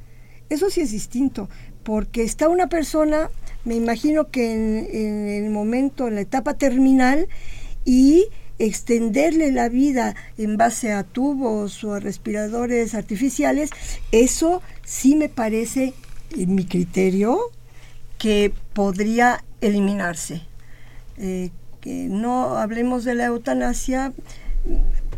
Eso 0.49 0.70
sí 0.70 0.82
es 0.82 0.91
distinto, 0.91 1.49
porque 1.84 2.24
está 2.24 2.49
una 2.49 2.68
persona, 2.68 3.30
me 3.66 3.76
imagino 3.76 4.30
que 4.30 4.51
en, 4.53 5.28
el 5.28 5.49
momento, 5.49 6.07
en 6.07 6.16
la 6.16 6.22
etapa 6.22 6.55
terminal, 6.55 7.28
y 7.86 8.26
extenderle 8.59 9.51
la 9.51 9.70
vida 9.70 10.16
en 10.38 10.55
base 10.57 10.91
a 10.91 11.03
tubos 11.03 11.84
o 11.84 11.95
a 11.95 11.99
respiradores 11.99 12.93
artificiales, 12.93 13.72
eso 14.12 14.62
sí 14.84 15.16
me 15.16 15.30
parece, 15.30 15.93
en 16.38 16.53
mi 16.53 16.66
criterio, 16.66 17.39
que 18.20 18.53
podría 18.74 19.43
eliminarse. 19.62 20.41
Eh, 21.18 21.49
que 21.82 22.07
no 22.07 22.57
hablemos 22.57 23.03
de 23.03 23.15
la 23.15 23.25
eutanasia 23.25 24.13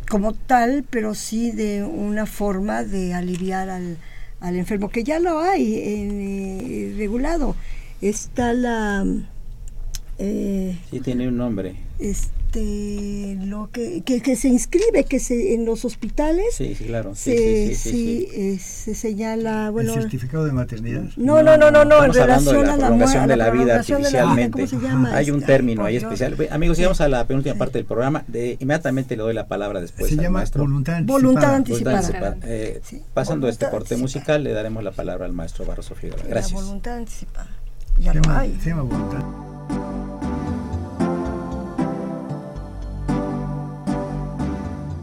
como 0.09 0.33
tal, 0.33 0.85
pero 0.89 1.13
sí 1.13 1.51
de 1.51 1.83
una 1.83 2.25
forma 2.25 2.83
de 2.83 3.13
aliviar 3.13 3.69
al, 3.69 3.97
al 4.39 4.55
enfermo, 4.55 4.89
que 4.89 5.03
ya 5.03 5.19
lo 5.19 5.39
hay 5.39 5.75
eh, 5.75 6.93
regulado. 6.97 7.55
Está 8.01 8.53
la... 8.53 9.05
Eh, 10.19 10.77
sí, 10.89 10.99
tiene 10.99 11.27
un 11.27 11.37
nombre. 11.37 11.75
Este, 11.99 12.42
este, 12.53 13.45
lo 13.45 13.69
que, 13.71 14.01
que, 14.03 14.35
se 14.35 14.47
inscribe 14.47 15.05
que 15.05 15.19
se 15.19 15.55
en 15.55 15.65
los 15.65 15.85
hospitales 15.85 16.45
sí, 16.55 16.75
sí 16.75 16.85
claro 16.85 17.15
sí, 17.15 17.73
sí, 17.75 18.27
eh, 18.31 18.59
se 18.59 18.93
señala 18.93 19.69
bueno 19.71 19.93
el 19.93 20.01
certificado 20.01 20.45
de 20.45 20.51
maternidad 20.51 21.03
no 21.17 21.41
no 21.41 21.57
no 21.57 21.71
no, 21.71 21.83
no, 21.85 22.03
en 22.03 22.13
relación 22.13 22.69
a 22.69 22.77
la 22.77 22.87
prolongación 22.87 23.27
de 23.27 23.37
la 23.37 23.49
vida 23.49 23.75
artificialmente. 23.79 24.67
hay 25.11 25.31
un 25.31 25.41
término 25.41 25.85
ahí 25.85 25.95
especial. 25.95 26.35
Amigos 26.51 26.77
llegamos 26.77 27.01
a 27.01 27.07
la 27.07 27.25
penúltima 27.25 27.55
parte 27.55 27.77
del 27.77 27.85
programa. 27.85 28.23
De, 28.27 28.57
inmediatamente 28.59 29.15
le 29.15 29.23
doy 29.23 29.33
la 29.33 29.47
palabra 29.47 29.81
después 29.81 30.09
se 30.09 30.15
llama 30.15 30.39
maestro. 30.39 30.63
voluntad 31.03 31.55
anticipada, 31.55 32.37
eh, 32.43 32.81
pasando 33.13 33.47
este 33.47 33.69
corte 33.69 33.97
musical 33.97 34.43
le 34.43 34.51
daremos 34.51 34.83
la 34.83 34.91
palabra 34.91 35.25
al 35.25 35.33
maestro 35.33 35.65
Barroso 35.65 35.95
Figueroa. 35.95 36.23
Gracias. 36.27 36.53
la 36.53 36.65
voluntad 36.65 36.97
anticipada. 36.97 37.49
Ya 37.99 38.13
no 38.13 38.21
hay. 38.31 38.57
se 38.61 38.69
llama 38.69 38.83
voluntad 38.83 40.22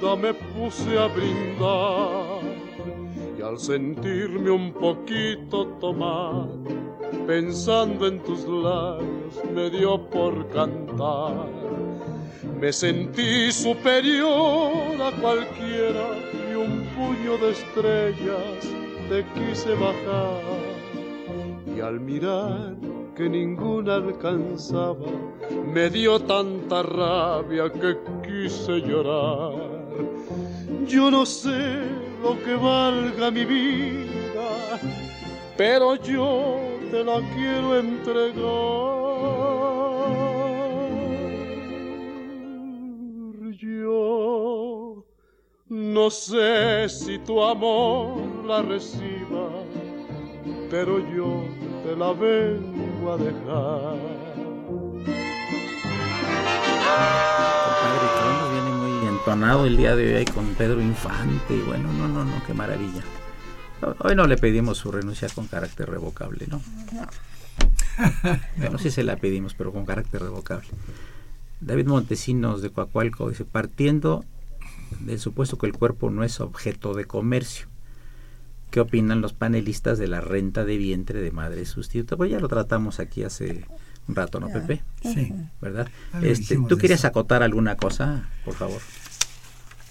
Me 0.00 0.32
puse 0.32 0.98
a 0.98 1.06
brindar 1.08 2.40
y 3.38 3.42
al 3.42 3.58
sentirme 3.58 4.50
un 4.50 4.72
poquito 4.72 5.66
tomar, 5.78 6.48
pensando 7.26 8.06
en 8.06 8.22
tus 8.22 8.46
labios, 8.46 9.44
me 9.54 9.68
dio 9.68 10.00
por 10.08 10.48
cantar. 10.48 11.46
Me 12.58 12.72
sentí 12.72 13.52
superior 13.52 14.72
a 15.00 15.12
cualquiera 15.20 16.06
y 16.50 16.54
un 16.54 16.82
puño 16.96 17.36
de 17.38 17.50
estrellas 17.50 18.68
te 19.08 19.24
quise 19.34 19.74
bajar. 19.74 20.40
Y 21.76 21.80
al 21.80 22.00
mirar 22.00 22.76
que 23.14 23.28
ninguna 23.28 23.96
alcanzaba, 23.96 25.06
me 25.66 25.90
dio 25.90 26.20
tanta 26.20 26.82
rabia 26.82 27.70
que 27.70 27.98
quise 28.22 28.80
llorar. 28.80 29.69
Yo 30.86 31.10
no 31.10 31.24
sé 31.24 31.84
lo 32.22 32.38
que 32.44 32.54
valga 32.54 33.30
mi 33.30 33.44
vida, 33.44 34.78
pero 35.56 35.96
yo 35.96 36.58
te 36.90 37.04
la 37.04 37.20
quiero 37.34 37.78
entregar. 37.78 39.00
Yo 43.58 45.04
no 45.68 46.10
sé 46.10 46.88
si 46.88 47.18
tu 47.18 47.42
amor 47.42 48.44
la 48.46 48.62
reciba, 48.62 49.50
pero 50.70 50.98
yo 51.14 51.44
te 51.84 51.94
la 51.96 52.12
vengo 52.12 53.12
a 53.12 53.16
dejar. 53.16 54.20
El 59.32 59.76
día 59.76 59.94
de 59.94 60.16
hoy 60.16 60.24
con 60.24 60.44
Pedro 60.54 60.82
Infante 60.82 61.54
y 61.54 61.60
bueno, 61.60 61.92
no, 61.92 62.08
no, 62.08 62.24
no, 62.24 62.42
qué 62.48 62.52
maravilla. 62.52 63.00
Hoy 64.00 64.16
no 64.16 64.26
le 64.26 64.36
pedimos 64.36 64.78
su 64.78 64.90
renuncia 64.90 65.28
con 65.28 65.46
carácter 65.46 65.88
revocable, 65.88 66.48
¿no? 66.48 66.60
Bueno, 68.56 68.78
sí 68.78 68.90
se 68.90 69.04
la 69.04 69.16
pedimos, 69.16 69.54
pero 69.54 69.72
con 69.72 69.86
carácter 69.86 70.22
revocable. 70.22 70.66
David 71.60 71.86
Montesinos 71.86 72.60
de 72.60 72.70
Coacualco 72.70 73.28
dice, 73.28 73.44
partiendo 73.44 74.24
del 74.98 75.20
supuesto 75.20 75.58
que 75.58 75.66
el 75.66 75.74
cuerpo 75.74 76.10
no 76.10 76.24
es 76.24 76.40
objeto 76.40 76.92
de 76.94 77.04
comercio, 77.04 77.68
¿qué 78.72 78.80
opinan 78.80 79.20
los 79.20 79.32
panelistas 79.32 79.98
de 79.98 80.08
la 80.08 80.20
renta 80.20 80.64
de 80.64 80.76
vientre 80.76 81.20
de 81.20 81.30
madre 81.30 81.66
sustituta? 81.66 82.16
Pues 82.16 82.32
ya 82.32 82.40
lo 82.40 82.48
tratamos 82.48 82.98
aquí 82.98 83.22
hace 83.22 83.64
un 84.08 84.16
rato, 84.16 84.40
¿no, 84.40 84.48
Pepe? 84.48 84.82
Sí. 85.02 85.32
¿Verdad? 85.60 85.88
Este, 86.20 86.58
¿Tú 86.68 86.78
querías 86.78 87.04
acotar 87.04 87.44
alguna 87.44 87.76
cosa, 87.76 88.28
por 88.44 88.54
favor? 88.54 88.80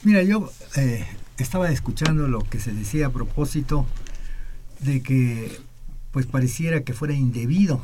Mira, 0.03 0.23
yo 0.23 0.49
eh, 0.75 1.05
estaba 1.37 1.71
escuchando 1.71 2.27
lo 2.27 2.39
que 2.41 2.59
se 2.59 2.71
decía 2.71 3.07
a 3.07 3.09
propósito 3.11 3.85
de 4.79 5.01
que 5.01 5.51
pues 6.11 6.25
pareciera 6.25 6.83
que 6.83 6.93
fuera 6.93 7.13
indebido 7.13 7.81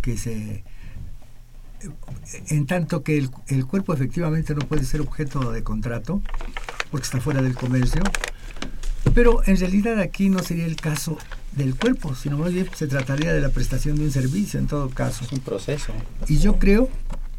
que 0.00 0.16
se 0.16 0.64
en 2.48 2.66
tanto 2.66 3.02
que 3.02 3.18
el, 3.18 3.30
el, 3.48 3.66
cuerpo 3.66 3.92
efectivamente 3.92 4.54
no 4.54 4.60
puede 4.66 4.84
ser 4.84 5.00
objeto 5.00 5.52
de 5.52 5.62
contrato 5.62 6.22
porque 6.90 7.04
está 7.04 7.20
fuera 7.20 7.42
del 7.42 7.54
comercio 7.54 8.02
pero 9.14 9.42
en 9.46 9.56
realidad 9.56 10.00
aquí 10.00 10.28
no 10.28 10.40
sería 10.40 10.64
el 10.64 10.76
caso 10.76 11.18
del 11.52 11.74
cuerpo 11.76 12.14
sino 12.14 12.38
más 12.38 12.52
bien 12.52 12.68
se 12.74 12.86
trataría 12.86 13.32
de 13.32 13.40
la 13.40 13.50
prestación 13.50 13.96
de 13.96 14.04
un 14.04 14.12
servicio 14.12 14.60
en 14.60 14.66
todo 14.66 14.90
caso. 14.90 15.24
Es 15.24 15.32
un 15.32 15.40
proceso. 15.40 15.92
Y 16.28 16.38
yo 16.38 16.58
creo 16.58 16.88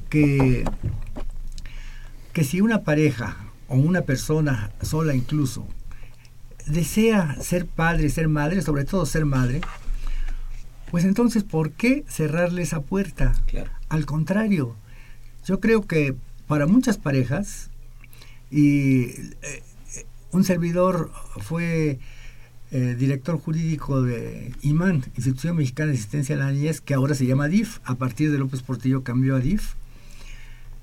que 0.10 0.66
que 2.34 2.44
si 2.44 2.62
una 2.62 2.84
pareja 2.84 3.49
o 3.70 3.76
una 3.76 4.02
persona 4.02 4.72
sola 4.82 5.16
incluso 5.16 5.68
desea 6.70 7.36
ser 7.42 7.66
padre, 7.66 8.10
ser 8.10 8.28
madre, 8.28 8.62
sobre 8.62 8.86
todo 8.86 9.06
ser 9.06 9.26
madre, 9.26 9.62
pues 10.92 11.04
entonces, 11.04 11.44
¿por 11.44 11.72
qué 11.72 12.04
cerrarle 12.08 12.62
esa 12.62 12.82
puerta? 12.82 13.34
Al 13.90 14.06
contrario, 14.06 14.76
yo 15.46 15.60
creo 15.60 15.86
que 15.86 16.16
para 16.48 16.66
muchas 16.66 16.98
parejas, 16.98 17.70
y 18.50 19.04
eh, 19.04 19.64
un 20.32 20.44
servidor 20.44 21.12
fue 21.42 22.00
eh, 22.72 22.96
director 22.98 23.40
jurídico 23.40 24.02
de 24.02 24.54
IMAN, 24.62 25.06
Institución 25.16 25.58
Mexicana 25.58 25.92
de 25.92 25.98
Asistencia 25.98 26.36
a 26.36 26.40
la 26.40 26.52
Niñez, 26.52 26.82
que 26.82 26.96
ahora 26.96 27.14
se 27.14 27.26
llama 27.26 27.48
DIF, 27.48 27.80
a 27.84 27.96
partir 27.96 28.32
de 28.32 28.40
López 28.40 28.64
Portillo 28.64 29.04
cambió 29.04 29.36
a 29.36 29.40
DIF, 29.40 29.74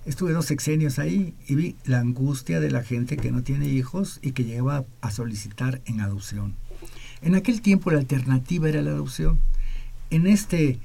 Estuve 0.07 0.33
dos 0.33 0.47
sexenios 0.47 1.01
ahí 1.01 1.35
y 1.49 1.57
vi 1.57 1.77
la 1.85 1.99
angustia 1.99 2.61
de 2.61 2.71
la 2.71 2.85
gente 2.85 3.17
que 3.17 3.33
no 3.33 3.43
tiene 3.43 3.69
hijos 3.69 4.21
y 4.23 4.31
que 4.31 4.45
llegaba 4.45 4.85
a 5.01 5.11
solicitar 5.11 5.83
en 5.85 6.01
adopción. 6.01 6.55
En 7.23 7.35
aquel 7.35 7.61
tiempo 7.61 7.91
la 7.91 7.99
alternativa 7.99 8.69
era 8.69 8.83
la 8.83 8.93
adopción. 8.93 9.41
En 10.11 10.29
este 10.29 10.79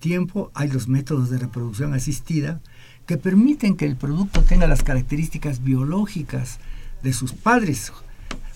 tiempo 0.00 0.50
hay 0.54 0.70
los 0.70 0.88
métodos 0.88 1.28
de 1.28 1.36
reproducción 1.36 1.92
asistida 1.92 2.62
que 3.04 3.18
permiten 3.18 3.76
que 3.76 3.84
el 3.84 3.96
producto 3.96 4.42
tenga 4.42 4.66
las 4.66 4.82
características 4.82 5.62
biológicas 5.62 6.58
de 7.02 7.12
sus 7.12 7.34
padres 7.34 7.92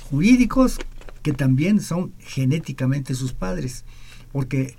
jurídicos 0.09 0.79
que 1.23 1.35
también 1.35 1.83
son 1.83 2.15
genéticamente 2.21 3.15
sus 3.15 3.35
padres. 3.35 3.85
Porque 4.33 4.77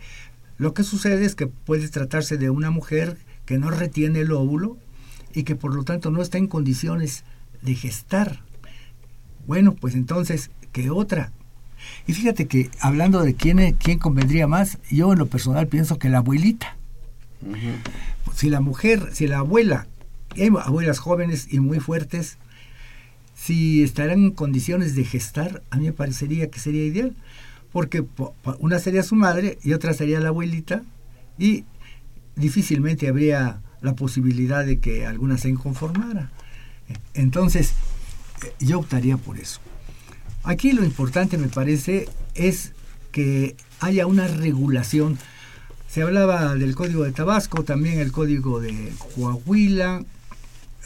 lo 0.57 0.73
que 0.73 0.81
sucede 0.81 1.25
es 1.25 1.35
que 1.35 1.45
puede 1.45 1.87
tratarse 1.89 2.37
de 2.37 2.49
una 2.49 2.71
mujer 2.71 3.17
que 3.45 3.59
no 3.59 3.69
retiene 3.69 4.21
el 4.21 4.31
óvulo 4.31 4.79
y 5.33 5.43
que 5.43 5.55
por 5.55 5.73
lo 5.73 5.83
tanto 5.83 6.11
no 6.11 6.21
está 6.21 6.37
en 6.37 6.47
condiciones 6.47 7.23
de 7.61 7.75
gestar. 7.75 8.41
Bueno, 9.45 9.73
pues 9.73 9.95
entonces, 9.95 10.51
¿qué 10.71 10.89
otra? 10.89 11.31
Y 12.05 12.13
fíjate 12.13 12.47
que 12.47 12.69
hablando 12.79 13.21
de 13.21 13.35
quién, 13.35 13.73
quién 13.73 13.99
convendría 13.99 14.47
más, 14.47 14.77
yo 14.89 15.13
en 15.13 15.19
lo 15.19 15.27
personal 15.27 15.67
pienso 15.67 15.99
que 15.99 16.09
la 16.09 16.19
abuelita. 16.19 16.75
Si 18.35 18.49
la 18.49 18.61
mujer, 18.61 19.09
si 19.13 19.27
la 19.27 19.39
abuela, 19.39 19.87
hay 20.35 20.47
abuelas 20.47 20.99
jóvenes 20.99 21.47
y 21.51 21.59
muy 21.59 21.79
fuertes, 21.79 22.37
si 23.35 23.83
estarán 23.83 24.23
en 24.25 24.31
condiciones 24.31 24.95
de 24.95 25.05
gestar, 25.05 25.61
a 25.69 25.77
mí 25.77 25.85
me 25.85 25.93
parecería 25.93 26.49
que 26.49 26.59
sería 26.59 26.83
ideal, 26.83 27.15
porque 27.71 28.03
una 28.59 28.79
sería 28.79 29.03
su 29.03 29.15
madre 29.15 29.59
y 29.63 29.73
otra 29.73 29.93
sería 29.93 30.19
la 30.19 30.29
abuelita, 30.29 30.81
y 31.37 31.63
difícilmente 32.35 33.07
habría 33.07 33.61
la 33.81 33.95
posibilidad 33.95 34.65
de 34.65 34.79
que 34.79 35.05
alguna 35.05 35.37
se 35.37 35.49
inconformara. 35.49 36.31
Entonces, 37.13 37.73
yo 38.59 38.79
optaría 38.79 39.17
por 39.17 39.37
eso. 39.37 39.59
Aquí 40.43 40.71
lo 40.71 40.83
importante 40.83 41.37
me 41.37 41.49
parece 41.49 42.07
es 42.35 42.73
que 43.11 43.55
haya 43.79 44.07
una 44.07 44.27
regulación. 44.27 45.17
Se 45.87 46.01
hablaba 46.01 46.55
del 46.55 46.75
código 46.75 47.03
de 47.03 47.11
Tabasco, 47.11 47.63
también 47.63 47.99
el 47.99 48.11
código 48.11 48.59
de 48.59 48.93
Coahuila, 49.15 50.03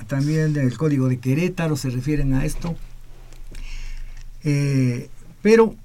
también 0.08 0.54
del 0.54 0.78
código 0.78 1.08
de 1.10 1.20
Querétaro 1.20 1.76
se 1.76 1.90
refieren 1.90 2.34
a 2.34 2.46
esto. 2.46 2.76
Eh, 4.44 5.10
pero 5.42 5.76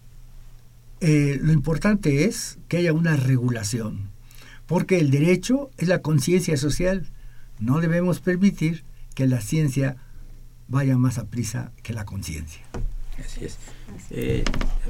eh, 1.00 1.38
lo 1.42 1.52
importante 1.52 2.24
es 2.24 2.58
que 2.68 2.78
haya 2.78 2.92
una 2.92 3.16
regulación 3.16 4.15
porque 4.66 4.98
el 4.98 5.10
derecho 5.10 5.70
es 5.78 5.88
la 5.88 6.02
conciencia 6.02 6.56
social. 6.56 7.06
No 7.58 7.80
debemos 7.80 8.20
permitir 8.20 8.84
que 9.14 9.26
la 9.26 9.40
ciencia 9.40 9.96
vaya 10.68 10.98
más 10.98 11.18
a 11.18 11.26
prisa 11.26 11.72
que 11.82 11.92
la 11.92 12.04
conciencia. 12.04 12.62
Así 13.24 13.44
es. 13.44 13.58
Eh, 14.10 14.44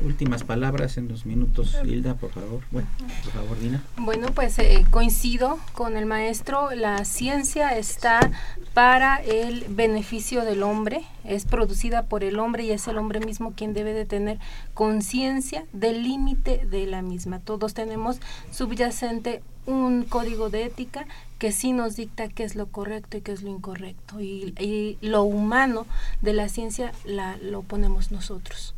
últimas 0.05 0.43
palabras 0.45 0.97
en 0.97 1.09
dos 1.09 1.27
minutos, 1.27 1.77
Hilda, 1.85 2.15
por 2.15 2.31
favor. 2.31 2.63
Bueno, 2.71 2.89
por 3.25 3.33
favor, 3.33 3.59
Dina. 3.59 3.83
Bueno, 3.97 4.29
pues 4.35 4.59
eh, 4.59 4.85
coincido 4.91 5.59
con 5.73 5.97
el 5.97 6.07
maestro. 6.07 6.71
La 6.73 7.05
ciencia 7.05 7.77
está 7.77 8.31
para 8.75 9.17
el 9.17 9.65
beneficio 9.69 10.45
del 10.45 10.63
hombre, 10.63 11.03
es 11.25 11.45
producida 11.45 12.07
por 12.07 12.25
el 12.25 12.39
hombre 12.39 12.65
y 12.65 12.73
es 12.73 12.87
el 12.89 12.99
hombre 12.99 13.21
mismo 13.21 13.53
quien 13.55 13.75
debe 13.75 13.93
de 13.93 14.07
tener 14.07 14.39
conciencia 14.75 15.65
del 15.73 16.03
límite 16.03 16.67
de 16.67 16.87
la 16.87 17.03
misma. 17.03 17.41
Todos 17.41 17.75
tenemos 17.75 18.21
subyacente 18.51 19.43
un 19.67 20.05
código 20.05 20.49
de 20.49 20.65
ética 20.65 21.07
que 21.39 21.53
sí 21.53 21.73
nos 21.73 21.97
dicta 21.97 22.29
qué 22.29 22.45
es 22.45 22.55
lo 22.55 22.67
correcto 22.67 23.17
y 23.17 23.21
qué 23.21 23.33
es 23.33 23.43
lo 23.43 23.51
incorrecto. 23.51 24.21
Y, 24.21 24.99
lo 25.01 25.23
humano 25.23 25.87
de 26.23 26.33
la 26.33 26.49
ciencia 26.49 26.93
la, 27.05 27.37
lo 27.39 27.63
ponemos 27.63 28.11
nosotros. 28.11 28.75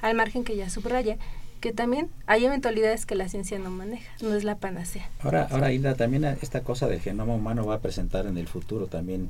Al 0.00 0.14
margen 0.14 0.44
que 0.44 0.56
ya 0.56 0.70
subraya 0.70 1.16
que 1.60 1.72
también 1.72 2.08
hay 2.26 2.46
eventualidades 2.46 3.04
que 3.04 3.14
la 3.14 3.28
ciencia 3.28 3.58
no 3.58 3.70
maneja, 3.70 4.10
no 4.22 4.34
es 4.34 4.44
la 4.44 4.56
panacea. 4.56 5.08
Ahora, 5.20 5.46
ahora 5.50 5.72
Hilda, 5.72 5.94
también 5.94 6.24
esta 6.24 6.62
cosa 6.62 6.88
del 6.88 7.00
genoma 7.00 7.34
humano 7.34 7.66
va 7.66 7.74
a 7.74 7.80
presentar 7.80 8.26
en 8.26 8.38
el 8.38 8.48
futuro 8.48 8.86
también 8.86 9.28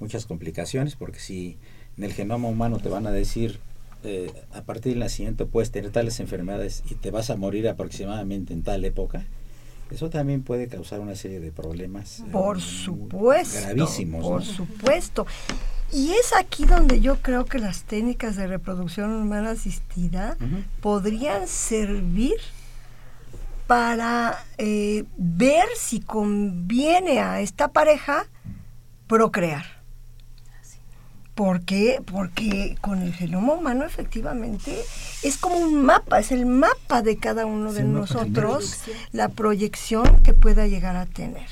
muchas 0.00 0.24
complicaciones, 0.24 0.96
porque 0.96 1.18
si 1.18 1.58
en 1.98 2.04
el 2.04 2.14
genoma 2.14 2.48
humano 2.48 2.78
te 2.78 2.88
van 2.88 3.06
a 3.06 3.10
decir 3.10 3.60
eh, 4.04 4.30
a 4.52 4.62
partir 4.62 4.92
del 4.92 5.00
nacimiento 5.00 5.48
puedes 5.48 5.70
tener 5.70 5.90
tales 5.90 6.20
enfermedades 6.20 6.82
y 6.90 6.94
te 6.94 7.10
vas 7.10 7.30
a 7.30 7.36
morir 7.36 7.68
aproximadamente 7.68 8.52
en 8.52 8.62
tal 8.62 8.84
época, 8.84 9.24
eso 9.90 10.10
también 10.10 10.42
puede 10.42 10.68
causar 10.68 11.00
una 11.00 11.14
serie 11.14 11.40
de 11.40 11.52
problemas. 11.52 12.20
Eh, 12.20 12.24
por 12.32 12.60
supuesto. 12.60 13.60
Gravísimos. 13.60 14.22
Por 14.22 14.42
supuesto. 14.42 15.26
Y 15.92 16.12
es 16.12 16.34
aquí 16.36 16.64
donde 16.64 17.00
yo 17.00 17.22
creo 17.22 17.44
que 17.44 17.58
las 17.58 17.84
técnicas 17.84 18.36
de 18.36 18.46
reproducción 18.48 19.12
humana 19.12 19.50
asistida 19.50 20.36
podrían 20.80 21.46
servir 21.46 22.34
para 23.66 24.44
eh, 24.58 25.04
ver 25.16 25.66
si 25.76 26.00
conviene 26.00 27.20
a 27.20 27.40
esta 27.40 27.68
pareja 27.68 28.26
procrear. 29.06 29.75
¿Por 31.36 31.60
qué? 31.60 32.02
Porque 32.10 32.78
con 32.80 33.02
el 33.02 33.12
genoma 33.12 33.52
humano 33.52 33.84
efectivamente 33.84 34.74
es 35.22 35.36
como 35.36 35.58
un 35.58 35.84
mapa, 35.84 36.18
es 36.18 36.32
el 36.32 36.46
mapa 36.46 37.02
de 37.02 37.18
cada 37.18 37.44
uno 37.44 37.74
de 37.74 37.84
nosotros, 37.84 38.80
la 39.12 39.28
proyección 39.28 40.22
que 40.22 40.32
pueda 40.32 40.66
llegar 40.66 40.96
a 40.96 41.04
tener. 41.04 41.46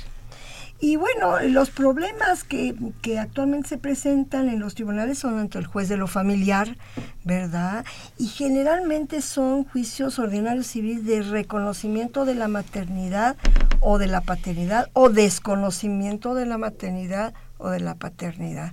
Y 0.80 0.96
bueno, 0.96 1.38
los 1.40 1.68
problemas 1.68 2.44
que, 2.44 2.74
que, 3.02 3.18
actualmente 3.18 3.68
se 3.68 3.78
presentan 3.78 4.48
en 4.48 4.58
los 4.58 4.74
tribunales 4.74 5.18
son 5.18 5.38
ante 5.38 5.58
el 5.58 5.66
juez 5.66 5.90
de 5.90 5.98
lo 5.98 6.06
familiar, 6.06 6.78
¿verdad? 7.22 7.84
Y 8.16 8.28
generalmente 8.28 9.20
son 9.20 9.64
juicios 9.64 10.18
ordinarios 10.18 10.66
civiles 10.66 11.04
de 11.04 11.20
reconocimiento 11.20 12.24
de 12.24 12.36
la 12.36 12.48
maternidad 12.48 13.36
o 13.80 13.98
de 13.98 14.06
la 14.06 14.22
paternidad 14.22 14.88
o 14.94 15.10
desconocimiento 15.10 16.34
de 16.34 16.46
la 16.46 16.56
maternidad 16.56 17.34
o 17.58 17.68
de 17.68 17.80
la 17.80 17.96
paternidad. 17.96 18.72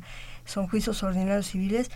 Son 0.52 0.68
juicios 0.68 1.02
ordinarios 1.02 1.48
civiles 1.48 1.90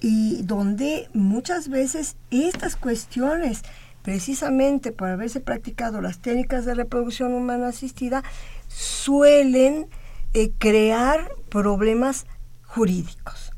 y 0.00 0.42
donde 0.42 1.08
muchas 1.14 1.68
veces 1.68 2.16
estas 2.30 2.76
cuestiones, 2.76 3.62
precisamente 4.02 4.92
por 4.92 5.08
haberse 5.08 5.40
practicado 5.40 6.02
las 6.02 6.18
técnicas 6.18 6.66
de 6.66 6.74
reproducción 6.74 7.32
humana 7.32 7.68
asistida, 7.68 8.22
suelen 8.68 9.86
eh, 10.34 10.50
crear 10.58 11.30
problemas 11.48 12.26
jurídicos. 12.64 13.52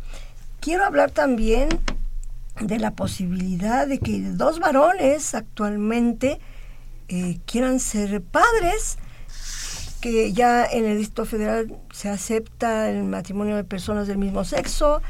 Quiero 0.61 0.85
hablar 0.85 1.11
también 1.11 1.69
de 2.61 2.79
la 2.79 2.93
posibilidad 2.93 3.87
de 3.89 3.99
que 3.99 4.21
dos 4.21 4.61
varones 4.61 5.35
actualmente 5.35 6.39
eh, 7.09 7.41
quieran 7.47 7.81
ser 7.81 8.23
padres, 8.23 8.99
que 10.07 10.33
ya 10.33 10.65
en 10.65 10.85
el 10.85 10.99
Distrito 10.99 11.25
Federal 11.25 11.77
se 11.91 12.09
acepta 12.09 12.89
el 12.89 13.03
matrimonio 13.03 13.57
de 13.57 13.65
personas 13.65 14.07
del 14.07 14.19
mismo 14.19 14.45
sexo, 14.45 15.03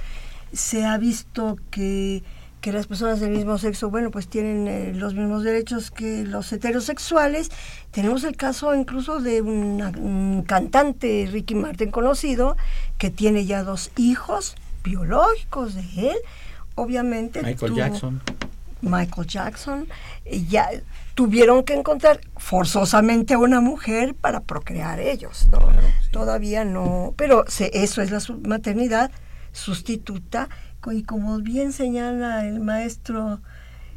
se 0.54 0.86
ha 0.86 0.96
visto 0.96 1.58
que 1.70 2.22
que 2.62 2.72
las 2.72 2.86
personas 2.86 3.20
del 3.20 3.30
mismo 3.30 3.58
sexo, 3.58 3.90
bueno, 3.90 4.10
pues 4.10 4.26
tienen 4.26 4.66
eh, 4.66 4.92
los 4.92 5.14
mismos 5.14 5.44
derechos 5.44 5.92
que 5.92 6.24
los 6.24 6.50
heterosexuales. 6.50 7.50
Tenemos 7.92 8.24
el 8.24 8.36
caso 8.36 8.74
incluso 8.74 9.20
de 9.20 9.40
un 9.42 10.42
cantante, 10.48 11.28
Ricky 11.30 11.54
Martin, 11.54 11.92
conocido, 11.92 12.56
que 12.98 13.10
tiene 13.10 13.44
ya 13.44 13.62
dos 13.62 13.92
hijos 13.96 14.56
biológicos 14.82 15.74
de 15.74 16.10
él. 16.10 16.16
Obviamente. 16.74 17.42
Michael 17.42 17.74
Jackson. 17.74 18.22
Michael 18.80 19.26
Jackson. 19.28 19.88
Eh, 20.24 20.44
ya 20.48 20.68
tuvieron 21.16 21.64
que 21.64 21.72
encontrar 21.72 22.20
forzosamente 22.36 23.32
a 23.32 23.38
una 23.38 23.62
mujer 23.62 24.14
para 24.14 24.40
procrear 24.40 25.00
ellos, 25.00 25.48
¿no? 25.50 25.60
Todavía 26.12 26.66
no, 26.66 27.14
pero 27.16 27.46
eso 27.46 28.02
es 28.02 28.10
la 28.10 28.20
maternidad 28.46 29.10
sustituta 29.50 30.50
y 30.92 31.04
como 31.04 31.38
bien 31.38 31.72
señala 31.72 32.46
el 32.46 32.60
maestro 32.60 33.40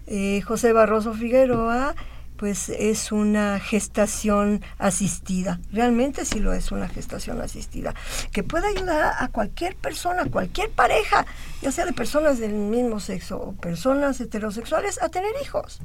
eh, 0.08 0.42
José 0.46 0.72
Barroso 0.72 1.14
Figueroa, 1.14 1.94
pues 2.38 2.70
es 2.70 3.12
una 3.12 3.60
gestación 3.60 4.62
asistida. 4.78 5.60
Realmente 5.74 6.24
sí 6.24 6.40
lo 6.40 6.54
es 6.54 6.72
una 6.72 6.88
gestación 6.88 7.42
asistida, 7.42 7.94
que 8.32 8.44
puede 8.44 8.70
ayudar 8.70 9.16
a 9.20 9.28
cualquier 9.28 9.76
persona, 9.76 10.24
cualquier 10.32 10.70
pareja, 10.70 11.26
ya 11.62 11.74
sea 11.74 11.86
de 11.86 11.92
personas 11.92 12.40
del 12.40 12.54
mismo 12.54 13.02
sexo 13.02 13.42
o 13.42 13.52
personas 13.52 14.22
heterosexuales, 14.22 15.04
a 15.04 15.10
tener 15.10 15.34
hijos. 15.44 15.82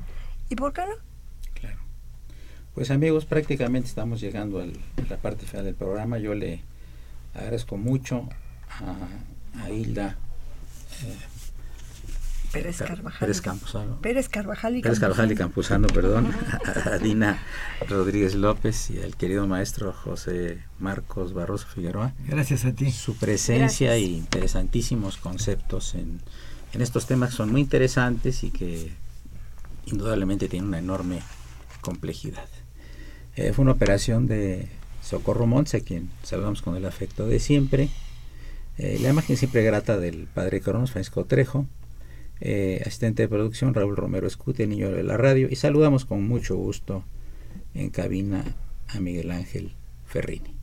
¿Y 0.49 0.55
por 0.55 0.73
qué 0.73 0.83
no? 0.83 1.14
Pues 2.75 2.91
amigos, 2.91 3.25
prácticamente 3.25 3.89
estamos 3.89 4.21
llegando 4.21 4.61
a 4.61 4.67
la 5.09 5.17
parte 5.19 5.47
final 5.47 5.65
del 5.65 5.77
programa. 5.77 6.19
Yo 6.19 6.35
le 6.35 6.61
agradezco 7.33 7.77
mucho 7.77 8.29
a 9.61 9.71
Hilda 9.71 10.17
Pérez 12.53 12.79
Carvajal. 12.79 13.21
Pérez 13.21 13.41
Campuzano. 13.41 14.01
Pérez 14.01 14.29
Carvajal 14.29 14.77
y 14.77 14.83
Pérez 14.83 14.99
Carvajal 14.99 15.31
y 15.31 15.35
Campuzano, 15.37 15.87
perdón. 15.89 16.33
a 16.85 16.99
Dina 16.99 17.39
Rodríguez 17.89 18.35
López 18.35 18.91
y 18.91 19.01
al 19.01 19.17
querido 19.17 19.47
maestro 19.47 19.93
José 19.93 20.59
Marcos 20.81 21.33
Barroso 21.33 21.69
Figueroa. 21.69 22.13
Gracias 22.27 22.65
a 22.65 22.73
ti. 22.73 22.91
Su 22.91 23.17
presencia 23.17 23.97
y 23.99 24.17
interesantísimos 24.17 25.17
conceptos 25.17 25.95
en, 25.95 26.21
en 26.73 26.81
estos 26.81 27.07
temas 27.07 27.31
que 27.31 27.37
son 27.37 27.53
muy 27.53 27.61
interesantes 27.61 28.43
y 28.43 28.51
que 28.51 28.93
indudablemente 29.87 30.49
tienen 30.49 30.69
una 30.69 30.79
enorme 30.79 31.23
complejidad. 31.81 32.49
Eh, 33.37 33.53
fue 33.53 33.63
una 33.63 33.73
operación 33.73 34.27
de 34.27 34.69
Socorro 35.03 35.47
Montse, 35.47 35.79
a 35.79 35.81
quien 35.81 36.09
saludamos 36.23 36.63
con 36.63 36.77
el 36.77 36.85
afecto 36.85 37.27
de 37.27 37.41
siempre. 37.41 37.89
Eh, 38.79 38.99
la 39.01 39.11
imagen 39.11 39.37
siempre 39.37 39.63
grata 39.63 39.99
del 39.99 40.27
padre 40.27 40.61
Cronos, 40.61 40.93
Francisco 40.93 41.25
Trejo, 41.25 41.67
eh, 42.41 42.81
asistente 42.83 43.23
de 43.23 43.29
producción 43.29 43.75
Raúl 43.75 43.97
Romero 43.97 44.27
Escute, 44.27 44.67
niño 44.67 44.91
de 44.91 45.03
la 45.03 45.17
radio, 45.17 45.49
y 45.51 45.57
saludamos 45.57 46.05
con 46.05 46.27
mucho 46.27 46.57
gusto 46.57 47.05
en 47.75 47.91
cabina 47.91 48.45
a 48.89 49.01
Miguel 49.01 49.31
Ángel 49.31 49.73
Ferrini. 50.07 50.55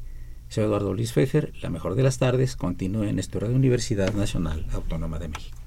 Soy 0.48 0.66
Eduardo 0.66 0.94
Luis 0.94 1.14
Fejer, 1.14 1.54
la 1.62 1.70
mejor 1.70 1.96
de 1.96 2.04
las 2.04 2.18
tardes, 2.18 2.56
continúe 2.56 3.04
en 3.04 3.20
esta 3.20 3.40
Radio 3.40 3.56
Universidad 3.56 4.14
Nacional 4.14 4.66
Autónoma 4.72 5.20
de 5.20 5.30
México. 5.30 5.61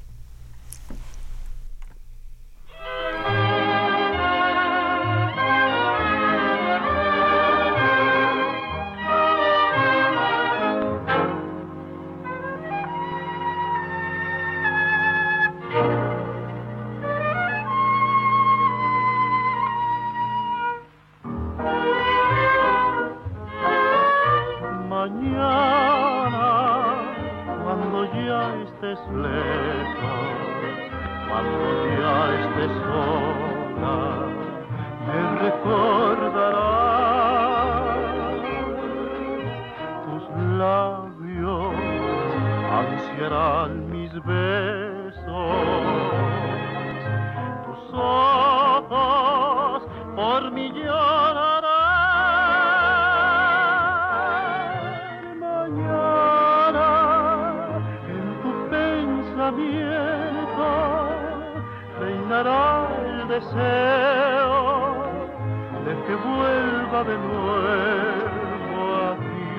de 67.06 67.16
nuevo 67.18 68.80
a 68.96 69.14
ti. 69.16 69.50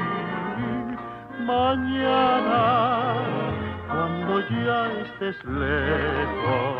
Mañana, 1.43 2.64
cuando 3.88 4.34
ya 4.64 4.80
estés 5.04 5.38
lejos, 5.46 6.78